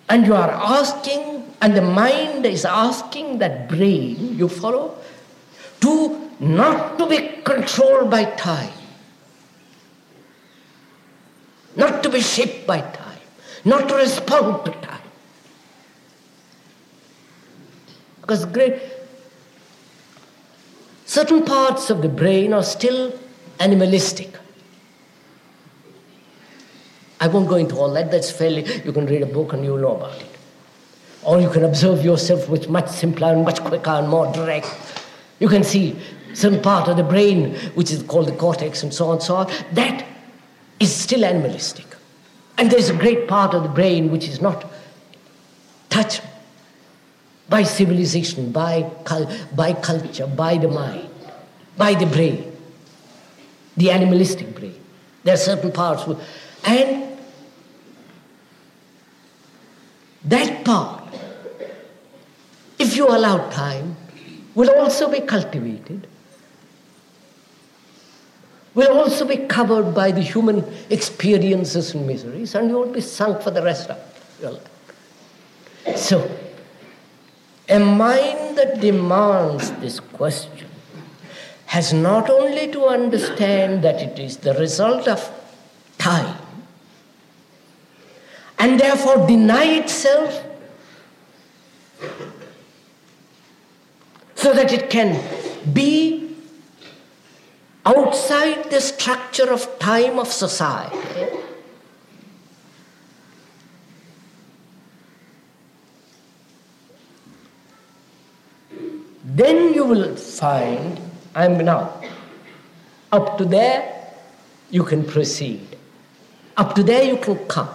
And 0.07 0.25
you 0.25 0.35
are 0.35 0.51
asking, 0.51 1.51
and 1.61 1.75
the 1.75 1.81
mind 1.81 2.45
is 2.45 2.63
asking 2.63 3.39
that 3.39 3.67
brain, 3.69 4.37
you 4.37 4.47
follow, 4.47 4.97
to 5.81 6.31
not 6.39 6.97
to 6.97 7.07
be 7.07 7.41
controlled 7.43 8.11
by 8.11 8.25
time 8.25 8.71
not 11.75 12.03
to 12.03 12.09
be 12.09 12.21
shaped 12.21 12.65
by 12.65 12.81
time, 12.81 13.19
not 13.63 13.89
to 13.89 13.95
respond 13.95 14.65
to 14.65 14.71
time. 14.71 15.01
Because 18.21 18.45
great, 18.45 18.81
certain 21.05 21.43
parts 21.43 21.89
of 21.89 22.01
the 22.01 22.09
brain 22.09 22.53
are 22.53 22.63
still 22.63 23.17
animalistic. 23.59 24.39
I 27.19 27.27
won't 27.27 27.47
go 27.47 27.55
into 27.55 27.75
all 27.75 27.91
that, 27.93 28.11
that's 28.11 28.31
fairly, 28.31 28.65
you 28.83 28.91
can 28.91 29.05
read 29.05 29.21
a 29.21 29.25
book 29.25 29.53
and 29.53 29.63
you'll 29.63 29.77
know 29.77 29.95
about 29.95 30.19
it. 30.21 30.27
Or 31.23 31.41
you 31.41 31.49
can 31.49 31.63
observe 31.63 32.03
yourself 32.03 32.49
with 32.49 32.69
much 32.69 32.89
simpler 32.89 33.29
and 33.33 33.43
much 33.43 33.61
quicker 33.61 33.89
and 33.89 34.07
more 34.07 34.31
direct. 34.31 34.67
You 35.39 35.47
can 35.47 35.63
see 35.63 35.95
some 36.33 36.61
part 36.61 36.87
of 36.87 36.97
the 36.97 37.03
brain, 37.03 37.55
which 37.73 37.91
is 37.91 38.03
called 38.03 38.27
the 38.27 38.35
cortex 38.35 38.83
and 38.83 38.93
so 38.93 39.07
on 39.07 39.13
and 39.13 39.23
so 39.23 39.35
on, 39.35 39.51
that 39.73 40.05
is 40.79 40.93
still 40.93 41.23
animalistic. 41.23 41.85
And 42.57 42.69
there's 42.69 42.89
a 42.89 42.93
great 42.95 43.27
part 43.27 43.53
of 43.53 43.63
the 43.63 43.69
brain 43.69 44.11
which 44.11 44.27
is 44.27 44.41
not 44.41 44.71
touched 45.89 46.21
by 47.49 47.63
civilization, 47.63 48.51
by, 48.51 48.89
cul- 49.03 49.31
by 49.55 49.73
culture, 49.73 50.27
by 50.27 50.57
the 50.57 50.67
mind, 50.67 51.09
by 51.77 51.93
the 51.93 52.05
brain, 52.05 52.51
the 53.77 53.91
animalistic 53.91 54.55
brain. 54.55 54.79
There 55.23 55.33
are 55.33 55.37
certain 55.37 55.71
parts, 55.71 56.03
and 56.65 57.14
that 60.25 60.65
part, 60.65 61.03
if 62.79 62.95
you 62.97 63.07
allow 63.07 63.49
time, 63.49 63.95
will 64.53 64.69
also 64.79 65.09
be 65.09 65.21
cultivated 65.21 66.07
will 68.75 68.97
also 68.97 69.25
be 69.25 69.37
covered 69.37 69.95
by 69.95 70.11
the 70.11 70.21
human 70.21 70.63
experiences 70.89 71.95
and 71.95 72.05
miseries, 72.05 72.53
and 72.53 72.69
you 72.69 72.75
will 72.75 72.91
be 72.91 73.01
sunk 73.01 73.41
for 73.41 73.49
the 73.49 73.63
rest 73.63 73.89
of 73.89 73.97
your 74.41 74.51
life. 74.51 75.97
So, 75.97 76.29
a 77.69 77.79
mind 77.79 78.57
that 78.57 78.81
demands 78.81 79.71
this 79.79 79.99
question 79.99 80.67
has 81.67 81.93
not 81.93 82.29
only 82.29 82.71
to 82.71 82.85
understand 82.85 83.81
that 83.83 84.01
it 84.01 84.19
is 84.19 84.37
the 84.37 84.53
result 84.55 85.07
of 85.07 85.31
time 85.97 86.34
therefore 88.95 89.27
deny 89.27 89.65
itself 89.83 90.43
so 94.35 94.53
that 94.53 94.71
it 94.71 94.89
can 94.89 95.11
be 95.73 96.35
outside 97.85 98.69
the 98.71 98.79
structure 98.79 99.51
of 99.51 99.67
time 99.79 100.17
of 100.17 100.27
society, 100.27 101.27
then 109.23 109.73
you 109.73 109.83
will 109.85 110.15
find 110.15 111.01
I'm 111.35 111.57
now. 111.57 112.01
Up 113.11 113.37
to 113.37 113.45
there, 113.45 114.09
you 114.71 114.83
can 114.83 115.03
proceed. 115.03 115.75
Up 116.55 116.73
to 116.75 116.83
there, 116.83 117.03
you 117.03 117.17
can 117.17 117.37
come. 117.47 117.69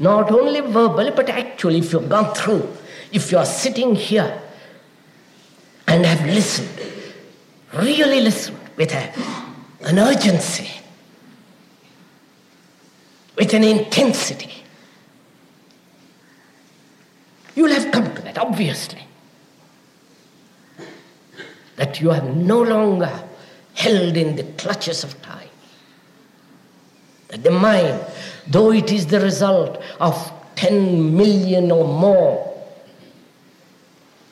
Not 0.00 0.32
only 0.32 0.60
verbally, 0.60 1.10
but 1.10 1.28
actually, 1.28 1.78
if 1.78 1.92
you've 1.92 2.08
gone 2.08 2.34
through, 2.34 2.66
if 3.12 3.30
you 3.30 3.36
are 3.36 3.44
sitting 3.44 3.94
here 3.94 4.42
and 5.86 6.06
have 6.06 6.24
listened, 6.24 6.70
really 7.74 8.22
listened, 8.22 8.58
with 8.76 8.94
a, 8.94 9.12
an 9.82 9.98
urgency, 9.98 10.70
with 13.36 13.52
an 13.52 13.62
intensity. 13.62 14.64
You'll 17.54 17.72
have 17.72 17.92
come 17.92 18.14
to 18.14 18.22
that, 18.22 18.38
obviously. 18.38 19.02
That 21.76 22.00
you 22.00 22.08
have 22.08 22.36
no 22.36 22.62
longer 22.62 23.22
held 23.74 24.16
in 24.16 24.36
the 24.36 24.44
clutches 24.44 25.04
of 25.04 25.20
time. 25.20 25.39
The 27.30 27.50
mind, 27.50 28.00
though 28.46 28.72
it 28.72 28.90
is 28.90 29.06
the 29.06 29.20
result 29.20 29.80
of 30.00 30.32
10 30.56 31.16
million 31.16 31.70
or 31.70 31.86
more 31.86 32.46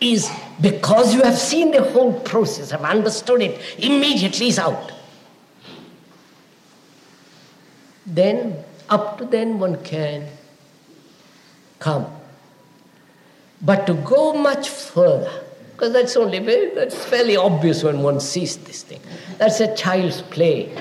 is 0.00 0.30
because 0.60 1.14
you 1.14 1.22
have 1.22 1.38
seen 1.38 1.70
the 1.70 1.82
whole 1.82 2.12
process, 2.20 2.70
have 2.70 2.82
understood 2.82 3.42
it, 3.42 3.60
immediately 3.78 4.48
is 4.48 4.58
out. 4.58 4.92
Then, 8.06 8.64
up 8.88 9.18
to 9.18 9.24
then, 9.24 9.58
one 9.58 9.82
can 9.82 10.26
come. 11.78 12.06
But 13.60 13.86
to 13.86 13.94
go 13.94 14.34
much 14.34 14.68
further, 14.68 15.44
because 15.72 15.92
that's 15.92 16.16
only 16.16 16.38
very, 16.38 16.74
that's 16.74 17.04
fairly 17.04 17.36
obvious 17.36 17.82
when 17.82 18.02
one 18.02 18.20
sees 18.20 18.56
this 18.56 18.82
thing. 18.82 19.00
That's 19.36 19.60
a 19.60 19.74
child's 19.74 20.22
play. 20.22 20.76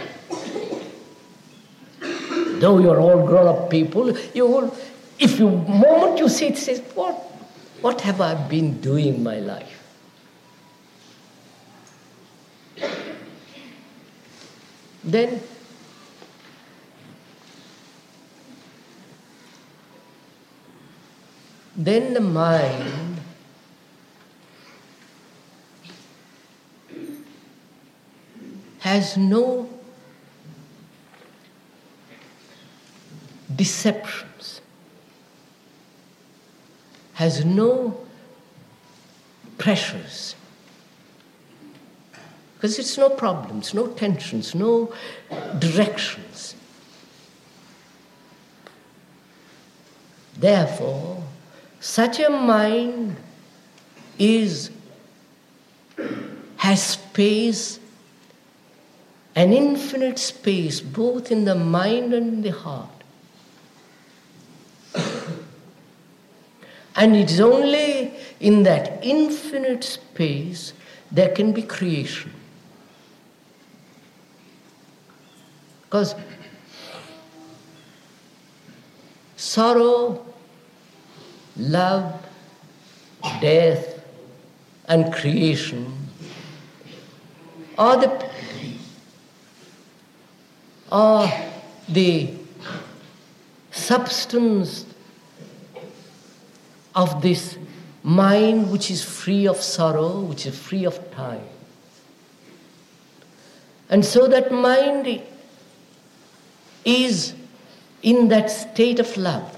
Though 2.60 2.80
you're 2.80 3.00
all 3.00 3.26
grown-up 3.26 3.70
people, 3.70 4.18
you 4.34 4.48
will, 4.48 4.76
if 5.20 5.40
you 5.40 5.50
moment 5.50 6.20
you 6.20 6.30
see 6.30 6.48
it, 6.48 6.58
say, 6.58 6.80
what, 6.96 7.14
what 7.82 8.02
have 8.02 8.22
I 8.22 8.34
been 8.34 8.82
doing 8.82 9.08
in 9.08 9.24
my 9.24 9.40
life? 9.40 9.74
Then 15.04 15.40
then 21.78 22.14
the 22.14 22.20
mind 22.20 23.22
has 28.80 29.16
no 29.16 29.77
deceptions, 33.58 34.62
has 37.16 37.44
no 37.44 38.00
pressures. 39.58 40.36
Because 42.56 42.80
it's 42.80 42.98
no 42.98 43.10
problems, 43.10 43.74
no 43.74 43.88
tensions, 43.88 44.56
no 44.56 44.94
directions. 45.60 46.56
Therefore, 50.38 51.24
such 51.80 52.20
a 52.20 52.30
mind 52.30 53.16
is 54.20 54.72
has 56.58 56.84
space, 56.84 57.80
an 59.36 59.54
infinite 59.54 60.20
space, 60.20 60.82
both 60.82 61.32
in 61.32 61.46
the 61.46 61.56
mind 61.56 62.14
and 62.14 62.44
the 62.44 62.52
heart. 62.52 62.97
And 66.98 67.15
it 67.15 67.30
is 67.30 67.40
only 67.40 68.11
in 68.40 68.64
that 68.64 68.99
infinite 69.03 69.84
space 69.84 70.74
there 71.11 71.30
can 71.30 71.53
be 71.53 71.61
creation. 71.61 72.34
Because 75.84 76.15
sorrow 79.38 80.26
love, 81.56 82.26
death, 83.40 84.03
and 84.88 85.14
creation 85.14 85.94
are 87.78 87.98
the, 87.98 88.30
are 90.91 91.32
the 91.88 92.34
substance 93.72 94.86
of 96.98 97.22
this 97.22 97.57
mind 98.02 98.72
which 98.72 98.90
is 98.90 99.03
free 99.03 99.48
of 99.48 99.61
sorrow, 99.61 100.19
which 100.22 100.45
is 100.48 100.57
free 100.57 100.84
of 100.84 100.99
time. 101.11 101.48
And 103.90 104.03
so 104.03 104.28
that 104.28 104.52
mind 104.52 105.22
is 106.84 107.34
in 108.02 108.28
that 108.30 108.49
state 108.49 108.99
of 108.99 109.15
love. 109.15 109.53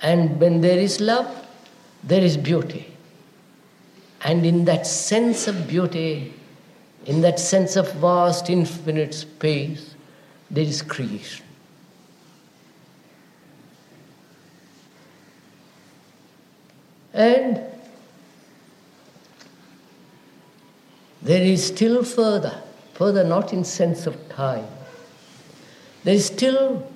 And 0.00 0.38
when 0.38 0.60
there 0.60 0.78
is 0.78 1.00
love, 1.00 1.46
there 2.04 2.22
is 2.22 2.36
beauty. 2.36 2.92
And 4.22 4.44
in 4.44 4.64
that 4.66 4.86
sense 4.86 5.48
of 5.48 5.66
beauty, 5.68 6.34
in 7.06 7.22
that 7.22 7.40
sense 7.40 7.76
of 7.76 7.92
vast, 7.94 8.50
infinite 8.50 9.14
space, 9.14 9.94
there 10.50 10.64
is 10.64 10.82
creation. 10.82 11.46
And 17.12 17.60
there 21.20 21.42
is 21.42 21.66
still 21.66 22.02
further, 22.04 22.62
further 22.94 23.24
not 23.24 23.52
in 23.52 23.64
sense 23.64 24.06
of 24.06 24.28
time. 24.28 24.66
There 26.04 26.14
is 26.14 26.26
still 26.26 26.90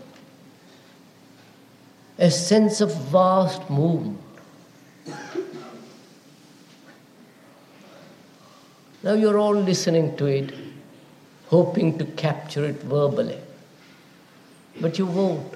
a 2.19 2.31
sense 2.31 2.81
of 2.81 2.95
vast 3.09 3.69
movement. 3.69 4.21
Now 9.03 9.13
you're 9.13 9.39
all 9.39 9.55
listening 9.55 10.17
to 10.17 10.27
it, 10.27 10.53
hoping 11.47 11.97
to 11.99 12.05
capture 12.05 12.65
it 12.65 12.83
verbally. 12.83 13.39
But 14.81 14.99
you 14.99 15.07
won't. 15.07 15.56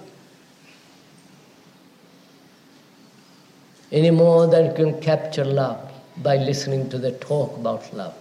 Any 3.92 4.10
more 4.10 4.46
than 4.46 4.66
you 4.66 4.72
can 4.72 5.00
capture 5.00 5.44
love 5.44 5.90
by 6.18 6.36
listening 6.36 6.88
to 6.90 6.98
the 6.98 7.12
talk 7.12 7.56
about 7.56 7.92
love. 7.92 8.14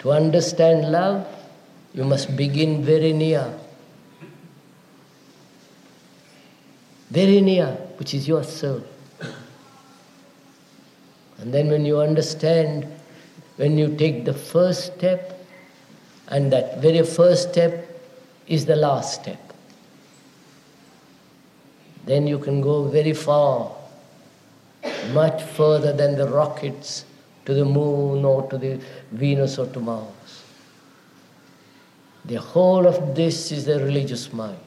To 0.00 0.12
understand 0.12 0.90
love, 0.90 1.26
you 1.94 2.04
must 2.04 2.36
begin 2.36 2.84
very 2.84 3.12
near. 3.12 3.52
very 7.10 7.40
near, 7.40 7.68
which 7.98 8.14
is 8.14 8.26
your 8.26 8.44
soul. 8.44 8.82
And 11.38 11.52
then 11.52 11.68
when 11.68 11.84
you 11.84 12.00
understand, 12.00 12.86
when 13.56 13.78
you 13.78 13.94
take 13.96 14.24
the 14.24 14.34
first 14.34 14.94
step, 14.94 15.32
and 16.28 16.52
that 16.52 16.82
very 16.82 17.04
first 17.04 17.50
step 17.50 18.00
is 18.48 18.66
the 18.66 18.76
last 18.76 19.22
step, 19.22 19.45
then 22.06 22.26
you 22.26 22.38
can 22.38 22.60
go 22.60 22.84
very 22.84 23.12
far, 23.12 23.72
much 25.12 25.42
further 25.42 25.92
than 25.92 26.16
the 26.16 26.28
rockets 26.28 27.04
to 27.44 27.52
the 27.52 27.64
moon 27.64 28.24
or 28.24 28.48
to 28.48 28.56
the 28.56 28.80
Venus 29.12 29.58
or 29.58 29.66
to 29.66 29.80
Mars. 29.80 30.42
The 32.24 32.36
whole 32.36 32.86
of 32.86 33.14
this 33.14 33.52
is 33.52 33.64
the 33.64 33.78
religious 33.78 34.32
mind. 34.32 34.58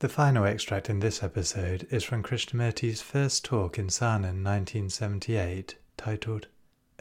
The 0.00 0.08
final 0.08 0.46
extract 0.46 0.88
in 0.88 1.00
this 1.00 1.22
episode 1.22 1.86
is 1.90 2.04
from 2.04 2.22
Krishnamurti's 2.22 3.02
first 3.02 3.44
talk 3.44 3.78
in 3.78 3.88
Saanen 3.88 4.30
in 4.30 4.42
1978, 4.42 5.76
titled 5.98 6.46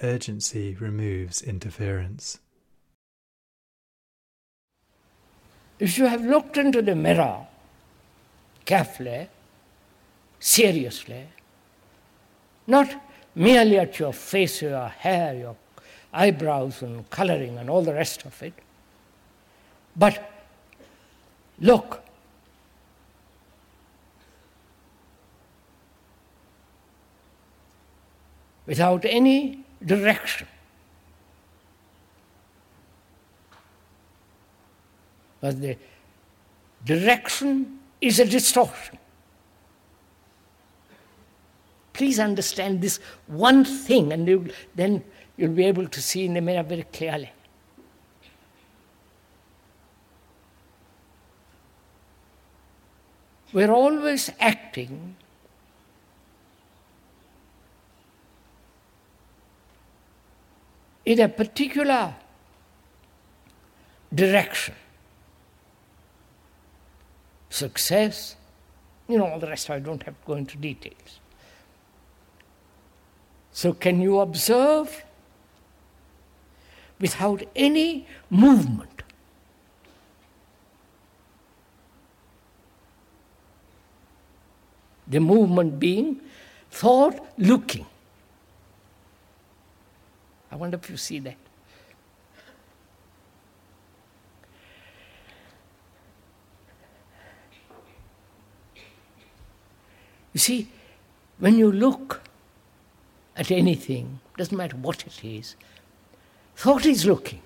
Urgency 0.03 0.75
Removes 0.75 1.41
Interference. 1.41 2.39
If 5.79 5.97
you 5.97 6.07
have 6.07 6.25
looked 6.25 6.57
into 6.57 6.81
the 6.81 6.93
mirror 6.93 7.47
carefully, 8.65 9.29
seriously, 10.41 11.29
not 12.67 13.01
merely 13.33 13.79
at 13.79 13.97
your 13.97 14.11
face, 14.11 14.61
your 14.61 14.89
hair, 14.89 15.33
your 15.35 15.55
eyebrows, 16.11 16.81
and 16.81 17.09
coloring, 17.09 17.59
and 17.59 17.69
all 17.69 17.81
the 17.81 17.93
rest 17.93 18.25
of 18.25 18.43
it, 18.43 18.55
but 19.95 20.29
look 21.61 22.03
without 28.69 29.03
any 29.03 29.65
direction. 29.83 30.47
But 35.41 35.59
the 35.59 35.75
direction 36.85 37.79
is 37.99 38.19
a 38.19 38.25
distortion. 38.25 38.99
Please 41.93 42.19
understand 42.19 42.81
this 42.81 42.99
one 43.25 43.65
thing, 43.65 44.13
and 44.13 44.27
you, 44.27 44.49
then 44.75 45.03
you'll 45.35 45.51
be 45.51 45.65
able 45.65 45.87
to 45.87 46.01
see 46.01 46.25
in 46.25 46.35
the 46.35 46.41
mirror 46.41 46.63
very 46.63 46.83
clearly. 46.83 47.31
we're 53.51 53.71
always 53.71 54.29
acting 54.39 55.15
in 61.09 61.19
a 61.19 61.27
particular 61.27 62.13
direction. 64.13 64.75
Success, 67.49 68.35
you 69.07 69.17
know, 69.17 69.25
all 69.25 69.39
the 69.39 69.47
rest, 69.47 69.71
I 69.71 69.79
don't 69.79 70.03
have 70.03 70.13
to 70.13 70.27
go 70.27 70.35
into 70.35 70.55
details. 70.55 71.19
So, 73.51 73.73
can 73.73 73.99
you 73.99 74.19
observe 74.19 75.03
without 76.99 77.41
any 77.55 78.05
movement? 78.29 79.01
The 85.07 85.19
movement 85.19 85.79
being 85.79 86.21
thought 86.69 87.19
looking. 87.39 87.87
I 90.51 90.55
wonder 90.55 90.79
if 90.81 90.89
you 90.89 90.97
see 90.97 91.19
that. 91.19 91.35
You 100.33 100.39
see, 100.39 100.69
when 101.39 101.57
you 101.57 101.71
look 101.71 102.21
at 103.35 103.51
anything, 103.51 104.19
doesn't 104.37 104.55
matter 104.55 104.77
what 104.77 105.05
it 105.05 105.23
is, 105.23 105.55
thought 106.55 106.85
is 106.85 107.05
looking. 107.05 107.41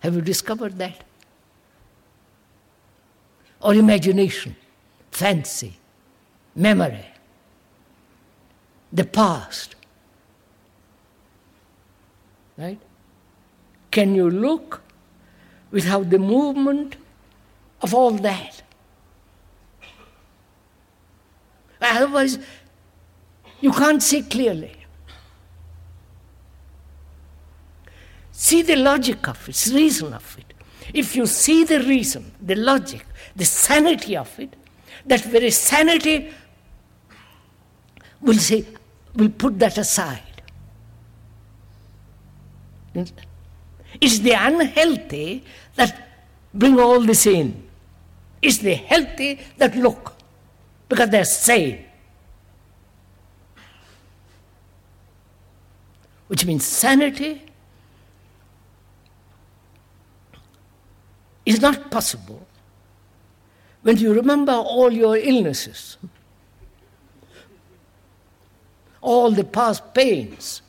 Have 0.00 0.14
you 0.14 0.20
discovered 0.20 0.78
that? 0.78 1.04
Or 3.60 3.74
imagination, 3.74 4.56
fancy, 5.10 5.74
memory, 6.54 7.06
the 8.92 9.04
past. 9.04 9.74
Right? 12.58 12.80
Can 13.92 14.14
you 14.16 14.28
look 14.28 14.82
without 15.70 16.10
the 16.10 16.18
movement 16.18 16.96
of 17.80 17.94
all 17.94 18.10
that? 18.10 18.62
Otherwise, 21.80 22.38
you 23.60 23.72
can't 23.72 24.02
see 24.02 24.22
clearly. 24.22 24.72
See 28.32 28.62
the 28.62 28.76
logic 28.76 29.26
of 29.28 29.48
it, 29.48 29.66
reason 29.72 30.12
of 30.12 30.36
it. 30.38 30.54
If 30.92 31.14
you 31.14 31.26
see 31.26 31.64
the 31.64 31.80
reason, 31.80 32.32
the 32.40 32.54
logic, 32.56 33.04
the 33.36 33.44
sanity 33.44 34.16
of 34.16 34.38
it, 34.38 34.54
that 35.06 35.20
very 35.22 35.50
sanity 35.50 36.32
will 38.20 38.38
say, 38.38 38.64
will 39.14 39.30
put 39.30 39.58
that 39.58 39.78
aside. 39.78 40.27
It's 44.00 44.18
the 44.18 44.32
unhealthy 44.32 45.44
that 45.76 46.08
bring 46.52 46.78
all 46.78 47.00
this 47.00 47.26
in. 47.26 47.62
It's 48.40 48.58
the 48.58 48.74
healthy 48.74 49.40
that 49.56 49.74
look 49.76 50.14
because 50.88 51.10
they're 51.10 51.24
sane. 51.24 51.84
Which 56.28 56.44
means 56.44 56.64
sanity 56.64 57.42
is 61.46 61.60
not 61.60 61.90
possible 61.90 62.46
when 63.82 63.96
you 63.96 64.12
remember 64.12 64.52
all 64.52 64.92
your 64.92 65.16
illnesses, 65.16 65.96
all 69.00 69.30
the 69.30 69.44
past 69.44 69.94
pains. 69.94 70.60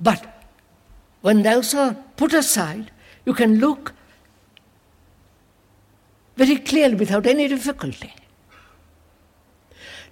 But 0.00 0.26
when 1.20 1.42
those 1.42 1.74
are 1.74 1.94
put 2.16 2.32
aside, 2.32 2.90
you 3.26 3.34
can 3.34 3.58
look 3.58 3.92
very 6.36 6.56
clearly 6.56 6.94
without 6.94 7.26
any 7.26 7.48
difficulty. 7.48 8.14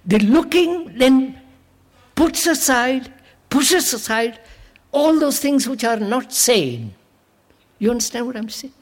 The 0.05 0.19
looking 0.19 0.97
then 0.97 1.41
puts 2.15 2.45
aside, 2.45 3.11
pushes 3.49 3.93
aside 3.93 4.39
all 4.91 5.19
those 5.19 5.39
things 5.39 5.67
which 5.67 5.83
are 5.83 5.97
not 5.97 6.31
sane. 6.31 6.93
You 7.79 7.91
understand 7.91 8.27
what 8.27 8.35
I'm 8.37 8.49
saying? 8.49 8.73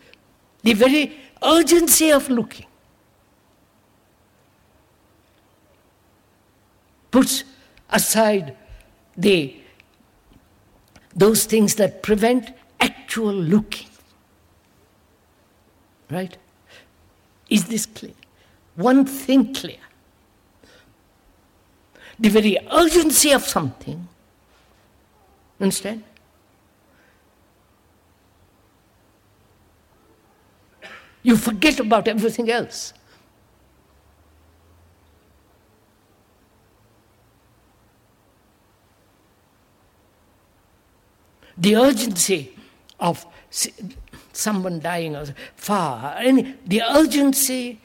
The 0.63 0.73
very 0.73 1.17
urgency 1.41 2.11
of 2.11 2.29
looking 2.29 2.65
puts 7.11 7.43
aside 7.89 8.55
the 9.15 9.55
those 11.17 11.45
things 11.45 11.75
that 11.75 12.03
prevent 12.03 12.53
actual 12.79 13.33
looking. 13.33 13.87
Right? 16.09 16.37
Is 17.49 17.65
this 17.65 17.85
clear? 17.85 18.13
One 18.75 19.03
thing 19.05 19.53
clear. 19.53 19.79
The 22.19 22.29
very 22.29 22.57
urgency 22.71 23.31
of 23.31 23.43
something, 23.43 24.07
understand? 25.59 26.03
You 31.23 31.35
forget 31.35 31.79
about 31.79 32.07
everything 32.07 32.49
else. 32.49 32.93
The 41.57 41.75
urgency 41.75 42.55
of 42.99 43.25
someone 44.31 44.79
dying 44.79 45.15
or 45.15 45.25
far. 45.55 46.15
Any, 46.17 46.55
the 46.65 46.81
urgency 46.83 47.81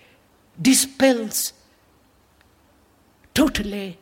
dispels 0.60 1.52
totally 3.34 3.98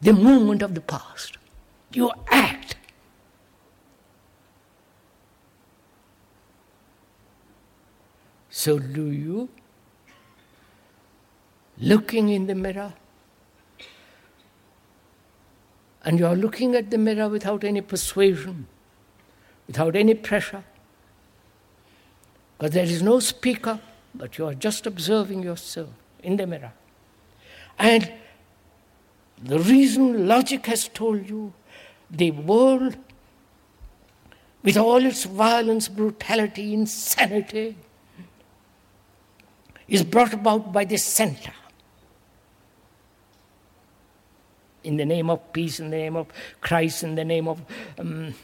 the 0.00 0.12
movement 0.12 0.62
of 0.62 0.74
the 0.74 0.80
past. 0.80 1.36
You 1.92 2.10
act. 2.30 2.76
So 8.50 8.78
do 8.78 9.10
you, 9.10 9.48
looking 11.78 12.28
in 12.28 12.46
the 12.46 12.54
mirror, 12.54 12.94
and 16.04 16.18
you 16.18 16.26
are 16.26 16.36
looking 16.36 16.74
at 16.74 16.90
the 16.90 16.98
mirror 16.98 17.28
without 17.28 17.64
any 17.64 17.80
persuasion, 17.80 18.66
without 19.66 19.96
any 19.96 20.14
pressure, 20.14 20.64
Because 22.62 22.74
there 22.74 22.84
is 22.84 23.02
no 23.02 23.18
speaker, 23.18 23.80
but 24.14 24.38
you 24.38 24.46
are 24.46 24.54
just 24.54 24.86
observing 24.86 25.42
yourself 25.42 25.88
in 26.22 26.36
the 26.36 26.46
mirror. 26.46 26.72
And 27.76 28.12
the 29.42 29.58
reason 29.58 30.28
logic 30.28 30.66
has 30.66 30.86
told 30.86 31.28
you 31.28 31.52
the 32.08 32.30
world, 32.30 32.96
with 34.62 34.76
all 34.76 35.04
its 35.04 35.24
violence, 35.24 35.88
brutality, 35.88 36.72
insanity, 36.72 37.76
is 39.88 40.04
brought 40.04 40.32
about 40.32 40.72
by 40.72 40.84
the 40.84 40.98
center. 40.98 41.52
In 44.84 44.96
the 44.98 45.04
name 45.04 45.30
of 45.30 45.52
peace, 45.52 45.80
in 45.80 45.90
the 45.90 45.96
name 45.96 46.14
of 46.14 46.28
Christ, 46.60 47.02
in 47.02 47.16
the 47.16 47.24
name 47.24 47.48
of 47.48 47.60
um, 47.98 48.34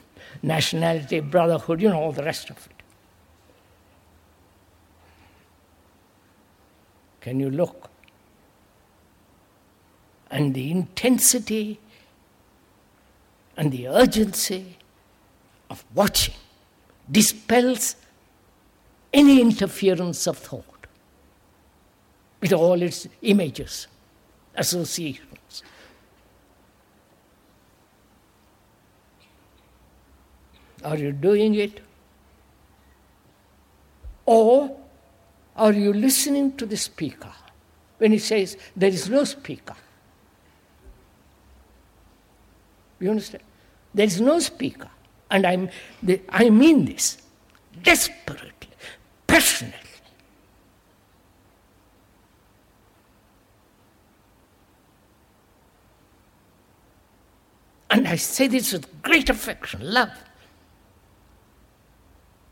nationality, 0.42 1.20
brotherhood, 1.20 1.80
you 1.82 1.88
know, 1.88 2.00
all 2.00 2.12
the 2.12 2.22
rest 2.22 2.50
of 2.50 2.56
it. 2.56 2.82
Can 7.20 7.40
you 7.40 7.50
look? 7.50 7.90
And 10.30 10.54
the 10.54 10.70
intensity 10.70 11.80
and 13.56 13.72
the 13.72 13.88
urgency 13.88 14.76
of 15.70 15.84
watching 15.94 16.34
dispels 17.10 17.96
any 19.12 19.40
interference 19.40 20.26
of 20.26 20.38
thought 20.38 20.86
with 22.40 22.52
all 22.52 22.80
its 22.80 23.08
images, 23.22 23.86
associations. 24.54 25.37
Are 30.84 30.96
you 30.96 31.12
doing 31.12 31.54
it? 31.54 31.80
Or 34.26 34.76
are 35.56 35.72
you 35.72 35.92
listening 35.92 36.56
to 36.56 36.66
the 36.66 36.76
speaker 36.76 37.32
when 37.98 38.12
he 38.12 38.18
says 38.18 38.56
there 38.76 38.90
is 38.90 39.08
no 39.08 39.24
speaker? 39.24 39.74
You 43.00 43.10
understand? 43.10 43.42
There 43.94 44.06
is 44.06 44.20
no 44.20 44.38
speaker. 44.38 44.88
And 45.30 45.46
I'm, 45.46 45.70
the, 46.02 46.20
I 46.28 46.50
mean 46.50 46.84
this 46.84 47.18
desperately, 47.82 48.70
passionately. 49.26 49.78
And 57.90 58.06
I 58.06 58.16
say 58.16 58.46
this 58.46 58.72
with 58.72 59.02
great 59.02 59.30
affection, 59.30 59.80
love. 59.82 60.10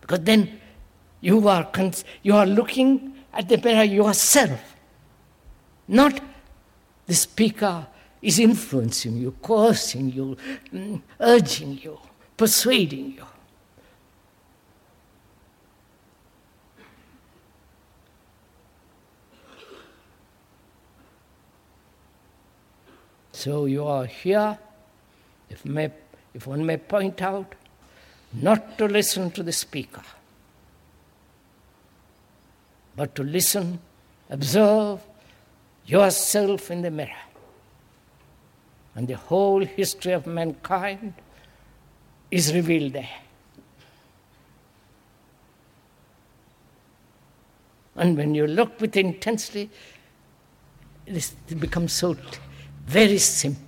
Because 0.07 0.21
then 0.21 0.61
you 1.21 1.49
are, 1.49 1.65
cons- 1.65 2.05
you 2.23 2.37
are 2.37 2.47
looking 2.47 3.13
at 3.33 3.49
the 3.49 3.59
mirror 3.59 3.83
yourself, 3.83 4.77
not 5.89 6.21
the 7.07 7.15
speaker 7.15 7.89
is 8.23 8.39
influencing 8.39 9.17
you, 9.17 9.33
coercing 9.43 10.13
you, 10.13 10.37
mm, 10.73 11.03
urging 11.19 11.79
you, 11.79 11.99
persuading 12.37 13.15
you. 13.15 13.27
So 23.33 23.65
you 23.65 23.85
are 23.85 24.07
here, 24.07 24.57
if, 25.51 25.65
may, 25.65 25.91
if 26.33 26.47
one 26.47 26.65
may 26.65 26.77
point 26.77 27.21
out, 27.23 27.57
not 28.43 28.77
to 28.79 28.87
listen 28.87 29.31
to 29.33 29.43
the 29.43 29.53
speaker, 29.53 30.03
but 32.95 33.15
to 33.15 33.23
listen, 33.23 33.79
observe 34.31 35.01
yourself 35.87 36.71
in 36.71 36.83
the 36.83 36.91
mirror. 36.91 37.11
And 38.95 39.09
the 39.09 39.17
whole 39.17 39.65
history 39.65 40.13
of 40.13 40.27
mankind 40.27 41.15
is 42.31 42.55
revealed 42.55 42.93
there. 42.95 43.09
And 47.95 48.17
when 48.17 48.35
you 48.35 48.47
look 48.47 48.81
with 48.81 48.97
intensity, 48.97 49.71
it 51.07 51.61
becomes 51.61 51.93
so 51.93 52.17
very 52.87 53.19
simple. 53.19 53.66